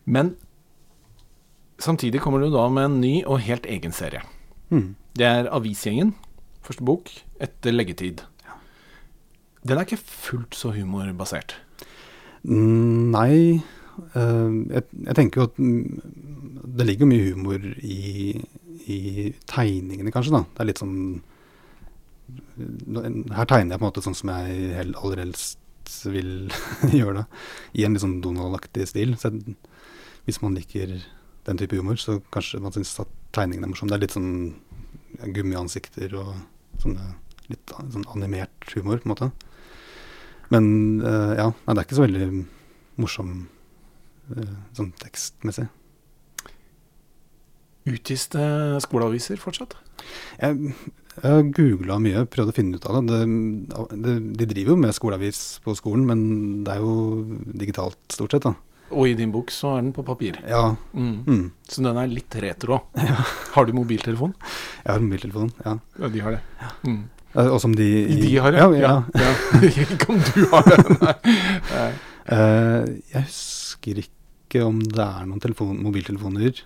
Men 0.07 0.37
samtidig 1.83 2.23
kommer 2.25 2.41
du 2.41 2.51
da 2.55 2.69
med 2.73 2.89
en 2.89 3.01
ny 3.03 3.15
og 3.27 3.43
helt 3.45 3.67
egen 3.67 3.93
serie. 3.93 4.23
Mm. 4.71 4.95
Det 5.19 5.27
er 5.27 5.51
Avisgjengen, 5.55 6.15
første 6.67 6.87
bok, 6.87 7.11
etter 7.43 7.75
leggetid. 7.75 8.23
Den 9.67 9.79
er 9.79 9.87
ikke 9.87 9.99
fullt 9.99 10.55
så 10.55 10.71
humorbasert. 10.75 11.57
Mm, 12.47 13.11
nei. 13.15 13.63
Uh, 14.15 14.69
jeg, 14.71 14.85
jeg, 14.93 15.15
tenker 15.17 15.41
jo 15.41 15.47
at 15.49 15.59
mm, 15.59 16.67
det 16.79 16.87
ligger 16.87 17.09
mye 17.09 17.31
humor 17.33 17.63
i, 17.81 18.37
i, 18.87 18.99
tegningene, 19.49 20.13
kanskje. 20.15 20.37
da. 20.37 20.45
Det 20.53 20.63
er 20.63 20.71
litt 20.71 20.83
sånn 20.83 20.99
Her 23.33 23.47
tegner 23.49 23.75
jeg 23.75 23.81
på 23.81 23.85
en 23.85 23.89
måte 23.89 24.05
sånn 24.05 24.19
som 24.19 24.33
jeg 24.35 24.75
aller 24.85 25.23
helst 25.25 25.97
vil 26.11 26.53
gjøre 26.99 27.23
det. 27.23 27.27
I 27.81 27.87
en 27.87 27.97
litt 27.97 28.05
sånn 28.05 28.21
Donald-aktig 28.23 28.87
stil. 28.91 29.17
Så 29.19 29.33
hvis 30.27 30.43
man 30.43 30.57
liker 30.59 30.99
den 31.47 31.61
type 31.61 31.79
humor, 31.79 31.99
så 32.03 32.19
kanskje 32.35 32.61
man 32.63 32.75
syns 32.75 32.97
at 33.03 33.11
tegningen 33.37 33.65
er 33.65 33.71
morsom. 33.71 33.91
Det 33.91 33.97
er 33.97 34.03
litt 34.03 34.17
sånn 34.17 35.31
gummiansikter 35.37 36.17
og 36.19 36.35
sånne 36.83 37.15
litt 37.51 37.75
sånn 37.95 38.07
animert 38.11 38.75
humor, 38.75 38.99
på 38.99 39.07
en 39.07 39.15
måte. 39.15 39.31
Men 40.53 40.69
uh, 41.03 41.33
ja, 41.39 41.49
nei, 41.51 41.75
det 41.75 41.81
er 41.81 41.87
ikke 41.87 41.99
så 41.99 42.07
veldig 42.07 42.29
morsom 43.03 43.33
uh, 44.35 44.55
sånn 44.77 44.93
tekstmessig. 45.03 45.67
Utgis 47.87 48.27
det 48.35 48.47
skoleaviser 48.83 49.39
fortsatt? 49.39 49.77
Jeg, 50.41 50.75
jeg 51.23 51.51
googla 51.55 52.01
mye, 52.03 52.25
prøvd 52.31 52.51
å 52.51 52.55
finne 52.57 52.79
ut 52.79 52.87
av 52.91 52.99
det. 52.99 53.15
Det, 53.15 53.91
det. 53.95 54.17
De 54.43 54.49
driver 54.51 54.75
jo 54.75 54.81
med 54.83 54.97
skoleavis 54.97 55.43
på 55.63 55.75
skolen, 55.79 56.07
men 56.09 56.25
det 56.67 56.75
er 56.75 56.83
jo 56.83 56.97
digitalt 57.63 58.01
stort 58.11 58.35
sett. 58.35 58.49
da. 58.49 58.57
Og 58.95 59.09
i 59.11 59.17
din 59.19 59.33
bok 59.35 59.51
så 59.51 59.77
er 59.77 59.83
den 59.83 59.93
på 59.97 60.05
papir. 60.07 60.39
Ja. 60.47 60.77
Mm. 60.95 61.17
Mm. 61.27 61.45
Så 61.67 61.83
den 61.83 61.99
er 61.99 62.11
litt 62.11 62.37
retro. 62.43 62.83
Ja. 63.07 63.19
Har 63.57 63.67
du 63.67 63.73
mobiltelefon? 63.77 64.35
Jeg 64.85 64.91
har 64.93 65.03
mobiltelefon, 65.03 65.51
ja. 65.65 65.77
Ja, 66.01 66.11
de 66.13 66.23
har 66.23 66.37
det. 66.37 66.43
Mm. 66.87 67.01
Eh, 67.35 67.49
Og 67.51 67.61
som 67.63 67.75
de 67.77 67.89
De 68.23 68.33
har 68.43 68.55
det? 68.55 68.63
Ja. 68.63 68.95
ja. 69.15 69.25
ja. 69.25 69.33
Ikke 69.87 70.11
om 70.13 70.21
du 70.23 70.47
har 70.53 70.67
det. 70.71 70.79
Nei. 71.01 71.91
uh, 72.31 72.85
jeg 73.13 73.27
husker 73.27 74.03
ikke 74.05 74.63
om 74.67 74.81
det 74.81 75.03
er 75.03 75.27
noen 75.27 75.43
telefon, 75.43 75.79
mobiltelefoner. 75.83 76.63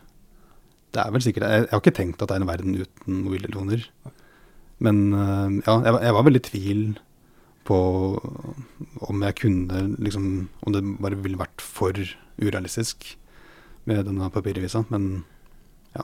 Det 0.91 1.01
er 1.01 1.13
vel 1.15 1.23
sikkert 1.25 1.47
Jeg, 1.47 1.67
jeg 1.67 1.73
har 1.73 1.81
ikke 1.83 1.97
tenkt 1.97 2.23
at 2.23 2.31
det 2.31 2.37
er 2.37 2.43
en 2.45 2.51
verden 2.51 2.77
uten 2.83 3.23
mobiltelefoner. 3.25 3.87
Men 4.85 5.01
uh, 5.15 5.49
ja, 5.65 5.79
jeg, 5.87 6.03
jeg 6.05 6.17
var 6.19 6.27
veldig 6.29 6.43
i 6.43 6.49
tvil 6.51 6.85
på 7.69 7.79
om 9.09 9.23
jeg 9.25 9.35
kunne 9.41 9.97
liksom 9.99 10.49
Om 10.67 10.73
det 10.75 10.83
bare 11.01 11.17
ville 11.17 11.39
vært 11.41 11.61
for 11.65 11.93
urealistisk 12.41 13.17
med 13.89 14.05
denne 14.07 14.29
papirvisa. 14.31 14.85
Men 14.93 15.25
ja. 15.97 16.03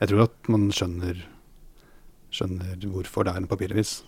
Jeg 0.00 0.08
tror 0.12 0.22
at 0.28 0.48
man 0.48 0.70
skjønner 0.72 1.20
Skjønner 2.30 2.76
hvorfor 2.92 3.24
det 3.26 3.32
er 3.34 3.40
en 3.42 3.48
papiravis. 3.50 4.04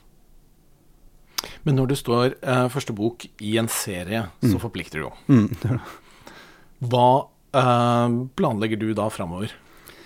Men 1.67 1.75
når 1.75 1.89
det 1.91 1.97
står 1.99 2.37
eh, 2.39 2.69
første 2.71 2.95
bok 2.95 3.25
i 3.43 3.57
en 3.59 3.67
serie, 3.69 4.29
så 4.45 4.53
Mm. 4.55 4.61
forplikter 4.63 5.01
det 5.01 5.09
jo. 5.09 5.13
Mm. 5.27 5.81
Hva 6.93 7.07
eh, 7.55 8.15
planlegger 8.39 8.79
du 8.79 8.93
da 8.95 9.09
framover? 9.11 9.51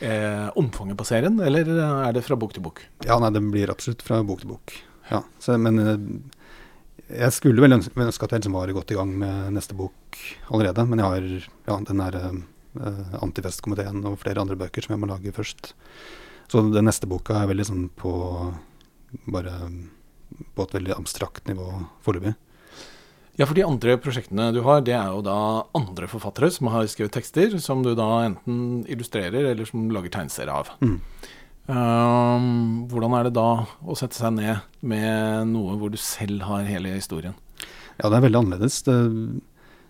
Eh, 0.00 0.48
omfanget 0.56 0.96
på 0.96 1.04
serien, 1.08 1.38
eller 1.40 1.68
er 1.68 2.12
det 2.16 2.24
fra 2.24 2.36
bok 2.36 2.52
til 2.56 2.64
bok? 2.64 2.82
Ja, 3.04 3.18
nei, 3.20 3.30
det 3.32 3.40
blir 3.52 3.70
absolutt 3.72 4.02
fra 4.04 4.22
bok 4.24 4.40
til 4.42 4.48
bok. 4.54 4.72
Ja, 5.10 5.22
så, 5.40 5.56
men 5.60 5.78
eh, 5.78 5.96
jeg 7.06 7.34
skulle 7.34 7.62
vel 7.62 7.76
ønske, 7.76 7.94
ønske 8.02 8.26
at 8.26 8.34
jeg 8.34 8.42
liksom 8.42 8.56
var 8.58 8.72
godt 8.74 8.92
i 8.92 8.98
gang 8.98 9.12
med 9.20 9.56
neste 9.56 9.76
bok 9.78 10.20
allerede. 10.50 10.86
Men 10.90 11.02
jeg 11.02 11.10
har 11.10 11.26
ja, 11.70 11.76
den 11.90 12.02
der 12.02 12.16
uh, 12.26 13.18
Antifestkomiteen 13.22 14.02
og 14.08 14.18
flere 14.22 14.42
andre 14.42 14.58
bøker 14.58 14.84
som 14.84 14.96
jeg 14.96 15.02
må 15.02 15.10
lage 15.10 15.34
først. 15.34 15.74
Så 16.50 16.62
den 16.70 16.86
neste 16.86 17.08
boka 17.10 17.40
er 17.40 17.50
veldig 17.50 17.68
sånn 17.68 17.86
på 17.98 18.12
bare 19.30 19.54
på 20.56 20.66
et 20.66 20.74
veldig 20.74 20.96
abstrakt 20.96 21.46
nivå 21.48 21.68
foreløpig. 22.04 22.34
Ja, 23.36 23.44
for 23.44 23.56
de 23.56 23.66
andre 23.66 23.98
prosjektene 24.00 24.48
du 24.56 24.62
har, 24.64 24.80
det 24.84 24.94
er 24.96 25.10
jo 25.12 25.20
da 25.24 25.38
andre 25.76 26.08
forfattere 26.08 26.48
som 26.52 26.70
har 26.72 26.86
skrevet 26.88 27.12
tekster, 27.18 27.52
som 27.60 27.82
du 27.84 27.92
da 27.96 28.08
enten 28.24 28.86
illustrerer 28.88 29.50
eller 29.52 29.68
som 29.68 29.90
lager 29.92 30.14
tegneserier 30.14 30.54
av. 30.54 30.70
Mm. 30.80 30.96
Um, 31.66 32.86
hvordan 32.86 33.14
er 33.18 33.26
det 33.26 33.34
da 33.34 33.50
å 33.66 33.96
sette 33.98 34.14
seg 34.14 34.36
ned 34.36 34.62
med 34.86 35.50
noe 35.50 35.74
hvor 35.80 35.90
du 35.90 35.98
selv 35.98 36.44
har 36.46 36.66
hele 36.68 36.94
historien? 36.94 37.34
Ja, 37.96 38.06
det 38.06 38.18
er 38.18 38.26
veldig 38.26 38.42
annerledes. 38.42 38.82
Det, 38.86 38.94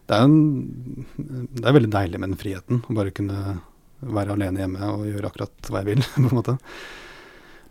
det, 0.08 0.16
er 0.16 0.24
en, 0.24 1.06
det 1.16 1.66
er 1.66 1.76
veldig 1.76 1.92
deilig 1.92 2.20
med 2.22 2.32
den 2.32 2.40
friheten. 2.40 2.80
Å 2.86 2.96
bare 2.96 3.12
kunne 3.16 3.58
være 4.00 4.36
alene 4.36 4.62
hjemme 4.62 4.92
og 4.94 5.04
gjøre 5.08 5.30
akkurat 5.30 5.70
hva 5.70 5.82
jeg 5.82 5.90
vil, 5.90 6.06
på 6.14 6.24
en 6.24 6.38
måte. 6.38 6.56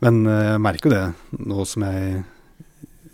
Men 0.06 0.22
eh, 0.30 0.52
jeg 0.52 0.64
merker 0.68 0.92
jo 0.92 0.96
det 0.96 1.46
nå 1.50 1.66
som 1.70 1.86
jeg 1.88 2.24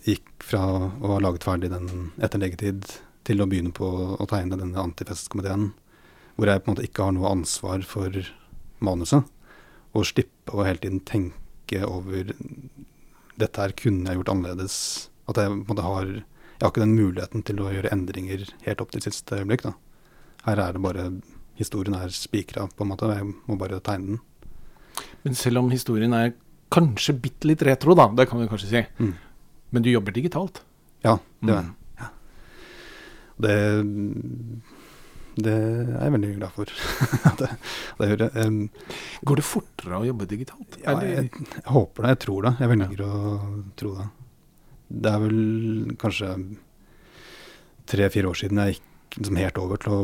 gikk 0.08 0.48
fra 0.52 0.66
å 0.66 1.14
ha 1.14 1.20
laget 1.22 1.46
ferdig 1.46 1.70
den 1.72 2.10
etter 2.20 2.42
legetid 2.42 2.88
til 3.28 3.44
å 3.44 3.48
begynne 3.48 3.72
på 3.76 3.88
å 4.18 4.26
tegne 4.28 4.58
denne 4.58 4.82
antifestkomiteen, 4.82 5.70
hvor 6.36 6.50
jeg 6.50 6.64
på 6.64 6.68
en 6.68 6.76
måte 6.76 6.88
ikke 6.88 7.06
har 7.06 7.14
noe 7.16 7.32
ansvar 7.32 7.86
for 7.86 8.18
manuset. 8.82 9.28
Og 9.94 10.06
slippe 10.08 10.54
å 10.56 10.64
hele 10.66 10.80
tiden 10.80 11.00
tenke 11.08 11.82
over 11.88 12.32
dette 13.42 13.58
her 13.64 13.74
kunne 13.76 14.08
jeg 14.12 14.20
gjort 14.20 14.32
annerledes. 14.34 14.76
At 15.32 15.38
jeg 15.40 15.50
på 15.52 15.58
en 15.60 15.66
måte 15.72 15.84
har 15.88 16.06
Jeg 16.12 16.68
har 16.68 16.72
ikke 16.72 16.84
den 16.86 16.96
muligheten 16.96 17.44
til 17.44 17.58
å 17.64 17.72
gjøre 17.74 17.90
endringer 17.92 18.44
helt 18.68 18.82
opp 18.84 18.92
til 18.92 19.02
siste 19.02 19.40
øyeblikk. 19.40 19.64
da. 19.64 19.74
Her 20.46 20.60
er 20.60 20.74
det 20.74 20.82
bare 20.82 21.22
Historien 21.58 21.94
er 21.96 22.10
spikra, 22.10 22.68
på 22.70 22.84
en 22.86 22.90
måte. 22.90 23.10
Jeg 23.16 23.26
må 23.48 23.58
bare 23.58 23.80
tegne 23.82 24.06
den. 24.16 24.20
Men 25.24 25.34
selv 25.36 25.58
om 25.60 25.70
historien 25.70 26.14
er 26.14 26.34
kanskje 26.72 27.14
bitte 27.22 27.46
litt 27.50 27.62
retro, 27.62 27.94
da, 27.94 28.08
det 28.08 28.28
kan 28.30 28.40
vi 28.40 28.48
kanskje 28.48 28.70
si, 28.70 28.86
Mm. 29.00 29.14
men 29.72 29.82
du 29.84 29.90
jobber 29.92 30.12
digitalt. 30.12 30.62
Ja, 31.04 31.18
det 31.42 31.50
gjør 31.50 31.62
jeg. 31.62 31.66
Mm. 31.66 31.76
Ja. 32.00 32.08
Det, 33.42 33.56
det 35.38 35.52
er 35.54 35.92
jeg 36.04 36.14
veldig 36.16 36.32
glad 36.40 36.52
for. 36.56 36.72
at 37.32 37.40
det, 37.40 37.50
det 38.00 38.10
jeg. 38.12 38.30
Em, 38.44 38.58
Går 39.28 39.40
det 39.40 39.46
fortere 39.48 40.00
å 40.02 40.08
jobbe 40.10 40.28
digitalt? 40.28 40.78
Ja, 40.84 40.98
jeg, 41.06 41.30
jeg 41.32 41.64
håper 41.72 42.04
det. 42.04 42.12
Jeg 42.16 42.22
tror 42.26 42.48
det. 42.48 42.54
Jeg 42.60 42.72
velger 42.74 43.04
å 43.06 43.22
tro 43.80 43.94
det. 44.00 44.08
Det 44.92 45.14
er 45.16 45.24
vel 45.24 45.40
kanskje 46.02 46.34
tre-fire 47.92 48.28
år 48.32 48.38
siden 48.42 48.60
jeg 48.62 48.76
gikk 48.78 49.18
liksom 49.18 49.40
helt 49.40 49.60
over 49.60 49.80
til 49.82 49.96
å 49.96 50.02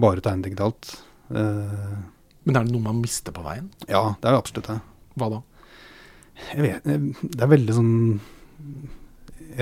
bare 0.00 0.24
tegne 0.24 0.46
digitalt. 0.48 0.94
Uh, 1.32 2.00
Men 2.48 2.58
er 2.58 2.66
det 2.66 2.72
noe 2.74 2.84
man 2.88 3.00
mister 3.04 3.32
på 3.36 3.44
veien? 3.44 3.68
ja, 3.88 4.14
det 4.20 4.28
er 4.28 4.36
jo 4.36 4.40
absolutt 4.42 4.68
det. 4.72 4.78
Hva 5.20 5.28
da? 5.34 5.42
Jeg 6.48 6.64
vet, 6.64 6.88
det 6.88 7.44
er 7.44 7.50
veldig 7.52 7.74
sånn 7.76 7.92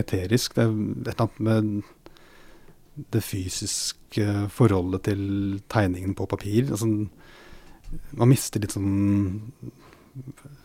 eterisk. 0.00 0.54
Det 0.54 0.64
er 0.64 0.70
et 0.70 1.10
eller 1.10 1.24
annet 1.26 1.40
med 1.48 1.70
det 2.94 3.22
fysiske 3.24 4.48
forholdet 4.52 5.02
til 5.08 5.22
tegningen 5.70 6.14
på 6.18 6.26
papir. 6.30 6.70
Altså, 6.70 6.86
man 8.18 8.30
mister 8.30 8.60
litt 8.62 8.74
sånn 8.76 9.40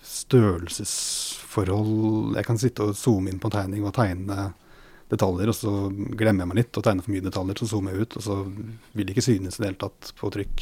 størrelsesforhold. 0.06 2.36
Jeg 2.38 2.46
kan 2.48 2.60
sitte 2.62 2.84
og 2.86 3.00
zoome 3.00 3.28
inn 3.32 3.42
på 3.42 3.48
en 3.50 3.58
tegning 3.60 3.82
og 3.86 3.98
tegne 3.98 4.38
detaljer, 5.12 5.48
og 5.52 5.58
så 5.58 5.72
glemmer 6.18 6.42
jeg 6.44 6.50
meg 6.50 6.60
litt 6.64 6.78
og 6.80 6.86
tegner 6.86 7.04
for 7.06 7.14
mye 7.14 7.28
detaljer, 7.28 7.56
så 7.62 7.70
zoomer 7.70 7.90
jeg 7.94 8.02
ut, 8.02 8.14
og 8.18 8.24
så 8.26 8.36
vil 8.96 9.06
det 9.06 9.14
ikke 9.14 9.30
synes 9.30 9.54
i 9.56 9.60
det 9.62 9.70
hele 9.70 9.84
tatt 9.86 10.02
på 10.18 10.26
trykk. 10.34 10.58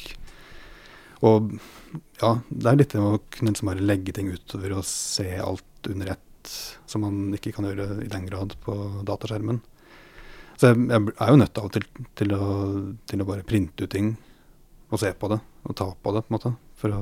Og 1.24 1.40
ja, 2.20 2.32
det 2.50 2.68
er 2.68 2.80
litt 2.80 2.94
det 2.96 3.00
å 3.00 3.22
kunne 3.32 3.52
liksom 3.54 3.70
bare 3.72 3.88
legge 3.88 4.12
ting 4.16 4.28
utover 4.34 4.70
og 4.76 4.84
se 4.88 5.30
alt 5.40 5.82
under 5.88 6.08
ett, 6.18 6.46
som 6.90 7.00
man 7.06 7.16
ikke 7.38 7.54
kan 7.56 7.66
gjøre 7.70 7.88
i 8.04 8.12
den 8.12 8.26
grad 8.28 8.50
på 8.66 8.74
dataskjermen. 9.08 9.60
Så 10.58 10.70
jeg, 10.70 10.84
jeg 10.90 11.16
er 11.26 11.32
jo 11.34 11.40
nødt 11.42 11.60
av 11.60 11.70
og 11.70 11.74
til 11.76 11.88
til 12.20 12.36
å, 12.36 12.46
til 13.10 13.24
å 13.24 13.28
bare 13.28 13.48
printe 13.48 13.86
ut 13.86 13.94
ting 13.94 14.14
og 14.94 15.02
se 15.02 15.10
på 15.18 15.30
det, 15.32 15.40
og 15.66 15.76
ta 15.80 15.88
på 15.90 16.14
det, 16.14 16.22
på 16.26 16.30
en 16.30 16.38
måte, 16.38 16.54
for 16.78 16.94
å 16.94 17.02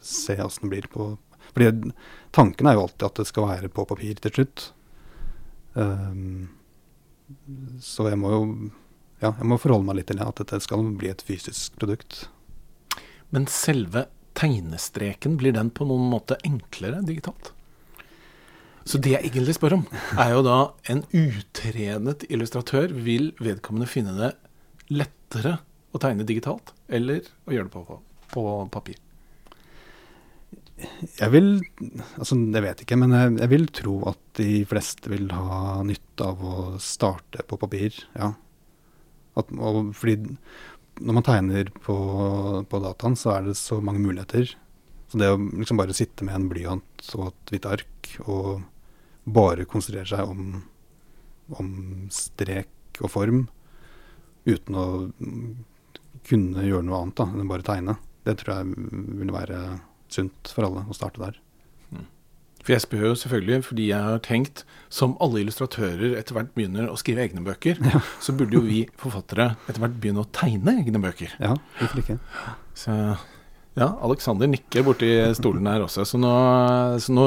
se 0.00 0.38
åssen 0.40 0.66
det 0.66 0.72
blir 0.72 0.88
på 0.92 1.10
Fordi 1.52 1.92
tanken 2.34 2.66
er 2.66 2.76
jo 2.76 2.86
alltid 2.86 3.04
at 3.06 3.20
det 3.20 3.26
skal 3.28 3.46
være 3.48 3.68
på 3.72 3.84
papir 3.86 4.18
til 4.20 4.32
slutt. 4.34 4.64
Um, 5.76 6.48
så 7.80 8.08
jeg 8.10 8.18
må 8.18 8.32
jo 8.32 8.40
ja, 9.22 9.30
jeg 9.30 9.46
må 9.48 9.56
forholde 9.60 9.86
meg 9.88 10.00
litt 10.00 10.10
til 10.10 10.18
det, 10.20 10.26
at 10.26 10.40
dette 10.42 10.58
skal 10.64 10.82
bli 10.98 11.08
et 11.08 11.22
fysisk 11.24 11.78
produkt. 11.80 12.26
Men 13.32 13.48
selve 13.48 14.06
tegnestreken, 14.36 15.38
blir 15.40 15.54
den 15.56 15.70
på 15.72 15.86
noen 15.88 16.10
måte 16.12 16.36
enklere 16.44 17.00
digitalt? 17.06 17.54
Så 18.86 19.00
det 19.02 19.16
jeg 19.16 19.28
egentlig 19.28 19.56
spør 19.56 19.80
om, 19.80 19.86
er 20.14 20.30
jo 20.36 20.44
da 20.46 20.58
en 20.92 21.02
utrenet 21.10 22.22
illustratør. 22.30 22.92
Vil 22.94 23.32
vedkommende 23.42 23.88
finne 23.90 24.14
det 24.14 24.30
lettere 24.94 25.56
å 25.90 26.00
tegne 26.02 26.26
digitalt, 26.28 26.70
eller 26.86 27.26
å 27.48 27.56
gjøre 27.56 27.66
det 27.66 27.74
på, 27.74 27.98
på 28.30 28.46
papir? 28.70 29.00
Jeg 31.16 31.32
vil 31.32 31.46
Altså, 32.20 32.36
jeg 32.36 32.62
vet 32.62 32.82
ikke, 32.84 32.98
men 33.00 33.14
jeg, 33.16 33.32
jeg, 33.40 33.50
vil 33.52 33.66
tro 33.74 33.94
at 34.10 34.20
de 34.36 34.50
fleste 34.68 35.08
vil 35.08 35.30
ha 35.32 35.80
nytte 35.86 36.26
av 36.26 36.42
å 36.44 36.56
starte 36.82 37.44
på 37.48 37.58
papir, 37.60 37.96
ja. 38.16 38.34
At, 39.36 39.50
og, 39.56 39.90
fordi 39.96 40.18
når 41.00 41.16
man 41.18 41.24
tegner 41.26 41.72
på, 41.84 41.96
på, 42.68 42.80
dataen, 42.84 43.16
så 43.20 43.34
er 43.34 43.48
det 43.48 43.56
så 43.58 43.80
mange 43.84 44.00
muligheter. 44.04 44.54
Så 45.10 45.20
det 45.20 45.28
å 45.32 45.40
liksom 45.40 45.80
bare 45.80 45.96
sitte 45.96 46.24
med 46.28 46.38
en 46.38 46.48
blyant 46.52 47.10
og 47.18 47.28
et 47.30 47.52
hvitt 47.52 47.68
ark 47.68 48.14
og 48.24 48.64
bare 49.26 49.66
konsentrere 49.68 50.08
seg 50.08 50.30
om, 50.30 50.60
om 51.58 51.70
strek 52.14 53.02
og 53.02 53.12
form, 53.12 53.46
uten 54.46 54.78
å 54.78 54.86
kunne 56.26 56.66
gjøre 56.66 56.86
noe 56.86 57.02
annet 57.02 57.18
da, 57.18 57.26
enn 57.34 57.50
bare 57.50 57.66
tegne, 57.66 57.96
det 58.26 58.38
tror 58.40 58.60
jeg 58.60 58.92
ville 59.20 59.34
være 59.34 59.60
sunt 60.12 60.50
for 60.54 60.66
alle 60.66 60.86
å 60.86 60.96
starte 60.96 61.22
der. 61.22 61.38
Mm. 61.90 62.06
For 62.62 62.74
jeg 62.74 62.84
spør 62.86 63.06
jo 63.10 63.18
selvfølgelig 63.20 63.66
fordi 63.68 63.88
jeg 63.90 64.08
har 64.08 64.22
tenkt, 64.26 64.64
som 64.90 65.16
alle 65.22 65.42
illustratører 65.42 66.16
etter 66.18 66.38
hvert 66.38 66.52
begynner 66.56 66.90
å 66.90 66.98
skrive 66.98 67.26
egne 67.26 67.44
bøker, 67.46 67.82
ja. 67.92 68.02
så 68.22 68.34
burde 68.36 68.58
jo 68.58 68.64
vi 68.66 68.84
forfattere 68.98 69.52
etter 69.66 69.82
hvert 69.82 69.98
begynne 70.02 70.24
å 70.24 70.30
tegne 70.34 70.78
egne 70.82 71.02
bøker. 71.02 71.34
Ja, 71.42 71.54
hvorfor 71.80 72.02
ikke? 72.02 72.18
Så 72.76 72.96
ja, 73.76 73.90
Alexander 74.06 74.48
nikker 74.48 74.84
borti 74.86 75.10
stolen 75.36 75.68
her 75.68 75.84
også, 75.84 76.06
så 76.08 76.20
nå, 76.20 76.32
så 77.02 77.12
nå, 77.12 77.26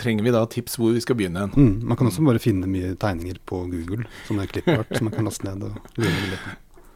trenger 0.00 0.24
vi 0.24 0.32
da 0.32 0.42
tips 0.48 0.78
hvor 0.80 0.94
vi 0.96 1.02
skal 1.04 1.18
begynne. 1.18 1.50
Mm, 1.52 1.84
man 1.84 1.98
kan 2.00 2.08
også 2.08 2.24
bare 2.24 2.40
finne 2.42 2.70
mye 2.70 2.94
tegninger 3.00 3.40
på 3.48 3.66
Google, 3.68 4.06
som 4.28 4.40
er 4.40 4.48
klippart, 4.48 4.88
som 4.96 5.10
man 5.10 5.16
kan 5.16 5.28
laste 5.28 5.48
ned 5.48 5.68
og. 5.68 5.98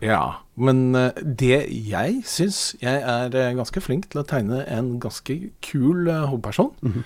Ja, 0.05 0.43
men 0.61 0.91
eh, 0.93 1.17
det 1.25 1.71
jeg 1.73 2.19
syns 2.29 2.75
Jeg 2.83 3.01
er 3.01 3.33
eh, 3.33 3.55
ganske 3.57 3.81
flink 3.81 4.11
til 4.13 4.21
å 4.21 4.27
tegne 4.29 4.59
en 4.69 4.99
ganske 5.01 5.39
kul 5.65 6.09
uh, 6.11 6.27
hovedperson. 6.29 6.73
Mm 6.83 6.93
-hmm. 6.93 7.05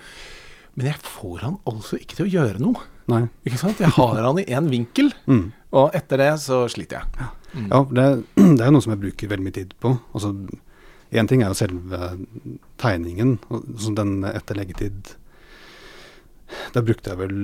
Men 0.74 0.86
jeg 0.86 0.98
får 1.02 1.38
han 1.38 1.58
altså 1.66 1.96
ikke 1.96 2.16
til 2.16 2.26
å 2.26 2.30
gjøre 2.30 2.62
noe. 2.62 2.86
Nei. 3.10 3.26
Ikke 3.46 3.58
sant? 3.58 3.80
Jeg 3.80 3.90
har 3.96 4.22
han 4.22 4.38
i 4.38 4.44
én 4.44 4.70
vinkel, 4.70 5.14
mm. 5.26 5.52
og 5.72 5.90
etter 5.94 6.16
det 6.16 6.40
så 6.40 6.68
sliter 6.68 6.96
jeg. 6.96 7.04
Ja, 7.18 7.28
ja 7.70 7.84
det, 7.90 8.24
det, 8.58 8.66
er 8.66 8.70
noe 8.70 8.80
som 8.80 8.94
jeg 8.94 9.00
bruker 9.00 9.28
veldig 9.28 9.44
mye 9.44 9.58
tid 9.58 9.74
på. 9.80 9.98
Altså, 10.14 10.34
Én 11.10 11.26
ting 11.26 11.42
er 11.42 11.50
jo 11.50 11.58
selve 11.58 12.12
tegningen, 12.78 13.38
som 13.82 13.96
den 13.98 14.22
etter 14.28 14.54
leggetid 14.54 15.16
Da 16.74 16.82
brukte 16.82 17.10
jeg 17.10 17.18
vel 17.18 17.40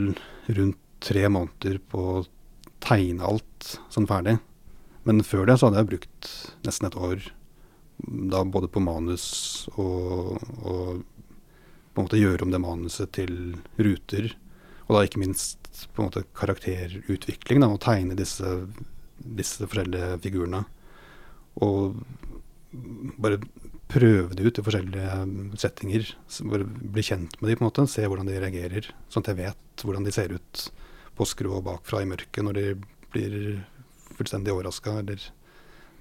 rundt 0.58 0.82
tre 1.02 1.26
måneder 1.28 1.80
på 1.90 2.02
å 2.18 2.26
tegne 2.82 3.26
alt 3.26 3.76
sånn 3.92 4.06
ferdig. 4.08 4.38
Men 5.06 5.22
før 5.26 5.46
det 5.46 5.58
så 5.58 5.68
hadde 5.68 5.82
jeg 5.82 5.90
brukt 5.90 6.30
nesten 6.66 6.88
et 6.88 6.96
år 6.98 7.26
da 8.32 8.42
både 8.44 8.68
på 8.70 8.82
manus 8.82 9.26
og, 9.74 10.36
og 10.62 11.02
på 11.96 12.02
en 12.02 12.06
måte 12.06 12.20
gjøre 12.20 12.46
om 12.46 12.52
det 12.52 12.60
manuset 12.62 13.12
til 13.16 13.56
ruter. 13.80 14.32
Og 14.86 14.96
da 14.96 15.04
ikke 15.06 15.22
minst 15.22 15.86
på 15.94 16.02
en 16.02 16.10
måte 16.10 16.24
karakterutvikling, 16.36 17.62
da, 17.62 17.70
å 17.72 17.80
tegne 17.82 18.18
disse, 18.18 18.50
disse 19.16 19.66
forskjellige 19.66 20.20
figurene. 20.24 20.64
Og 21.64 21.96
bare 23.20 23.39
prøve 23.91 24.35
det 24.35 24.47
ut 24.47 24.59
i 24.59 24.64
forskjellige 24.66 25.61
settinger. 25.61 26.11
Bare 26.51 26.66
bli 26.66 27.05
kjent 27.07 27.39
med 27.41 27.51
de 27.51 27.57
på 27.59 27.64
en 27.64 27.68
måte, 27.70 27.87
se 27.91 28.05
hvordan 28.07 28.29
de 28.29 28.41
reagerer. 28.43 28.91
Sånn 29.12 29.24
at 29.24 29.33
jeg 29.33 29.41
vet 29.45 29.85
hvordan 29.87 30.07
de 30.07 30.14
ser 30.14 30.35
ut 30.35 30.66
på 31.16 31.29
skrå 31.29 31.62
bakfra 31.64 32.03
i 32.03 32.11
mørket 32.11 32.45
når 32.45 32.59
de 32.59 32.66
blir 33.14 33.37
fullstendig 34.16 34.53
overraska. 34.55 34.99
Eller 35.03 35.22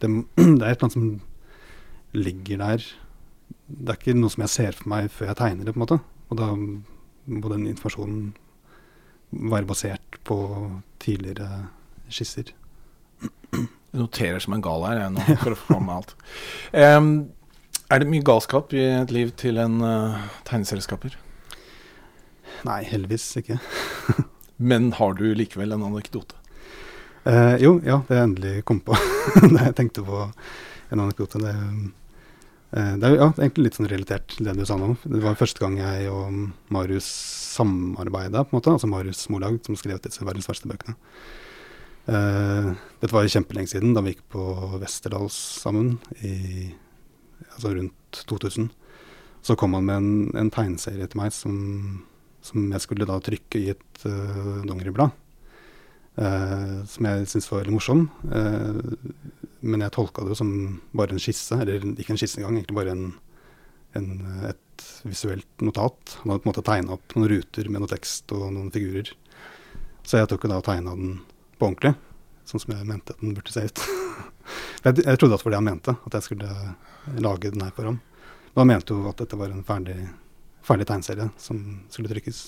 det, 0.01 0.09
det, 0.09 0.65
er 0.65 0.73
et 0.73 0.79
eller 0.79 0.87
annet 0.87 0.97
som 0.97 1.09
ligger 2.15 2.63
der. 2.63 2.89
Det 3.67 3.93
er 3.93 4.01
ikke 4.01 4.17
noe 4.17 4.33
som 4.33 4.45
jeg 4.45 4.55
ser 4.55 4.79
for 4.79 4.91
meg 4.91 5.11
før 5.13 5.31
jeg 5.31 5.41
tegner 5.41 5.67
det, 5.67 5.75
på 5.75 5.81
en 5.81 5.85
måte. 5.85 6.01
Og 6.31 6.41
da 6.41 6.51
må 6.55 7.53
den 7.53 7.69
informasjonen 7.69 8.33
være 9.35 9.67
basert 9.67 10.19
på 10.27 10.37
tidligere 11.03 11.65
skisser. 12.09 12.53
Jeg 13.95 14.01
noterer 14.01 14.41
som 14.43 14.51
en 14.51 14.61
gal 14.63 14.81
her, 14.83 14.97
jeg 14.99 15.11
nå, 15.15 15.25
for 15.39 15.55
å 15.55 15.57
få 15.69 15.75
med 15.79 15.93
alt. 15.93 16.09
Um, 16.75 17.11
er 17.87 18.01
det 18.01 18.09
mye 18.11 18.25
galskap 18.27 18.73
i 18.75 18.81
et 18.83 19.11
liv 19.15 19.29
til 19.39 19.55
en 19.61 19.77
uh, 19.79 20.25
tegneselskaper? 20.43 21.15
Nei, 22.67 22.81
heldigvis 22.89 23.29
ikke. 23.39 23.55
Men 24.71 24.89
har 24.97 25.15
du 25.15 25.29
likevel 25.39 25.71
en 25.71 25.85
anekdote? 25.87 26.35
Uh, 27.23 27.55
jo, 27.61 27.77
ja, 27.87 28.01
det 28.09 28.19
jeg 28.19 28.29
endelig 28.33 28.53
kom 28.67 28.83
på 28.83 28.99
da 29.55 29.69
jeg 29.69 29.77
tenkte 29.79 30.03
på 30.03 30.25
en 30.25 31.05
anekdote. 31.05 31.39
Det, 31.45 31.55
uh, 32.75 32.91
det 32.99 33.13
er 33.13 33.15
ja, 33.15 33.31
egentlig 33.31 33.69
litt 33.69 33.79
sånn 33.79 33.91
relatert 33.95 34.27
til 34.35 34.51
det 34.51 34.57
du 34.59 34.67
sa 34.67 34.75
nå. 34.81 34.91
Det 35.07 35.23
var 35.23 35.39
første 35.39 35.63
gang 35.63 35.79
jeg 35.79 36.11
og 36.11 36.35
Marius 36.75 37.07
samarbeida, 37.55 38.43
på 38.43 38.51
en 38.51 38.59
måte. 38.59 38.75
Altså 38.75 38.91
Marius 38.91 39.23
Molag, 39.31 39.63
som 39.63 39.79
skrev 39.79 40.03
disse 40.03 40.27
verdens 40.27 40.51
verste 40.51 40.67
bøkene. 40.67 40.99
Eh, 42.05 42.71
dette 43.01 43.13
var 43.13 43.25
jo 43.25 43.33
kjempelenge 43.33 43.71
siden, 43.73 43.95
da 43.95 44.03
vi 44.05 44.13
gikk 44.13 44.25
på 44.35 44.43
Westerdals 44.81 45.37
sammen, 45.63 45.95
i, 46.21 46.69
altså 47.55 47.73
rundt 47.73 48.21
2000. 48.29 48.69
Så 49.45 49.57
kom 49.57 49.73
han 49.77 49.87
med 49.87 49.97
en, 49.97 50.11
en 50.45 50.51
tegneserie 50.53 51.07
til 51.09 51.21
meg 51.21 51.33
som, 51.33 51.57
som, 52.45 52.65
jeg 52.73 52.83
skulle 52.83 53.09
da 53.09 53.17
trykke 53.21 53.61
i 53.61 53.71
et 53.75 54.05
uh, 54.07 54.63
dongeriblad. 54.65 55.13
Uh, 56.15 56.81
som 56.89 57.05
jeg 57.09 57.27
syntes 57.27 57.49
var 57.51 57.61
veldig 57.61 57.75
morsom. 57.75 58.07
Uh, 58.25 58.95
men 59.65 59.85
jeg 59.85 59.93
tolka 59.93 60.25
det 60.25 60.33
jo 60.33 60.39
som 60.39 60.55
bare 60.97 61.13
en 61.13 61.21
skisse, 61.21 61.57
eller 61.61 61.85
ikke 61.93 62.15
en 62.15 62.21
skisse 62.21 62.41
engang, 62.41 62.57
egentlig 62.57 62.79
bare 62.79 62.95
en, 62.95 63.05
en, 63.99 64.09
et 64.49 64.89
visuelt 65.05 65.65
notat. 65.65 66.17
Han 66.23 66.33
hadde 66.33 66.41
på 66.41 66.49
en 66.49 66.53
måte 66.53 66.65
tegna 66.65 66.97
opp 66.97 67.17
noen 67.17 67.29
ruter 67.35 67.69
med 67.69 67.83
noe 67.83 67.93
tekst 67.93 68.33
og 68.33 68.47
noen 68.49 68.73
figurer. 68.73 69.13
Så 70.05 70.21
jeg 70.21 70.29
tok 70.29 70.45
jo 70.45 70.53
da 70.53 70.61
og 70.61 70.65
tegna 70.65 70.97
den 70.97 71.17
på 71.59 71.69
ordentlig, 71.69 71.93
sånn 72.49 72.63
som 72.63 72.75
jeg 72.75 72.89
mente 72.89 73.15
at 73.15 73.23
den 73.23 73.35
burde 73.37 73.53
se 73.53 73.65
ut. 73.65 73.85
jeg, 74.85 74.99
jeg, 75.01 75.17
trodde 75.21 75.37
at 75.37 75.41
det 75.41 75.47
var 75.47 75.55
det 75.55 75.61
han 75.61 75.69
mente, 75.69 75.95
at 75.95 76.19
jeg 76.19 76.27
skulle 76.27 76.51
lage 77.23 77.53
den 77.53 77.65
her 77.65 77.73
for 77.75 77.91
ham. 77.91 78.01
Men 78.53 78.61
han 78.61 78.71
mente 78.73 78.95
jo 78.95 79.09
at 79.09 79.23
dette 79.23 79.39
var 79.39 79.51
en 79.51 79.65
ferdig, 79.67 79.97
ferdig 80.65 80.87
tegneserie 80.91 81.29
som 81.41 81.63
skulle 81.91 82.11
trykkes. 82.13 82.45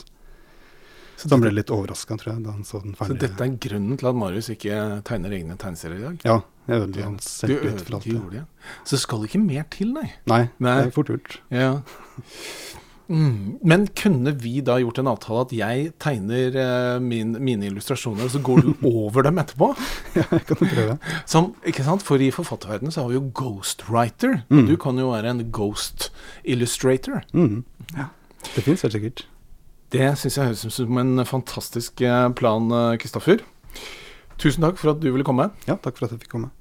Så 1.18 1.32
han 1.34 1.42
ble 1.42 1.50
litt 1.50 1.72
overraska, 1.74 2.14
tror 2.22 2.36
jeg, 2.36 2.44
da 2.46 2.54
han 2.54 2.66
så 2.68 2.80
den 2.84 2.94
ferdige. 2.98 3.18
Så 3.18 3.26
dette 3.26 3.46
er 3.48 3.56
grunnen 3.66 3.98
til 3.98 4.10
at 4.12 4.18
Marius 4.22 4.52
ikke 4.54 4.82
tegner 5.08 5.34
egne 5.34 5.58
tegneserier 5.58 5.98
i 5.98 6.06
dag? 6.06 6.26
Ja, 6.30 6.36
jeg 6.68 6.84
ødela 6.84 7.08
hans 7.08 7.30
selvtillit 7.40 7.82
for 7.88 7.98
alltid. 7.98 8.28
Det. 8.36 9.00
skal 9.02 9.24
det 9.24 9.32
ikke 9.32 9.42
mer 9.42 9.66
til, 9.74 9.96
nei? 9.98 10.10
Nei, 10.30 10.44
nei. 10.62 10.76
det 10.84 10.92
er 10.92 10.94
fort 10.94 11.10
gjort. 11.14 11.40
Ja. 11.54 11.72
Mm. 13.08 13.58
Men 13.64 13.86
kunne 13.96 14.34
vi 14.42 14.60
da 14.66 14.78
gjort 14.82 15.00
en 15.02 15.10
avtale 15.12 15.46
at 15.46 15.54
jeg 15.56 15.92
tegner 16.04 16.58
uh, 16.58 16.98
min, 17.04 17.36
mine 17.44 17.70
illustrasjoner, 17.70 18.28
og 18.28 18.34
så 18.34 18.42
går 18.44 18.66
du 18.66 18.74
over 19.06 19.28
dem 19.28 19.40
etterpå? 19.42 19.72
ja, 20.18 20.26
jeg 20.32 20.46
kan 20.50 20.62
prøve. 20.62 20.98
Som, 21.30 21.54
ikke 21.68 21.86
sant? 21.88 22.06
For 22.08 22.22
i 22.22 22.30
forfatterverdenen 22.36 22.94
så 22.94 23.06
har 23.06 23.14
vi 23.14 23.20
jo 23.20 23.30
ghostwriter. 23.38 24.42
Mm. 24.50 24.60
Og 24.60 24.70
du 24.74 24.76
kan 24.82 25.00
jo 25.00 25.12
være 25.14 25.34
en 25.34 25.46
ghost 25.56 26.12
illustrator. 26.44 27.24
Mm. 27.34 27.64
Ja, 27.96 28.12
det 28.54 28.68
fins 28.68 28.84
helt 28.86 28.98
sikkert. 28.98 29.28
Det 29.94 30.08
syns 30.20 30.36
jeg 30.36 30.50
høres 30.50 30.66
ut 30.68 30.76
som 30.76 31.00
en 31.00 31.24
fantastisk 31.24 32.02
eh, 32.04 32.28
plan, 32.36 32.68
eh, 32.76 32.98
Kristoffer. 33.00 33.40
Tusen 34.38 34.66
takk 34.66 34.76
for 34.82 34.92
at 34.92 35.00
du 35.00 35.08
ville 35.14 35.26
komme. 35.26 35.48
Ja, 35.70 35.78
takk 35.80 35.96
for 35.96 36.10
at 36.10 36.14
jeg 36.14 36.26
fikk 36.26 36.34
komme. 36.36 36.52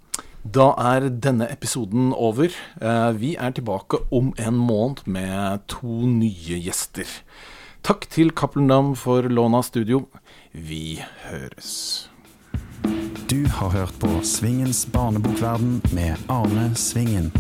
Da 0.54 0.74
er 0.78 1.08
denne 1.10 1.48
episoden 1.50 2.12
over. 2.12 2.52
Eh, 2.80 3.12
vi 3.18 3.34
er 3.34 3.50
tilbake 3.50 3.98
om 4.12 4.32
en 4.38 4.54
måned 4.54 5.02
med 5.06 5.64
to 5.68 6.06
nye 6.06 6.60
gjester. 6.62 7.08
Takk 7.82 8.06
til 8.10 8.30
Cappelen 8.30 8.68
Dam 8.68 8.92
for 8.96 9.26
lån 9.26 9.56
av 9.58 9.64
studio. 9.66 10.04
Vi 10.52 11.00
høres. 11.24 12.08
Du 13.30 13.48
har 13.58 13.74
hørt 13.74 13.98
på 13.98 14.10
Svingens 14.22 14.86
barnebokverden 14.92 15.80
med 15.96 16.14
Arne 16.30 16.74
Svingen. 16.78 17.32